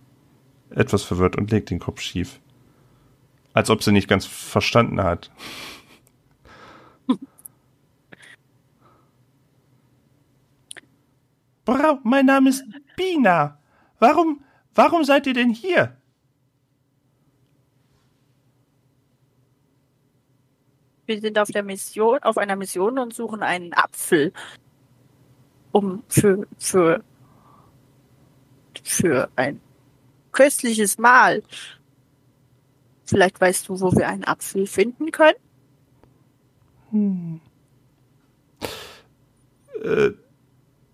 etwas 0.72 1.04
verwirrt 1.04 1.36
und 1.38 1.52
legt 1.52 1.70
den 1.70 1.80
Kopf 1.80 2.02
schief. 2.02 2.40
Als 3.54 3.70
ob 3.70 3.84
sie 3.84 3.92
nicht 3.92 4.08
ganz 4.08 4.26
verstanden 4.26 5.02
hat. 5.02 5.32
Bra, 11.66 12.00
mein 12.04 12.26
Name 12.26 12.50
ist 12.50 12.64
Bina. 12.98 13.60
Warum, 14.00 14.44
warum 14.76 15.04
seid 15.06 15.28
ihr 15.28 15.34
denn 15.34 15.52
hier? 15.52 15.96
Wir 21.06 21.20
sind 21.20 21.38
auf 21.38 21.50
der 21.50 21.64
Mission, 21.64 22.20
auf 22.20 22.38
einer 22.38 22.56
Mission 22.56 22.98
und 22.98 23.14
suchen 23.14 23.44
einen 23.44 23.74
Apfel, 23.74 24.32
um 25.72 26.04
für 26.08 26.48
für 26.58 27.04
für 28.84 29.30
ein 29.36 29.60
köstliches 30.32 30.98
Mahl. 30.98 31.44
Vielleicht 33.06 33.40
weißt 33.40 33.70
du, 33.70 33.80
wo 33.80 33.92
wir 33.92 34.08
einen 34.08 34.24
Apfel 34.24 34.66
finden 34.66 35.12
können. 35.12 35.38
Hm. 36.92 37.42
Äh, 39.84 40.12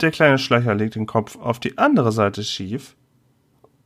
der 0.01 0.11
kleine 0.11 0.37
Schleicher 0.37 0.73
legt 0.75 0.95
den 0.95 1.05
Kopf 1.05 1.35
auf 1.37 1.59
die 1.59 1.77
andere 1.77 2.11
Seite 2.11 2.43
schief 2.43 2.95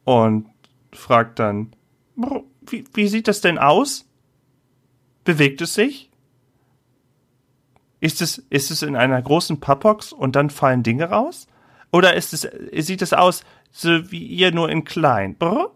und 0.04 0.48
fragt 0.94 1.40
dann, 1.40 1.76
wie, 2.62 2.86
wie 2.94 3.08
sieht 3.08 3.28
das 3.28 3.42
denn 3.42 3.58
aus? 3.58 4.06
Bewegt 5.24 5.62
es 5.62 5.74
sich? 5.74 6.12
Ist 8.04 8.22
es, 8.22 8.44
ist 8.50 8.70
es 8.70 8.82
in 8.82 8.98
einer 8.98 9.22
großen 9.22 9.62
Pappbox 9.62 10.12
und 10.12 10.36
dann 10.36 10.50
fallen 10.50 10.84
Dinge 10.84 11.06
raus? 11.06 11.48
Oder 11.90 12.16
ist 12.16 12.34
es, 12.34 12.46
sieht 12.86 13.02
es 13.02 13.14
aus, 13.14 13.46
so 13.72 14.12
wie 14.12 14.28
ihr 14.28 14.52
nur 14.52 14.68
in 14.68 14.84
klein? 14.84 15.36
Brr? 15.38 15.72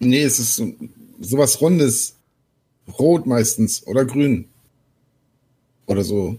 Nee, 0.00 0.22
es 0.22 0.38
ist 0.38 0.56
so, 0.56 0.74
sowas 1.18 1.62
Rundes. 1.62 2.14
Rot 2.98 3.24
meistens 3.24 3.86
oder 3.86 4.04
grün. 4.04 4.50
Oder 5.86 6.04
so. 6.04 6.36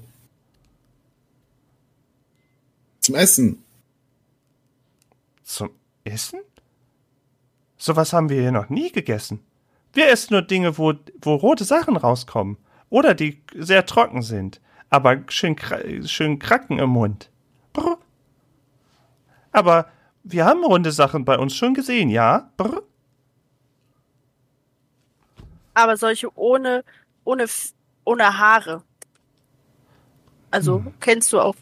Zum 2.99 3.15
Essen. 3.15 3.63
Zum 5.43 5.71
Essen? 6.03 6.41
Sowas 7.79 8.13
haben 8.13 8.29
wir 8.29 8.39
hier 8.39 8.51
noch 8.51 8.69
nie 8.69 8.91
gegessen. 8.91 9.39
Wir 9.93 10.09
essen 10.09 10.33
nur 10.33 10.41
Dinge, 10.41 10.77
wo, 10.77 10.93
wo 11.21 11.35
rote 11.35 11.63
Sachen 11.63 11.95
rauskommen. 11.95 12.57
Oder 12.89 13.13
die 13.13 13.41
sehr 13.55 13.85
trocken 13.85 14.21
sind. 14.21 14.59
Aber 14.89 15.23
schön, 15.29 15.55
schön 16.05 16.39
kracken 16.39 16.79
im 16.79 16.89
Mund. 16.89 17.31
Brr. 17.73 17.97
Aber 19.51 19.87
wir 20.23 20.45
haben 20.45 20.63
runde 20.63 20.91
Sachen 20.91 21.25
bei 21.25 21.37
uns 21.37 21.55
schon 21.55 21.73
gesehen, 21.73 22.09
ja? 22.09 22.51
Brr. 22.57 22.83
Aber 25.73 25.97
solche 25.97 26.35
ohne, 26.37 26.83
ohne, 27.23 27.45
ohne 28.03 28.37
Haare. 28.37 28.83
Also, 30.51 30.77
hm. 30.77 30.93
kennst 30.99 31.33
du 31.33 31.39
auch. 31.39 31.55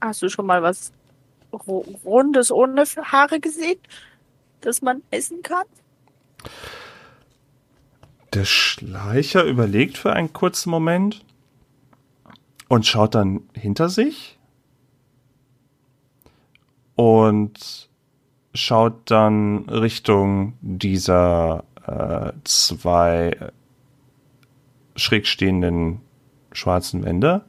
Hast 0.00 0.22
du 0.22 0.28
schon 0.28 0.46
mal 0.46 0.62
was 0.62 0.92
Rundes 2.04 2.50
ohne 2.50 2.84
Haare 2.84 3.40
gesehen, 3.40 3.78
das 4.60 4.80
man 4.82 5.02
essen 5.10 5.42
kann? 5.42 5.66
Der 8.34 8.44
Schleicher 8.44 9.44
überlegt 9.44 9.98
für 9.98 10.12
einen 10.12 10.32
kurzen 10.32 10.70
Moment 10.70 11.24
und 12.68 12.86
schaut 12.86 13.14
dann 13.14 13.42
hinter 13.52 13.90
sich 13.90 14.38
und 16.94 17.90
schaut 18.54 19.10
dann 19.10 19.68
Richtung 19.68 20.54
dieser 20.60 21.64
äh, 21.86 22.32
zwei 22.44 23.36
schräg 24.96 25.26
stehenden 25.26 26.00
schwarzen 26.52 27.04
Wände 27.04 27.44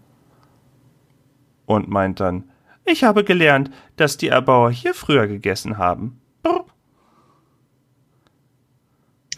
und 1.65 1.89
meint 1.89 2.19
dann, 2.19 2.49
ich 2.85 3.03
habe 3.03 3.23
gelernt, 3.23 3.71
dass 3.95 4.17
die 4.17 4.27
Erbauer 4.27 4.71
hier 4.71 4.93
früher 4.93 5.27
gegessen 5.27 5.77
haben. 5.77 6.19
Brr. 6.41 6.65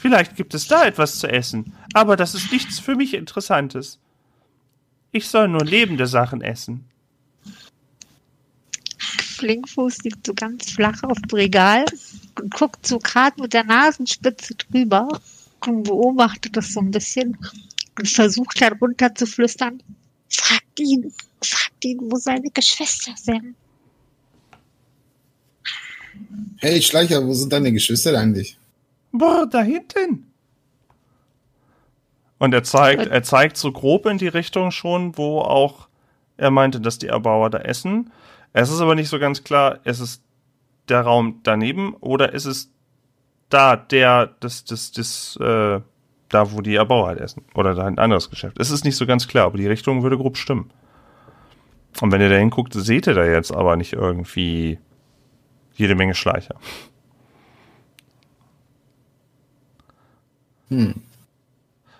Vielleicht 0.05 0.35
gibt 0.35 0.53
es 0.53 0.67
da 0.67 0.85
etwas 0.85 1.17
zu 1.17 1.27
essen, 1.27 1.73
aber 1.93 2.15
das 2.15 2.35
ist 2.35 2.51
nichts 2.51 2.77
für 2.77 2.93
mich 2.95 3.15
Interessantes. 3.15 3.97
Ich 5.11 5.27
soll 5.27 5.47
nur 5.47 5.65
lebende 5.65 6.05
Sachen 6.05 6.41
essen. 6.41 6.85
Flinkfuß 9.09 10.03
liegt 10.03 10.27
so 10.27 10.35
ganz 10.35 10.69
flach 10.69 11.01
auf 11.01 11.17
dem 11.17 11.35
Regal 11.35 11.85
und 12.39 12.53
guckt 12.53 12.85
so 12.85 12.99
gerade 12.99 13.41
mit 13.41 13.53
der 13.53 13.63
Nasenspitze 13.63 14.53
drüber 14.53 15.07
und 15.65 15.81
beobachtet 15.81 16.55
das 16.55 16.73
so 16.73 16.81
ein 16.81 16.91
bisschen 16.91 17.35
und 17.97 18.07
versucht 18.07 18.61
herunter 18.61 19.15
zu 19.15 19.25
flüstern. 19.25 19.81
Fragt 20.29 20.79
ihn, 20.79 21.11
fragt 21.43 21.83
ihn, 21.83 21.97
wo 22.11 22.17
seine 22.17 22.51
Geschwister 22.51 23.15
sind. 23.17 23.55
Hey 26.57 26.79
Schleicher, 26.79 27.25
wo 27.25 27.33
sind 27.33 27.51
deine 27.51 27.73
Geschwister 27.73 28.15
eigentlich? 28.15 28.59
Boah, 29.17 29.47
da 29.49 29.61
hinten. 29.61 30.31
Und 32.37 32.53
er 32.53 32.63
zeigt, 32.63 33.07
er 33.07 33.23
zeigt 33.23 33.57
so 33.57 33.71
grob 33.71 34.05
in 34.05 34.17
die 34.17 34.27
Richtung 34.27 34.71
schon, 34.71 35.17
wo 35.17 35.39
auch 35.39 35.87
er 36.37 36.51
meinte, 36.51 36.81
dass 36.81 36.97
die 36.97 37.07
Erbauer 37.07 37.49
da 37.49 37.59
essen. 37.59 38.11
Es 38.53 38.69
ist 38.69 38.81
aber 38.81 38.95
nicht 38.95 39.09
so 39.09 39.19
ganz 39.19 39.43
klar, 39.43 39.79
ist 39.85 39.99
es 39.99 40.23
der 40.89 41.01
Raum 41.01 41.39
daneben 41.43 41.93
oder 41.95 42.33
ist 42.33 42.45
es 42.45 42.71
da 43.49 43.75
der, 43.75 44.35
das, 44.39 44.65
das, 44.65 44.91
das, 44.91 45.37
äh, 45.41 45.79
da 46.29 46.51
wo 46.51 46.61
die 46.61 46.75
Erbauer 46.75 47.07
halt 47.07 47.19
essen. 47.19 47.43
Oder 47.53 47.73
da 47.75 47.85
ein 47.85 47.99
anderes 47.99 48.29
Geschäft. 48.29 48.59
Es 48.59 48.71
ist 48.71 48.83
nicht 48.83 48.97
so 48.97 49.05
ganz 49.05 49.27
klar, 49.27 49.45
aber 49.45 49.57
die 49.57 49.67
Richtung 49.67 50.03
würde 50.03 50.17
grob 50.17 50.37
stimmen. 50.37 50.71
Und 52.01 52.11
wenn 52.11 52.21
ihr 52.21 52.29
da 52.29 52.35
hinguckt, 52.35 52.73
seht 52.73 53.07
ihr 53.07 53.13
da 53.13 53.25
jetzt 53.25 53.53
aber 53.53 53.77
nicht 53.77 53.93
irgendwie 53.93 54.79
jede 55.73 55.95
Menge 55.95 56.15
Schleicher. 56.15 56.55
Hm. 60.69 60.95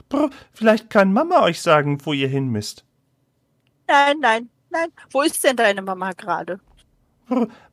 Bro, 0.10 0.30
vielleicht 0.54 0.90
kann 0.90 1.14
Mama 1.14 1.42
euch 1.42 1.62
sagen, 1.62 2.06
wo 2.06 2.14
ihr 2.14 2.28
hin 2.28 2.48
müsst. 2.50 2.84
Nein, 3.88 4.20
nein, 4.20 4.50
Nein, 4.76 4.92
wo 5.10 5.22
ist 5.22 5.42
denn 5.42 5.56
deine 5.56 5.82
Mama 5.82 6.12
gerade? 6.12 6.60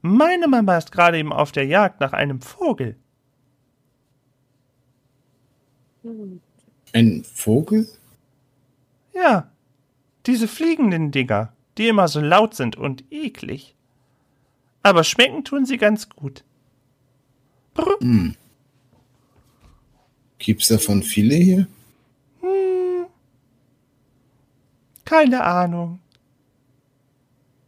Meine 0.02 0.46
Mama 0.46 0.78
ist 0.78 0.92
gerade 0.92 1.18
eben 1.18 1.32
auf 1.32 1.50
der 1.50 1.66
Jagd 1.66 2.00
nach 2.00 2.12
einem 2.12 2.40
Vogel. 2.40 2.94
Ein 6.92 7.24
Vogel? 7.24 7.88
Ja, 9.12 9.50
diese 10.26 10.46
fliegenden 10.46 11.10
Dinger, 11.10 11.52
die 11.76 11.88
immer 11.88 12.06
so 12.06 12.20
laut 12.20 12.54
sind 12.54 12.76
und 12.76 13.04
eklig. 13.10 13.74
Aber 14.84 15.02
schmecken 15.02 15.44
tun 15.44 15.66
sie 15.66 15.78
ganz 15.78 16.08
gut. 16.08 16.44
Brr. 17.74 17.98
Hm. 18.00 18.36
Gibt's 20.42 20.66
davon 20.66 21.04
viele 21.04 21.36
hier? 21.36 21.68
Hm. 22.40 23.06
Keine 25.04 25.44
Ahnung. 25.44 26.00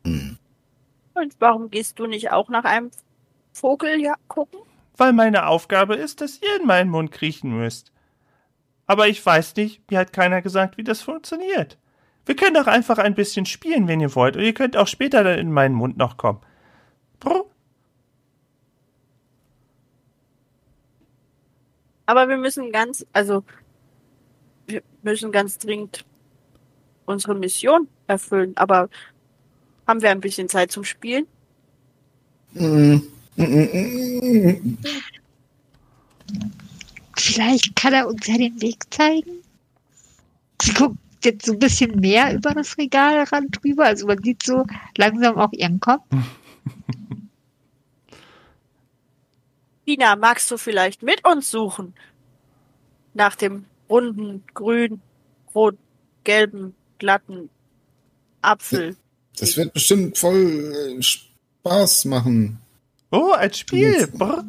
Hm. 0.05 0.37
Und 1.15 1.37
warum 1.39 1.71
gehst 1.71 2.01
du 2.01 2.07
nicht 2.07 2.33
auch 2.33 2.49
nach 2.49 2.65
einem 2.65 2.91
Vogel 3.53 4.01
ja, 4.01 4.17
gucken? 4.27 4.59
Weil 4.97 5.13
meine 5.13 5.47
Aufgabe 5.47 5.95
ist, 5.95 6.21
dass 6.21 6.43
ihr 6.43 6.61
in 6.61 6.67
meinen 6.67 6.91
Mund 6.91 7.13
kriechen 7.13 7.57
müsst. 7.57 7.93
Aber 8.87 9.07
ich 9.07 9.25
weiß 9.25 9.55
nicht, 9.55 9.89
mir 9.89 10.01
hat 10.01 10.13
keiner 10.13 10.43
gesagt, 10.43 10.77
wie 10.77 10.85
das 10.85 11.01
funktioniert. 11.01 11.79
Wir 12.27 12.35
können 12.35 12.55
doch 12.55 12.67
einfach 12.67 12.99
ein 12.99 13.15
bisschen 13.15 13.47
spielen, 13.47 13.87
wenn 13.87 14.01
ihr 14.01 14.17
wollt, 14.17 14.37
und 14.37 14.43
ihr 14.43 14.55
könnt 14.55 14.77
auch 14.77 14.89
später 14.89 15.23
dann 15.23 15.39
in 15.39 15.53
meinen 15.53 15.77
Mund 15.77 15.97
noch 15.97 16.17
kommen. 16.17 16.41
Brr. 17.21 17.45
Aber 22.07 22.29
wir 22.29 22.37
müssen 22.37 22.73
ganz, 22.73 23.07
also 23.13 23.45
wir 24.67 24.83
müssen 25.03 25.33
ganz 25.33 25.59
dringend 25.59 26.05
unsere 27.07 27.35
Mission 27.35 27.89
erfüllen. 28.07 28.57
Aber 28.57 28.89
haben 29.87 30.03
wir 30.03 30.11
ein 30.11 30.21
bisschen 30.21 30.49
Zeit 30.49 30.71
zum 30.73 30.85
Spielen? 30.85 31.27
Vielleicht 37.17 37.77
kann 37.77 37.93
er 37.93 38.07
uns 38.09 38.27
ja 38.27 38.37
den 38.37 38.61
Weg 38.61 38.83
zeigen. 38.91 39.43
Sie 40.63 40.73
guckt 40.73 40.97
jetzt 41.25 41.47
so 41.47 41.53
ein 41.53 41.59
bisschen 41.59 42.01
mehr 42.01 42.35
über 42.35 42.53
das 42.53 42.79
Regalrand 42.79 43.59
drüber. 43.63 43.87
Also 43.87 44.07
man 44.07 44.23
sieht 44.23 44.43
so 44.43 44.65
langsam 44.97 45.37
auch 45.37 45.53
ihren 45.53 45.81
Kopf. 45.81 46.05
Tina, 49.87 50.17
magst 50.17 50.51
du 50.51 50.57
vielleicht 50.57 51.03
mit 51.03 51.27
uns 51.27 51.51
suchen? 51.51 51.95
Nach 53.13 53.37
dem 53.37 53.67
runden, 53.89 54.43
grün, 54.55 55.01
rot, 55.55 55.77
gelben 56.25 56.75
glatten 56.99 57.51
Apfel. 58.43 58.97
Das 59.39 59.57
wird 59.57 59.73
bestimmt 59.75 60.17
voll 60.19 60.97
äh, 60.99 61.03
Spaß 61.03 62.07
machen. 62.07 62.59
Oh, 63.11 63.33
ein 63.33 63.53
Spiel. 63.53 64.07
Brr. 64.09 64.45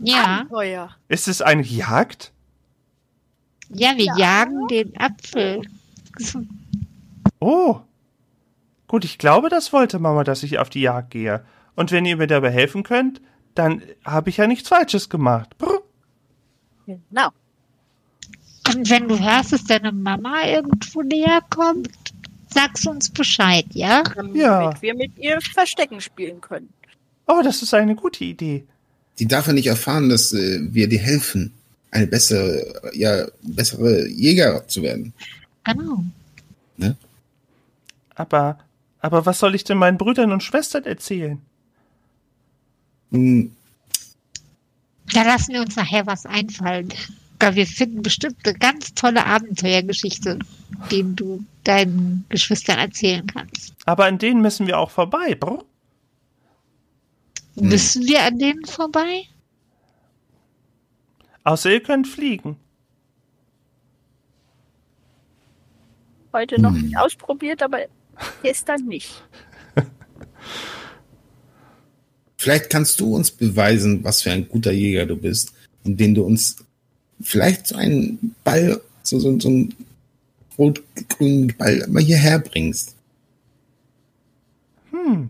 Ja, 0.00 0.24
Abenteuer. 0.40 0.90
Ist 1.08 1.28
es 1.28 1.40
eine 1.42 1.62
Jagd? 1.62 2.32
ja, 3.68 3.96
wir 3.96 4.04
Ja. 4.04 4.16
jagen 4.16 4.66
den 4.68 4.96
Apfel. 4.98 5.62
Oh. 7.40 7.80
Gut, 8.88 9.04
ich 9.04 9.18
glaube, 9.18 9.48
das 9.48 9.72
wollte 9.72 9.98
Mama, 9.98 10.22
dass 10.24 10.42
ich 10.42 10.58
auf 10.58 10.70
die 10.70 10.80
Jagd 10.82 11.10
gehe. 11.10 11.44
Und 11.74 11.90
wenn 11.90 12.04
ihr 12.04 12.16
mir 12.16 12.26
dabei 12.28 12.50
helfen 12.50 12.82
könnt, 12.84 13.20
dann 13.58 13.82
habe 14.04 14.30
ich 14.30 14.36
ja 14.38 14.46
nichts 14.46 14.68
Falsches 14.68 15.08
gemacht. 15.08 15.56
Brr. 15.58 15.82
Genau. 16.86 17.28
Und 18.68 18.90
wenn 18.90 19.08
du 19.08 19.18
hörst, 19.18 19.52
dass 19.52 19.64
deine 19.64 19.92
Mama 19.92 20.44
irgendwo 20.46 21.02
näher 21.02 21.40
kommt, 21.50 21.88
sagst 22.52 22.84
du 22.86 22.90
uns 22.90 23.10
Bescheid, 23.10 23.66
ja? 23.72 24.02
Damit 24.02 24.36
Ja. 24.36 24.72
wir 24.80 24.94
mit 24.94 25.16
ihr 25.18 25.40
Verstecken 25.40 26.00
spielen 26.00 26.40
können. 26.40 26.68
Oh, 27.26 27.40
das 27.42 27.62
ist 27.62 27.74
eine 27.74 27.94
gute 27.96 28.24
Idee. 28.24 28.64
Die 29.18 29.26
darf 29.26 29.46
ja 29.46 29.52
nicht 29.52 29.66
erfahren, 29.66 30.08
dass 30.08 30.32
äh, 30.32 30.60
wir 30.72 30.88
dir 30.88 30.98
helfen, 30.98 31.52
eine 31.90 32.06
bessere, 32.06 32.90
ja, 32.94 33.26
bessere 33.42 34.06
Jäger 34.08 34.66
zu 34.68 34.82
werden. 34.82 35.12
Genau. 35.64 36.04
Aber, 38.14 38.58
aber 39.00 39.26
was 39.26 39.38
soll 39.38 39.54
ich 39.54 39.64
denn 39.64 39.78
meinen 39.78 39.98
Brüdern 39.98 40.32
und 40.32 40.42
Schwestern 40.42 40.84
erzählen? 40.84 41.40
Hm, 43.12 43.52
Da 45.12 45.22
lassen 45.22 45.52
wir 45.54 45.60
uns 45.60 45.76
nachher 45.76 46.06
was 46.06 46.26
einfallen. 46.26 46.92
Wir 47.52 47.66
finden 47.66 48.02
bestimmt 48.02 48.36
eine 48.44 48.58
ganz 48.58 48.94
tolle 48.94 49.24
Abenteuergeschichte, 49.26 50.38
die 50.90 51.04
du 51.14 51.44
deinen 51.64 52.24
Geschwistern 52.30 52.78
erzählen 52.78 53.26
kannst. 53.26 53.74
Aber 53.84 54.06
an 54.06 54.18
denen 54.18 54.40
müssen 54.40 54.66
wir 54.66 54.78
auch 54.78 54.90
vorbei. 54.90 55.34
Brr. 55.34 55.64
Hm. 57.56 57.68
Müssen 57.68 58.06
wir 58.06 58.22
an 58.24 58.38
denen 58.38 58.64
vorbei? 58.64 59.22
Außer 61.44 61.70
ihr 61.70 61.82
könnt 61.82 62.08
fliegen. 62.08 62.56
Heute 66.32 66.60
noch 66.60 66.72
Hm. 66.74 66.82
nicht 66.82 66.98
ausprobiert, 66.98 67.62
aber 67.62 67.80
gestern 68.42 68.84
nicht. 68.86 69.22
Vielleicht 72.46 72.70
kannst 72.70 73.00
du 73.00 73.12
uns 73.12 73.32
beweisen, 73.32 74.04
was 74.04 74.22
für 74.22 74.30
ein 74.30 74.48
guter 74.48 74.70
Jäger 74.70 75.04
du 75.04 75.16
bist, 75.16 75.52
indem 75.82 76.14
du 76.14 76.22
uns 76.22 76.54
vielleicht 77.20 77.66
so 77.66 77.74
einen 77.74 78.36
Ball, 78.44 78.80
so, 79.02 79.18
so, 79.18 79.36
so 79.40 79.48
einen 79.48 79.74
rot-grünen 80.56 81.52
Ball 81.58 81.84
mal 81.88 82.04
hierher 82.04 82.38
bringst. 82.38 82.94
Hm. 84.92 85.28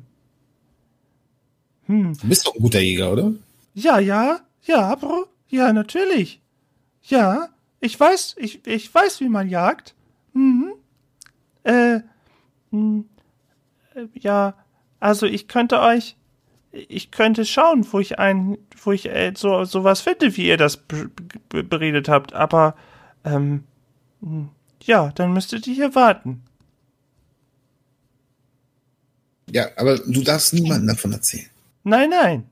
Hm. 1.86 2.18
Du 2.20 2.28
bist 2.28 2.46
doch 2.46 2.54
ein 2.54 2.60
guter 2.60 2.80
Jäger, 2.80 3.10
oder? 3.10 3.32
Ja, 3.72 3.98
ja, 3.98 4.40
ja, 4.64 4.94
Brr. 4.94 5.26
Ja, 5.48 5.72
natürlich. 5.72 6.42
Ja, 7.00 7.48
ich 7.80 7.98
weiß, 7.98 8.34
ich, 8.36 8.66
ich 8.66 8.94
weiß, 8.94 9.20
wie 9.20 9.30
man 9.30 9.48
jagt. 9.48 9.94
Mhm. 10.34 10.74
Äh, 11.62 12.00
hm, 12.72 13.06
äh, 13.94 14.04
ja, 14.12 14.54
also 15.00 15.24
ich 15.24 15.48
könnte 15.48 15.80
euch, 15.80 16.14
ich 16.88 17.10
könnte 17.10 17.44
schauen, 17.44 17.86
wo 17.92 17.98
ich 18.00 18.18
ein, 18.18 18.58
wo 18.82 18.92
ich 18.92 19.06
äh, 19.06 19.32
so 19.36 19.64
sowas 19.64 20.00
finde, 20.00 20.36
wie 20.36 20.46
ihr 20.48 20.56
das 20.56 20.76
be- 20.76 21.10
be- 21.48 21.64
beredet 21.64 22.08
habt, 22.08 22.32
aber 22.32 22.74
ähm, 23.24 23.64
hm, 24.20 24.50
ja, 24.82 25.10
dann 25.14 25.32
müsstet 25.32 25.66
ihr 25.66 25.74
hier 25.74 25.94
warten. 25.94 26.42
Ja, 29.50 29.68
aber 29.76 29.98
du 29.98 30.22
darfst 30.22 30.54
niemandem 30.54 30.88
davon 30.88 31.12
erzählen. 31.12 31.48
Nein, 31.84 32.10
nein. 32.10 32.50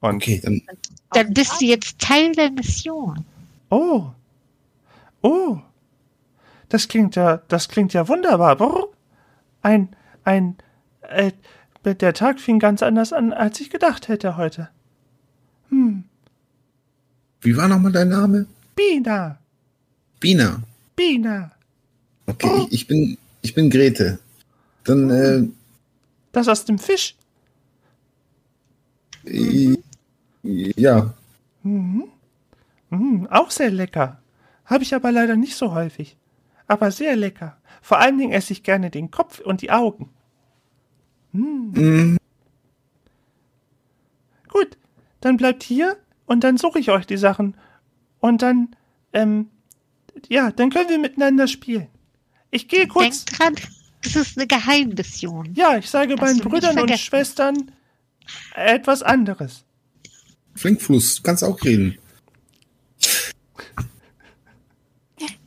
Und 0.00 0.16
Okay, 0.16 0.40
dann 0.42 0.62
Dann 1.12 1.32
bist 1.34 1.60
du 1.60 1.64
jetzt 1.66 1.98
Teil 1.98 2.32
der 2.32 2.50
Mission. 2.50 3.24
Oh. 3.70 4.06
Oh. 5.22 5.58
Das 6.68 6.86
klingt 6.88 7.16
ja, 7.16 7.38
das 7.48 7.68
klingt 7.68 7.92
ja 7.94 8.06
wunderbar. 8.08 8.56
Brr. 8.56 8.87
Ein, 9.62 9.88
ein, 10.24 10.56
äh, 11.02 11.32
der 11.84 12.14
Tag 12.14 12.40
fing 12.40 12.58
ganz 12.58 12.82
anders 12.82 13.12
an, 13.12 13.32
als 13.32 13.60
ich 13.60 13.70
gedacht 13.70 14.08
hätte 14.08 14.36
heute. 14.36 14.68
Hm. 15.70 16.04
Wie 17.40 17.56
war 17.56 17.68
nochmal 17.68 17.92
dein 17.92 18.08
Name? 18.08 18.46
Bina. 18.74 19.38
Bina. 20.20 20.62
Bina. 20.96 21.52
Okay, 22.26 22.50
ich, 22.66 22.72
ich 22.72 22.86
bin, 22.86 23.16
ich 23.42 23.54
bin 23.54 23.70
Grete. 23.70 24.18
Dann, 24.84 25.10
äh, 25.10 25.48
Das 26.32 26.48
aus 26.48 26.64
dem 26.64 26.78
Fisch. 26.78 27.14
äh, 29.24 29.76
ja, 30.42 31.14
Mhm. 31.62 32.04
Mhm, 32.90 33.26
auch 33.30 33.50
sehr 33.50 33.70
lecker. 33.70 34.22
Habe 34.64 34.82
ich 34.84 34.94
aber 34.94 35.12
leider 35.12 35.36
nicht 35.36 35.56
so 35.56 35.74
häufig. 35.74 36.16
Aber 36.66 36.90
sehr 36.90 37.16
lecker. 37.16 37.57
Vor 37.82 37.98
allen 37.98 38.18
Dingen 38.18 38.32
esse 38.32 38.52
ich 38.52 38.62
gerne 38.62 38.90
den 38.90 39.10
Kopf 39.10 39.40
und 39.40 39.62
die 39.62 39.70
Augen. 39.70 40.10
mm, 41.32 42.16
Gut, 44.48 44.76
dann 45.20 45.36
bleibt 45.36 45.62
hier 45.62 45.96
und 46.26 46.44
dann 46.44 46.56
suche 46.56 46.78
ich 46.78 46.90
euch 46.90 47.06
die 47.06 47.16
Sachen. 47.16 47.56
Und 48.20 48.42
dann, 48.42 48.74
ähm, 49.12 49.48
ja, 50.28 50.50
dann 50.50 50.70
können 50.70 50.88
wir 50.88 50.98
miteinander 50.98 51.46
spielen. 51.46 51.88
Ich 52.50 52.68
gehe 52.68 52.86
kurz. 52.88 53.24
Denk 53.24 53.38
dran, 53.38 53.54
das 54.02 54.16
ist 54.16 54.38
eine 54.38 54.46
Geheimmission. 54.46 55.54
Ja, 55.54 55.76
ich 55.76 55.88
sage 55.88 56.16
meinen 56.16 56.40
Brüdern 56.40 56.78
und. 56.80 56.98
Schwestern 56.98 57.70
etwas 58.54 59.02
anderes. 59.02 59.64
Flinkfluss, 60.54 61.16
du 61.16 61.22
kannst 61.22 61.44
auch 61.44 61.62
reden. 61.62 61.98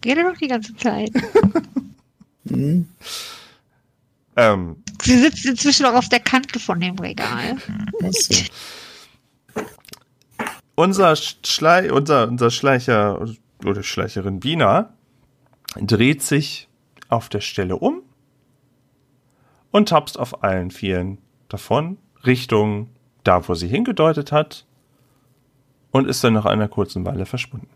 Geht 0.02 0.18
er 0.18 0.32
doch 0.32 0.38
die 0.38 0.48
ganze 0.48 0.76
Zeit. 0.76 1.12
Mhm. 2.52 2.88
Ähm, 4.36 4.84
Sie 5.02 5.18
sitzt 5.18 5.46
inzwischen 5.46 5.86
auch 5.86 5.96
auf 5.96 6.10
der 6.10 6.20
Kante 6.20 6.60
von 6.60 6.80
dem 6.80 6.98
Regal. 6.98 7.58
Unser 10.76 11.16
Schlei, 11.16 11.92
unser, 11.92 12.28
unser 12.28 12.50
Schleicher 12.50 13.28
oder 13.66 13.84
Schleicherin 13.84 14.40
Bina 14.40 14.94
dreht 15.76 16.24
sich 16.24 16.70
auf 17.10 17.30
der 17.30 17.42
Stelle 17.42 17.76
um 17.76 18.02
und 19.72 19.90
tapst 19.90 20.18
auf 20.18 20.44
allen 20.44 20.72
Vieren 20.72 21.18
davon 21.50 21.98
Richtung 22.26 22.90
da, 23.24 23.48
wo 23.48 23.54
sie 23.54 23.68
hingedeutet 23.68 24.32
hat 24.32 24.66
und 25.92 26.08
ist 26.08 26.24
dann 26.24 26.34
nach 26.34 26.46
einer 26.46 26.68
kurzen 26.68 27.06
Weile 27.06 27.26
verschwunden. 27.26 27.70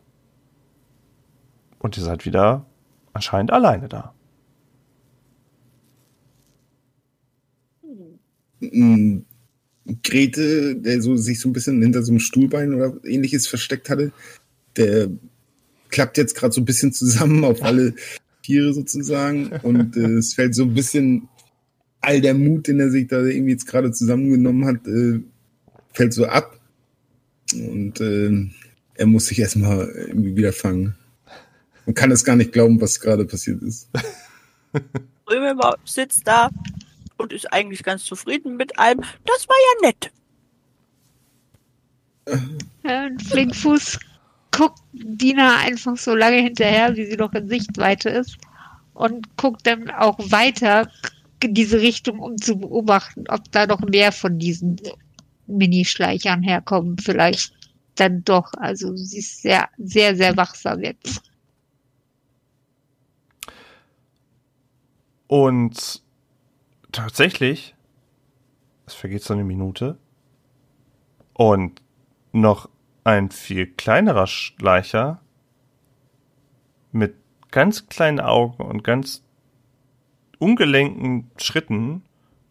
Und 1.79 1.97
ihr 1.97 2.03
seid 2.03 2.25
wieder 2.25 2.65
anscheinend 3.13 3.51
alleine 3.51 3.87
da. 3.87 4.14
Grete, 10.03 10.75
der 10.75 11.01
so 11.01 11.15
sich 11.15 11.39
so 11.39 11.49
ein 11.49 11.53
bisschen 11.53 11.81
hinter 11.81 12.03
so 12.03 12.11
einem 12.11 12.19
Stuhlbein 12.19 12.73
oder 12.73 12.93
ähnliches 13.05 13.47
versteckt 13.47 13.89
hatte, 13.89 14.11
der 14.77 15.09
klappt 15.89 16.17
jetzt 16.17 16.35
gerade 16.35 16.53
so 16.53 16.61
ein 16.61 16.65
bisschen 16.65 16.91
zusammen 16.91 17.43
auf 17.43 17.63
alle 17.63 17.93
Tiere 18.41 18.73
sozusagen 18.73 19.51
und 19.63 19.95
äh, 19.97 20.17
es 20.17 20.33
fällt 20.33 20.55
so 20.55 20.63
ein 20.63 20.73
bisschen 20.73 21.29
all 22.01 22.21
der 22.21 22.33
Mut, 22.33 22.67
den 22.67 22.79
er 22.79 22.89
sich 22.89 23.07
da 23.07 23.23
irgendwie 23.23 23.53
jetzt 23.53 23.67
gerade 23.67 23.91
zusammengenommen 23.91 24.65
hat, 24.65 24.87
äh, 24.87 25.19
fällt 25.93 26.13
so 26.13 26.25
ab 26.25 26.59
und 27.53 27.99
äh, 28.01 28.49
er 28.95 29.05
muss 29.05 29.27
sich 29.27 29.39
erstmal 29.39 29.87
irgendwie 30.07 30.35
wieder 30.35 30.53
fangen. 30.53 30.95
Man 31.85 31.95
kann 31.95 32.11
es 32.11 32.23
gar 32.23 32.35
nicht 32.35 32.51
glauben, 32.51 32.81
was 32.81 32.99
gerade 32.99 33.25
passiert 33.25 33.61
ist. 33.61 33.89
Römer 35.29 35.75
sitzt 35.85 36.27
da 36.27 36.49
und 37.17 37.33
ist 37.33 37.51
eigentlich 37.51 37.83
ganz 37.83 38.03
zufrieden 38.05 38.57
mit 38.57 38.77
allem. 38.77 39.01
Das 39.25 39.47
war 39.47 39.55
ja 39.55 39.87
nett. 39.87 40.11
Ja, 42.83 43.05
und 43.05 43.21
Flinkfuß 43.21 43.99
guckt 44.51 44.79
Dina 44.93 45.57
einfach 45.59 45.97
so 45.97 46.15
lange 46.15 46.37
hinterher, 46.37 46.95
wie 46.95 47.05
sie 47.05 47.17
noch 47.17 47.33
in 47.33 47.49
Sichtweite 47.49 48.09
ist. 48.09 48.37
Und 48.93 49.35
guckt 49.37 49.67
dann 49.67 49.89
auch 49.91 50.17
weiter 50.31 50.89
in 51.43 51.53
diese 51.53 51.81
Richtung, 51.81 52.19
um 52.19 52.37
zu 52.37 52.57
beobachten, 52.57 53.25
ob 53.27 53.51
da 53.51 53.67
noch 53.67 53.81
mehr 53.81 54.11
von 54.13 54.39
diesen 54.39 54.79
Minischleichern 55.47 56.41
herkommen. 56.41 56.97
Vielleicht 56.97 57.53
dann 57.95 58.23
doch. 58.23 58.53
Also 58.53 58.95
sie 58.95 59.19
ist 59.19 59.41
sehr, 59.41 59.69
sehr, 59.77 60.15
sehr 60.15 60.37
wachsam 60.37 60.81
jetzt. 60.81 61.21
Und 65.27 66.04
tatsächlich, 66.95 67.75
es 68.85 68.93
vergeht 68.93 69.23
so 69.23 69.33
eine 69.33 69.43
Minute 69.43 69.97
und 71.33 71.81
noch 72.31 72.69
ein 73.03 73.29
viel 73.31 73.67
kleinerer 73.67 74.27
Schleicher 74.27 75.21
mit 76.91 77.15
ganz 77.51 77.87
kleinen 77.87 78.19
Augen 78.19 78.63
und 78.63 78.83
ganz 78.83 79.23
ungelenken 80.39 81.29
Schritten, 81.37 82.03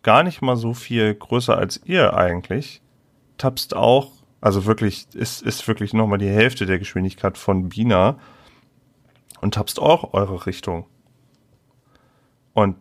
gar 0.03 0.23
nicht 0.23 0.43
mal 0.43 0.57
so 0.57 0.75
viel 0.75 1.15
größer 1.15 1.57
als 1.57 1.81
ihr 1.85 2.15
eigentlich, 2.15 2.83
tapst 3.39 3.75
auch, 3.75 4.13
also 4.41 4.67
wirklich, 4.67 5.07
ist, 5.15 5.43
ist 5.43 5.67
wirklich 5.67 5.95
nochmal 5.95 6.19
die 6.19 6.29
Hälfte 6.29 6.67
der 6.67 6.79
Geschwindigkeit 6.79 7.39
von 7.39 7.71
Bina 7.71 8.19
und 9.41 9.55
tapst 9.55 9.81
auch 9.81 10.13
eure 10.13 10.47
Richtung. 10.47 10.87
Und 12.53 12.77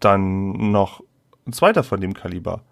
dann 0.00 0.70
noch 0.70 1.02
ein 1.48 1.52
zweiter 1.52 1.82
von 1.82 2.00
dem 2.00 2.14
Kaliber. 2.14 2.62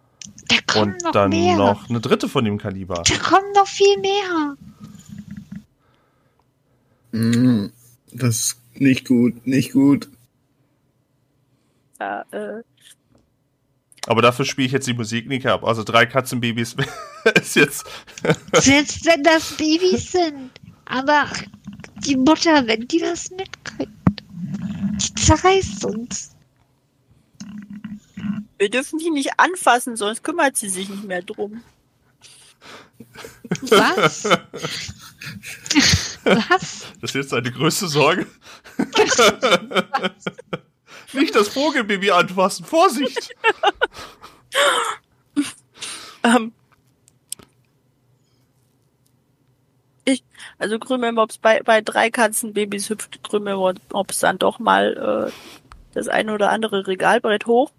Da 0.48 0.56
kommen 0.66 0.92
Und 0.94 1.02
noch 1.04 1.12
dann 1.12 1.30
mehr. 1.30 1.56
noch 1.56 1.88
eine 1.88 2.00
dritte 2.00 2.28
von 2.28 2.44
dem 2.44 2.58
Kaliber. 2.58 3.02
Da 3.06 3.16
kommen 3.18 3.52
noch 3.54 3.66
viel 3.66 3.96
mehr. 3.98 4.56
Mm, 7.12 7.70
Das 8.12 8.36
ist 8.36 8.60
nicht 8.74 9.06
gut, 9.06 9.46
nicht 9.46 9.72
gut. 9.72 10.08
Ja, 11.98 12.22
äh, 12.30 12.62
Aber 14.06 14.20
dafür 14.22 14.44
spiele 14.44 14.66
ich 14.66 14.72
jetzt 14.72 14.86
die 14.86 14.92
Musik 14.94 15.26
nicht 15.28 15.46
ab. 15.46 15.64
Also 15.64 15.82
drei 15.82 16.04
Katzenbabys 16.06 16.76
ist 17.40 17.56
jetzt. 17.56 17.86
Selbst 18.52 19.06
wenn 19.06 19.22
das 19.22 19.56
Babys 19.56 20.12
sind. 20.12 20.50
Aber 20.84 21.26
die 22.04 22.16
Mutter, 22.16 22.66
wenn 22.66 22.86
die 22.86 22.98
das 23.00 23.30
mitkriegt, 23.30 23.90
die 25.00 25.14
zerreißt 25.14 25.84
uns. 25.86 26.35
Wir 28.58 28.70
dürfen 28.70 28.98
die 28.98 29.10
nicht 29.10 29.38
anfassen, 29.38 29.96
sonst 29.96 30.22
kümmert 30.22 30.56
sie 30.56 30.68
sich 30.68 30.88
nicht 30.88 31.04
mehr 31.04 31.22
drum. 31.22 31.62
Was? 33.62 34.24
Was? 36.24 36.86
Das 37.00 37.10
ist 37.10 37.14
jetzt 37.14 37.30
seine 37.30 37.52
größte 37.52 37.88
Sorge. 37.88 38.26
nicht 41.12 41.34
das 41.34 41.48
Vogelbaby 41.48 42.10
anfassen. 42.10 42.64
Vorsicht! 42.64 43.34
Ähm, 46.26 46.52
ich, 50.04 50.24
also 50.58 50.78
Krümelmops, 50.78 51.38
bei, 51.38 51.62
bei 51.62 51.80
drei 51.80 52.10
Katzenbabys 52.10 52.90
hüpft 52.90 53.22
Krümelmops 53.22 54.18
dann 54.18 54.38
doch 54.38 54.58
mal 54.58 55.28
äh, 55.28 55.32
das 55.94 56.08
eine 56.08 56.34
oder 56.34 56.50
andere 56.50 56.88
Regalbrett 56.88 57.46
hoch. 57.46 57.70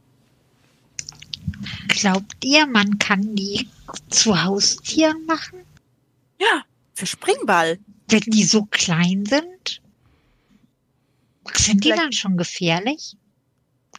Glaubt 1.88 2.43
ihr, 2.43 2.68
man 2.68 2.99
kann 2.99 3.36
die 3.36 3.68
zu 4.10 4.43
Haustieren 4.43 5.26
machen, 5.26 5.60
Ja, 6.39 6.64
für 6.93 7.05
Springball. 7.05 7.80
wenn 8.10 8.22
die 8.22 8.43
so 8.43 8.66
klein 8.66 9.26
sind? 9.26 9.82
Sind 11.55 11.84
die 11.84 11.89
dann 11.89 12.12
schon 12.14 12.38
gefährlich? 12.38 13.16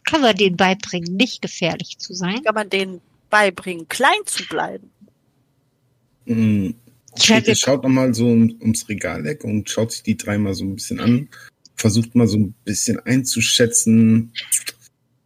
Kann 0.05 0.21
man 0.21 0.35
denen 0.35 0.57
beibringen, 0.57 1.15
nicht 1.15 1.41
gefährlich 1.41 1.97
zu 1.97 2.13
sein? 2.13 2.43
Kann 2.43 2.55
man 2.55 2.69
denen 2.69 3.01
beibringen, 3.29 3.87
klein 3.87 4.19
zu 4.25 4.45
bleiben. 4.47 4.89
Ich 6.25 7.29
werde 7.29 7.45
Grete 7.45 7.55
schaut 7.55 7.83
nochmal 7.83 8.13
so 8.13 8.27
um, 8.27 8.55
ums 8.61 8.87
Regaleck 8.87 9.43
und 9.43 9.69
schaut 9.69 9.91
sich 9.91 10.03
die 10.03 10.17
dreimal 10.17 10.53
so 10.53 10.63
ein 10.63 10.75
bisschen 10.75 10.99
an. 10.99 11.29
Versucht 11.75 12.13
mal 12.15 12.27
so 12.27 12.37
ein 12.37 12.53
bisschen 12.65 12.99
einzuschätzen, 12.99 14.33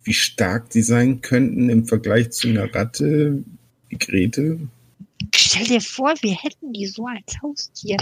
wie 0.04 0.14
stark 0.14 0.70
die 0.70 0.82
sein 0.82 1.22
könnten 1.22 1.70
im 1.70 1.86
Vergleich 1.86 2.32
zu 2.32 2.50
einer 2.50 2.74
Ratte 2.74 3.44
wie 3.90 3.98
Grete. 3.98 4.60
Stell 5.36 5.66
dir 5.66 5.82
vor, 5.82 6.14
wir 6.22 6.36
hätten 6.36 6.74
die 6.74 6.88
so 6.88 7.08
als 7.08 7.42
Haustier. 7.42 7.98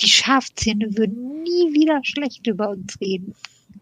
Die 0.00 0.08
Schafzähne 0.08 0.96
würden 0.96 1.42
nie 1.42 1.74
wieder 1.74 2.00
schlecht 2.02 2.46
über 2.46 2.70
uns 2.70 3.00
reden. 3.00 3.34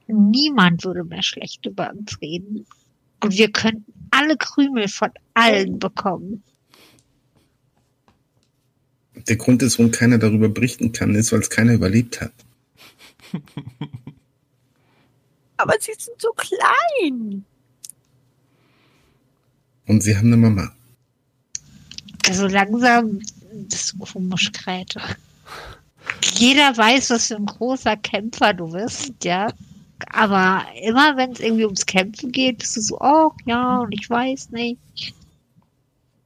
Niemand 0.06 0.84
würde 0.84 1.04
mehr 1.04 1.22
schlecht 1.22 1.64
über 1.66 1.92
uns 1.92 2.20
reden. 2.20 2.66
Und 3.20 3.38
wir 3.38 3.50
könnten 3.50 3.92
alle 4.10 4.36
Krümel 4.36 4.88
von 4.88 5.10
allen 5.32 5.78
bekommen. 5.78 6.42
Der 9.28 9.36
Grund 9.36 9.62
ist, 9.62 9.78
warum 9.78 9.92
keiner 9.92 10.18
darüber 10.18 10.48
berichten 10.48 10.92
kann, 10.92 11.14
ist, 11.14 11.32
weil 11.32 11.40
es 11.40 11.50
keiner 11.50 11.72
überlebt 11.74 12.20
hat. 12.20 12.32
Aber 15.64 15.76
sie 15.80 15.94
sind 15.96 16.20
so 16.20 16.30
klein. 16.36 17.42
Und 19.86 20.02
sie 20.02 20.14
haben 20.14 20.26
eine 20.26 20.36
Mama. 20.36 20.70
Also 22.28 22.46
langsam 22.48 23.20
bist 23.50 23.94
du 23.94 23.98
komisch, 24.00 24.52
Grete. 24.52 25.00
Jeder 26.34 26.76
weiß, 26.76 27.08
was 27.10 27.28
für 27.28 27.36
ein 27.36 27.46
großer 27.46 27.96
Kämpfer 27.96 28.52
du 28.52 28.72
bist, 28.72 29.12
ja. 29.24 29.48
Aber 30.10 30.66
immer 30.82 31.16
wenn 31.16 31.32
es 31.32 31.40
irgendwie 31.40 31.64
ums 31.64 31.86
Kämpfen 31.86 32.30
geht, 32.30 32.58
bist 32.58 32.76
du 32.76 32.82
so, 32.82 33.00
oh 33.00 33.32
ja, 33.46 33.78
und 33.78 33.92
ich 33.92 34.10
weiß 34.10 34.50
nicht. 34.50 34.78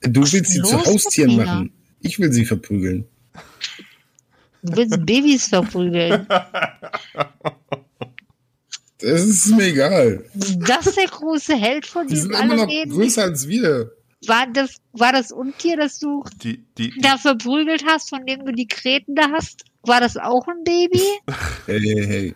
Du 0.01 0.23
Was 0.23 0.33
willst 0.33 0.51
ist 0.51 0.65
sie 0.65 0.69
zu 0.69 0.85
Haustieren 0.85 1.37
machen. 1.37 1.73
Ich 2.01 2.19
will 2.19 2.33
sie 2.33 2.45
verprügeln. 2.45 3.07
Du 4.63 4.77
willst 4.77 5.07
Babys 5.07 5.47
verprügeln. 5.47 6.27
Das 9.01 9.23
ist 9.23 9.47
mir 9.55 9.67
egal. 9.67 10.25
Das 10.35 10.87
ist 10.87 10.97
der 10.97 11.07
große 11.07 11.55
Held, 11.57 11.87
von 11.87 12.07
Die 12.09 12.15
dem 12.15 12.23
sind 12.23 12.33
immer 12.35 12.57
noch 12.57 12.67
größer 12.67 13.23
als 13.23 13.47
wir. 13.47 13.93
War 14.27 14.47
das, 14.53 14.77
war 14.93 15.13
das 15.13 15.31
Untier, 15.31 15.77
das 15.77 16.01
du 16.01 16.25
Die, 16.43 16.65
die, 16.77 16.93
da 17.01 17.17
verprügelt 17.19 17.85
hast, 17.87 18.09
von 18.11 18.27
dem 18.27 18.45
du 18.45 18.53
die 18.53 18.67
Kreten 18.67 19.15
da 19.15 19.31
hast? 19.33 19.65
War 19.83 20.01
das 20.01 20.17
auch 20.17 20.47
ein 20.49 20.65
Baby? 20.65 21.01
Hey, 21.67 21.81
hey, 21.81 22.07
hey. 22.07 22.35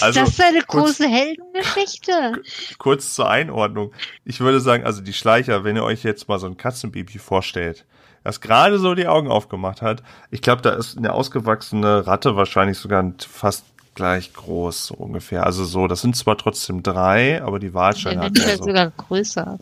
also 0.00 0.20
das 0.20 0.28
ist 0.30 0.40
eine 0.40 0.60
kurz- 0.62 0.98
große 0.98 1.08
Heldengeschichte. 1.08 2.42
kurz 2.78 3.14
zur 3.14 3.28
Einordnung. 3.28 3.92
Ich 4.24 4.38
würde 4.40 4.60
sagen, 4.60 4.84
also 4.84 5.00
die 5.00 5.12
Schleicher, 5.14 5.64
wenn 5.64 5.76
ihr 5.76 5.82
euch 5.84 6.04
jetzt 6.04 6.28
mal 6.28 6.38
so 6.38 6.46
ein 6.46 6.56
Katzenbaby 6.56 7.18
vorstellt, 7.18 7.86
das 8.22 8.40
gerade 8.40 8.78
so 8.78 8.94
die 8.94 9.08
Augen 9.08 9.28
aufgemacht 9.28 9.82
hat, 9.82 10.02
ich 10.30 10.42
glaube, 10.42 10.62
da 10.62 10.70
ist 10.74 10.96
eine 10.98 11.12
ausgewachsene 11.12 12.06
Ratte 12.06 12.36
wahrscheinlich 12.36 12.76
sogar 12.78 13.14
fast 13.18 13.64
gleich 13.96 14.32
groß, 14.32 14.86
so 14.86 14.94
ungefähr. 14.94 15.44
Also 15.44 15.64
so, 15.64 15.88
das 15.88 16.00
sind 16.02 16.14
zwar 16.14 16.38
trotzdem 16.38 16.84
drei, 16.84 17.42
aber 17.42 17.58
die 17.58 17.74
Wahrscheinlichkeit 17.74 18.30
hat 18.30 18.36
Eventuell 18.36 18.50
ja 18.50 18.56
so. 18.58 18.64
sogar 18.64 18.90
größer. 18.92 19.58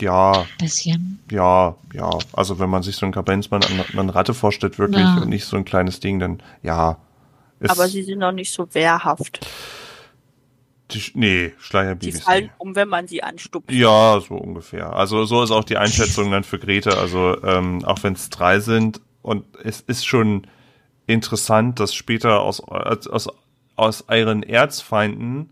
Ja, 0.00 0.46
Bisschen. 0.58 1.18
ja, 1.30 1.74
ja. 1.92 2.10
Also 2.32 2.58
wenn 2.58 2.70
man 2.70 2.82
sich 2.82 2.96
so 2.96 3.04
ein 3.04 3.12
Kabenzmann 3.12 3.62
an 3.64 3.80
an 3.80 3.98
eine 3.98 4.14
Ratte 4.14 4.32
vorstellt, 4.32 4.78
wirklich, 4.78 5.00
Ja. 5.02 5.18
und 5.18 5.28
nicht 5.28 5.44
so 5.44 5.56
ein 5.56 5.64
kleines 5.66 6.00
Ding, 6.00 6.18
dann 6.20 6.42
ja. 6.62 6.96
Ist 7.60 7.70
Aber 7.70 7.88
sie 7.88 8.04
sind 8.04 8.20
noch 8.20 8.30
nicht 8.32 8.52
so 8.52 8.72
wehrhaft. 8.72 9.44
die, 10.92 11.02
nee, 11.14 11.48
Die 11.48 11.54
Schleierbabys. 11.58 12.20
fallen 12.22 12.44
nee. 12.44 12.50
um, 12.58 12.76
wenn 12.76 12.88
man 12.88 13.08
sie 13.08 13.22
anstupst. 13.22 13.70
Ja, 13.72 14.20
so 14.20 14.36
ungefähr. 14.36 14.92
Also 14.94 15.24
so 15.24 15.42
ist 15.42 15.50
auch 15.50 15.64
die 15.64 15.76
Einschätzung 15.76 16.30
dann 16.30 16.44
für 16.44 16.58
Grete. 16.60 16.96
Also 16.96 17.36
ähm, 17.42 17.84
auch 17.84 18.02
wenn 18.04 18.14
es 18.14 18.30
drei 18.30 18.60
sind 18.60 19.00
und 19.22 19.44
es 19.64 19.80
ist 19.80 20.06
schon 20.06 20.46
interessant, 21.08 21.80
dass 21.80 21.92
später 21.94 22.40
aus 22.40 22.60
aus 22.60 23.28
aus 23.78 24.04
euren 24.08 24.42
Erzfeinden 24.42 25.50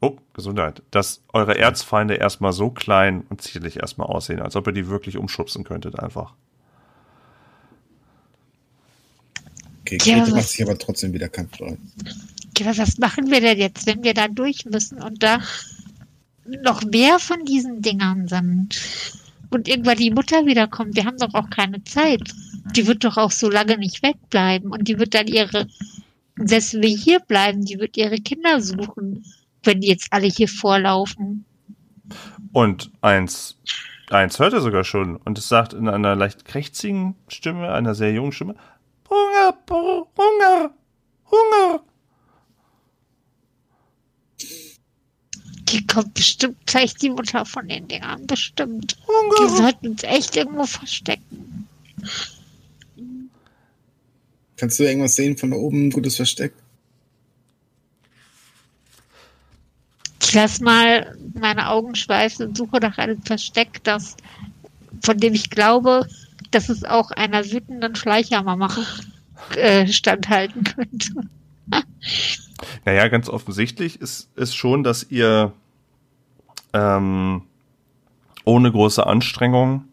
Oh, 0.00 0.16
Gesundheit. 0.32 0.82
Dass 0.92 1.22
eure 1.32 1.58
Erzfeinde 1.58 2.14
erstmal 2.14 2.52
so 2.52 2.70
klein 2.70 3.24
und 3.30 3.42
zierlich 3.42 3.78
erstmal 3.78 4.06
aussehen, 4.06 4.40
als 4.40 4.54
ob 4.54 4.66
ihr 4.68 4.72
die 4.72 4.86
wirklich 4.88 5.16
umschubsen 5.16 5.64
könntet 5.64 5.98
einfach. 5.98 6.34
Okay, 9.82 9.98
Ja, 10.04 10.16
Grete 10.18 10.20
was- 10.32 10.36
macht 10.36 10.48
sich 10.48 10.62
aber 10.62 10.78
trotzdem 10.78 11.12
wieder 11.12 11.28
kampfbereit. 11.28 11.78
Ja, 12.58 12.76
was 12.76 12.98
machen 12.98 13.30
wir 13.30 13.40
denn 13.40 13.58
jetzt, 13.58 13.86
wenn 13.86 14.02
wir 14.02 14.14
da 14.14 14.28
durch 14.28 14.64
müssen 14.66 15.00
und 15.02 15.22
da 15.22 15.40
noch 16.62 16.82
mehr 16.84 17.18
von 17.18 17.44
diesen 17.44 17.82
Dingern 17.82 18.28
sind? 18.28 18.80
Und 19.50 19.66
irgendwann 19.66 19.96
die 19.96 20.10
Mutter 20.10 20.44
wiederkommt. 20.44 20.94
Wir 20.94 21.06
haben 21.06 21.16
doch 21.16 21.32
auch 21.34 21.48
keine 21.48 21.82
Zeit. 21.84 22.20
Die 22.76 22.86
wird 22.86 23.02
doch 23.04 23.16
auch 23.16 23.30
so 23.30 23.48
lange 23.48 23.78
nicht 23.78 24.02
wegbleiben. 24.02 24.70
Und 24.70 24.88
die 24.88 24.98
wird 24.98 25.14
dann 25.14 25.26
ihre, 25.26 25.66
wenn 26.38 26.82
wir 26.82 26.96
hier 26.96 27.20
bleiben, 27.20 27.64
die 27.64 27.78
wird 27.78 27.96
ihre 27.96 28.18
Kinder 28.18 28.60
suchen, 28.60 29.24
wenn 29.64 29.80
die 29.80 29.88
jetzt 29.88 30.12
alle 30.12 30.28
hier 30.28 30.48
vorlaufen. 30.48 31.44
Und 32.52 32.90
eins, 33.00 33.58
eins 34.10 34.38
hört 34.38 34.54
er 34.54 34.60
sogar 34.60 34.84
schon 34.84 35.16
und 35.16 35.36
es 35.36 35.48
sagt 35.48 35.72
in 35.72 35.88
einer 35.88 36.14
leicht 36.14 36.44
krächzigen 36.44 37.16
Stimme, 37.28 37.72
einer 37.72 37.94
sehr 37.94 38.12
jungen 38.12 38.32
Stimme, 38.32 38.54
Hunger, 39.10 39.58
Hunger, 39.70 40.70
Hunger. 41.30 41.80
Die 45.70 45.86
kommt 45.86 46.14
bestimmt 46.14 46.66
gleich 46.66 46.94
die 46.94 47.10
Mutter 47.10 47.44
von 47.44 47.68
den 47.68 47.88
Dingern. 47.88 48.26
Bestimmt. 48.26 48.96
Die 48.96 49.42
Hunger. 49.42 49.48
sollten 49.56 49.88
uns 49.88 50.02
echt 50.02 50.36
irgendwo 50.36 50.64
verstecken. 50.64 51.68
Kannst 54.58 54.78
du 54.78 54.84
irgendwas 54.84 55.14
sehen 55.14 55.36
von 55.36 55.52
da 55.52 55.56
oben? 55.56 55.86
Ein 55.86 55.90
gutes 55.90 56.16
Versteck? 56.16 56.52
Ich 60.20 60.34
lass 60.34 60.60
mal 60.60 61.16
meine 61.32 61.70
Augen 61.70 61.94
schweifen 61.94 62.48
und 62.48 62.56
suche 62.56 62.80
nach 62.80 62.98
einem 62.98 63.22
Versteck, 63.22 63.82
das, 63.84 64.16
von 65.00 65.16
dem 65.16 65.32
ich 65.32 65.48
glaube, 65.48 66.06
dass 66.50 66.68
es 66.68 66.84
auch 66.84 67.12
einer 67.12 67.44
wütenden 67.50 67.94
Schleichermama 67.94 68.68
äh, 69.56 69.86
standhalten 69.86 70.64
könnte. 70.64 71.12
Naja, 72.84 73.06
ganz 73.06 73.28
offensichtlich 73.28 74.00
ist, 74.00 74.30
ist 74.34 74.56
schon, 74.56 74.82
dass 74.82 75.04
ihr 75.10 75.52
ähm, 76.72 77.42
ohne 78.44 78.72
große 78.72 79.06
Anstrengung 79.06 79.84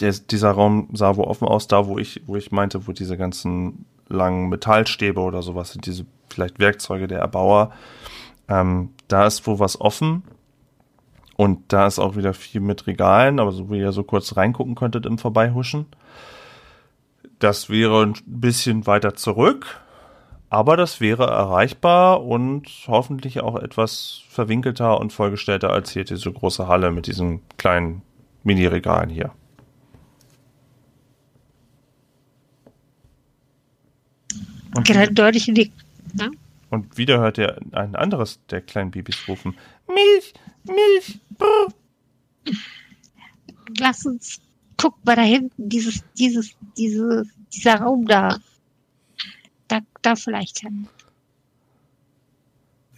der, 0.00 0.12
dieser 0.12 0.50
Raum 0.52 0.88
sah 0.92 1.16
wo 1.16 1.24
offen 1.24 1.46
aus, 1.46 1.68
da 1.68 1.86
wo 1.86 1.98
ich, 1.98 2.22
wo 2.26 2.36
ich 2.36 2.52
meinte, 2.52 2.86
wo 2.86 2.92
diese 2.92 3.16
ganzen 3.16 3.84
langen 4.08 4.48
Metallstäbe 4.48 5.20
oder 5.20 5.42
sowas 5.42 5.72
sind, 5.72 5.86
diese 5.86 6.06
vielleicht 6.28 6.58
Werkzeuge 6.58 7.06
der 7.06 7.20
Erbauer. 7.20 7.72
Ähm, 8.48 8.90
da 9.08 9.26
ist 9.26 9.46
wo 9.46 9.58
was 9.58 9.80
offen 9.80 10.22
und 11.36 11.72
da 11.72 11.86
ist 11.86 11.98
auch 11.98 12.16
wieder 12.16 12.34
viel 12.34 12.60
mit 12.60 12.86
Regalen, 12.86 13.38
aber 13.38 13.52
so 13.52 13.70
wie 13.70 13.78
ihr 13.78 13.92
so 13.92 14.02
kurz 14.02 14.36
reingucken 14.36 14.74
könntet 14.74 15.06
im 15.06 15.18
Vorbeihuschen. 15.18 15.86
Das 17.38 17.70
wäre 17.70 18.02
ein 18.02 18.14
bisschen 18.26 18.86
weiter 18.86 19.14
zurück, 19.14 19.80
aber 20.50 20.76
das 20.76 21.00
wäre 21.00 21.26
erreichbar 21.26 22.22
und 22.24 22.68
hoffentlich 22.86 23.40
auch 23.40 23.56
etwas 23.56 24.22
verwinkelter 24.28 25.00
und 25.00 25.12
vollgestellter 25.12 25.70
als 25.70 25.92
hier 25.92 26.04
diese 26.04 26.32
große 26.32 26.66
Halle 26.66 26.90
mit 26.90 27.06
diesen 27.06 27.40
kleinen 27.56 28.02
Mini-Regalen 28.42 29.10
hier. 29.10 29.30
Und 34.74 34.86
Geht 34.86 34.96
halt 34.96 35.18
deutlich 35.18 35.48
in 35.48 35.54
die. 35.54 35.72
Ne? 36.14 36.30
Und 36.70 36.96
wieder 36.96 37.18
hört 37.18 37.38
er 37.38 37.58
ein 37.72 37.96
anderes 37.96 38.38
der 38.50 38.60
kleinen 38.60 38.90
Babys 38.90 39.26
rufen: 39.26 39.56
Milch, 39.88 40.34
Milch, 40.64 41.20
brr. 41.36 41.68
Lass 43.78 44.06
uns, 44.06 44.40
guck 44.76 45.04
mal 45.04 45.16
da 45.16 45.22
hinten, 45.22 45.68
dieses, 45.68 46.02
dieses, 46.18 46.56
diese, 46.76 47.24
dieser 47.52 47.76
Raum 47.76 48.06
da. 48.06 48.38
Da, 49.68 49.80
da 50.02 50.16
vielleicht 50.16 50.60
hin. 50.60 50.88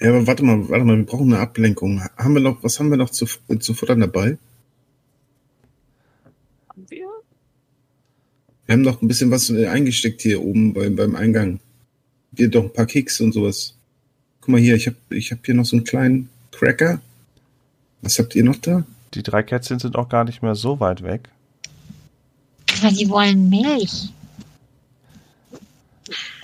Ja, 0.00 0.08
aber 0.08 0.26
warte 0.26 0.44
mal, 0.44 0.68
warte 0.68 0.84
mal, 0.84 0.96
wir 0.96 1.06
brauchen 1.06 1.32
eine 1.32 1.42
Ablenkung. 1.42 2.02
Haben 2.16 2.34
wir 2.34 2.40
noch, 2.40 2.62
was 2.64 2.80
haben 2.80 2.90
wir 2.90 2.96
noch 2.96 3.10
zu, 3.10 3.26
zu 3.58 3.74
futtern 3.74 4.00
dabei? 4.00 4.38
Haben 6.68 6.86
wir? 6.88 7.08
Wir 8.72 8.78
haben 8.78 8.84
noch 8.84 9.02
ein 9.02 9.08
bisschen 9.08 9.30
was 9.30 9.50
eingesteckt 9.50 10.22
hier 10.22 10.42
oben 10.42 10.72
beim, 10.72 10.96
beim 10.96 11.14
Eingang. 11.14 11.60
Hier 12.34 12.48
doch 12.48 12.64
ein 12.64 12.72
paar 12.72 12.86
Kekse 12.86 13.22
und 13.22 13.32
sowas. 13.32 13.74
Guck 14.40 14.48
mal 14.48 14.60
hier, 14.62 14.76
ich 14.76 14.86
habe 14.86 14.96
ich 15.10 15.30
hab 15.30 15.44
hier 15.44 15.54
noch 15.54 15.66
so 15.66 15.76
einen 15.76 15.84
kleinen 15.84 16.30
Cracker. 16.52 16.98
Was 18.00 18.18
habt 18.18 18.34
ihr 18.34 18.42
noch 18.42 18.56
da? 18.56 18.82
Die 19.12 19.22
drei 19.22 19.42
Kätzchen 19.42 19.78
sind 19.78 19.94
auch 19.94 20.08
gar 20.08 20.24
nicht 20.24 20.42
mehr 20.42 20.54
so 20.54 20.80
weit 20.80 21.02
weg. 21.02 21.28
Aber 22.78 22.90
die 22.90 23.10
wollen 23.10 23.50
Milch. 23.50 24.08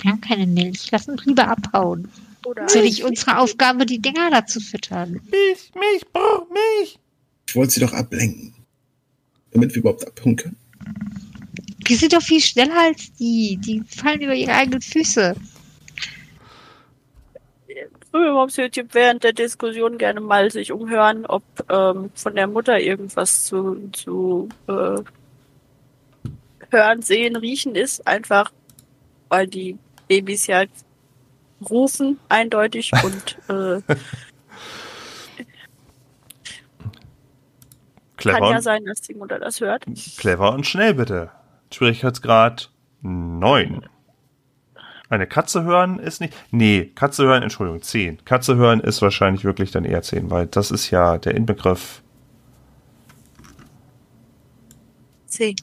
Wir 0.03 0.11
haben 0.11 0.20
keine 0.20 0.47
Milch. 0.47 0.91
Lass 0.91 1.09
uns 1.09 1.24
lieber 1.24 1.49
abhauen. 1.49 2.11
Oder 2.45 2.66
Ist 2.66 2.74
ja 2.74 2.83
nicht 2.83 3.05
unsere 3.05 3.39
Aufgabe, 3.39 3.87
die 3.87 4.03
Dinger 4.03 4.31
da 4.31 4.45
zu 4.45 4.61
füttern. 4.61 5.12
Milch, 5.12 5.72
Milch, 5.74 6.07
brr, 6.12 6.47
Milch. 6.53 6.99
Ich 7.47 7.57
wollte 7.57 7.72
sie 7.72 7.81
doch 7.81 7.95
ablenken. 7.95 8.53
Damit 9.53 9.74
wir 9.74 9.79
überhaupt 9.79 10.07
abhauen 10.07 10.37
können. 10.37 10.57
Die 11.89 11.95
sind 11.95 12.12
doch 12.12 12.22
viel 12.22 12.41
schneller 12.41 12.78
als 12.78 13.12
die. 13.14 13.59
Die 13.64 13.82
fallen 13.82 14.20
über 14.20 14.34
ihre 14.34 14.53
eigenen 14.53 14.82
Füße. 14.82 15.34
Frühmobshütchen 18.11 18.89
während 18.93 19.24
der 19.24 19.32
Diskussion 19.32 19.99
gerne 19.99 20.20
mal 20.20 20.51
sich 20.51 20.72
umhören, 20.72 21.26
ob 21.26 21.43
ähm, 21.70 22.11
von 22.14 22.34
der 22.34 22.47
Mutter 22.47 22.78
irgendwas 22.78 23.45
zu, 23.45 23.91
zu 23.93 24.49
äh, 24.66 25.03
hören, 26.70 27.03
sehen, 27.03 27.36
riechen 27.36 27.74
ist. 27.74 28.07
Einfach, 28.07 28.51
weil 29.28 29.47
die 29.47 29.78
Babys 30.09 30.47
ja 30.47 30.64
rufen, 31.68 32.18
eindeutig 32.28 32.93
und 33.05 33.39
äh, 33.49 33.82
Clever, 38.16 38.39
kann 38.39 38.51
ja 38.51 38.61
sein, 38.61 38.84
dass 38.84 39.01
die 39.01 39.14
Mutter 39.14 39.39
das 39.39 39.61
hört. 39.61 39.84
clever 40.16 40.53
und 40.53 40.66
schnell 40.66 40.95
bitte. 40.95 41.30
Schwierigkeitsgrad 41.73 42.71
9. 43.03 43.83
Eine 45.11 45.27
Katze 45.27 45.62
hören 45.64 45.99
ist 45.99 46.21
nicht. 46.21 46.35
Nee, 46.51 46.93
Katze 46.95 47.25
hören, 47.25 47.43
Entschuldigung, 47.43 47.81
10. 47.83 48.25
Katze 48.25 48.57
hören 48.57 48.81
ist 48.81 49.01
wahrscheinlich 49.01 49.45
wirklich 49.45 49.71
dann 49.71 49.85
eher 49.85 50.03
10, 50.03 50.31
weil 50.31 50.47
das 50.47 50.71
ist 50.71 50.91
ja 50.91 51.16
der 51.19 51.35
Inbegriff. 51.35 52.03
Zehn. 55.27 55.57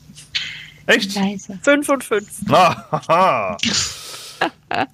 Echt? 0.88 1.16
Leise. 1.16 1.60
Fünf 1.62 1.89
und 1.89 2.03
fünf. 2.03 2.30
Ah, 2.51 2.86
haha. 3.08 3.58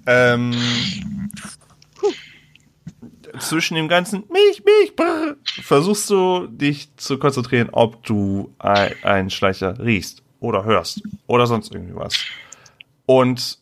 ähm, 0.05 0.53
zwischen 3.39 3.75
dem 3.75 3.87
ganzen 3.87 4.23
Milch, 4.31 4.63
Milch, 4.65 4.95
brr, 4.95 5.35
versuchst 5.63 6.09
du 6.09 6.47
dich 6.47 6.95
zu 6.97 7.17
konzentrieren, 7.17 7.69
ob 7.71 8.03
du 8.05 8.53
ein- 8.59 8.93
einen 9.03 9.29
Schleicher 9.29 9.79
riechst 9.79 10.20
oder 10.41 10.65
hörst 10.65 11.01
oder 11.27 11.47
sonst 11.47 11.73
irgendwie 11.73 11.95
was. 11.95 12.17
Und 13.05 13.59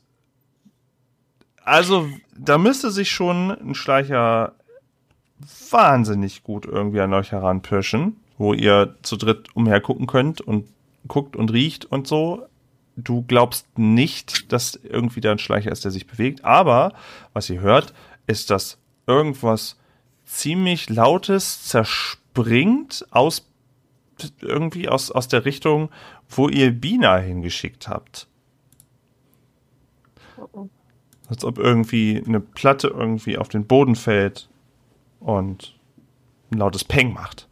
also, 1.64 2.10
da 2.36 2.58
müsste 2.58 2.90
sich 2.90 3.12
schon 3.12 3.52
ein 3.52 3.76
Schleicher 3.76 4.54
wahnsinnig 5.70 6.44
gut 6.44 6.66
irgendwie 6.66 7.02
an 7.02 7.14
euch 7.14 7.32
heranpirschen, 7.32 8.18
wo 8.40 8.54
ihr 8.54 8.96
zu 9.04 9.18
dritt 9.18 9.56
umher 9.56 9.80
gucken 9.82 10.08
könnt 10.08 10.42
und 10.42 10.66
guckt 11.08 11.36
und 11.36 11.54
riecht 11.54 11.86
und 11.86 12.08
so. 12.08 12.48
Du 12.96 13.24
glaubst 13.28 13.78
nicht, 13.78 14.52
dass 14.52 14.80
irgendwie 14.82 15.22
da 15.22 15.32
ein 15.32 15.40
Schleicher 15.40 15.72
ist, 15.72 15.86
der 15.86 15.92
sich 15.92 16.08
bewegt, 16.08 16.44
aber 16.44 16.94
was 17.34 17.50
ihr 17.50 17.62
hört, 17.62 17.94
ist, 18.26 18.50
dass 18.50 18.78
irgendwas 19.06 19.78
ziemlich 20.26 20.90
lautes 20.90 21.64
zerspringt 21.64 23.06
aus 23.12 23.46
irgendwie 24.42 24.90
aus, 24.90 25.12
aus 25.12 25.28
der 25.28 25.46
Richtung, 25.46 25.90
wo 26.30 26.48
ihr 26.48 26.72
Bina 26.72 27.18
hingeschickt 27.18 27.88
habt. 27.88 28.28
Als 31.28 31.44
ob 31.44 31.58
irgendwie 31.58 32.24
eine 32.26 32.40
Platte 32.40 32.88
irgendwie 32.88 33.38
auf 33.38 33.50
den 33.50 33.66
Boden 33.66 33.96
fällt 33.96 34.50
und 35.20 35.78
ein 36.52 36.58
lautes 36.58 36.84
Peng 36.84 37.14
macht. 37.14 37.49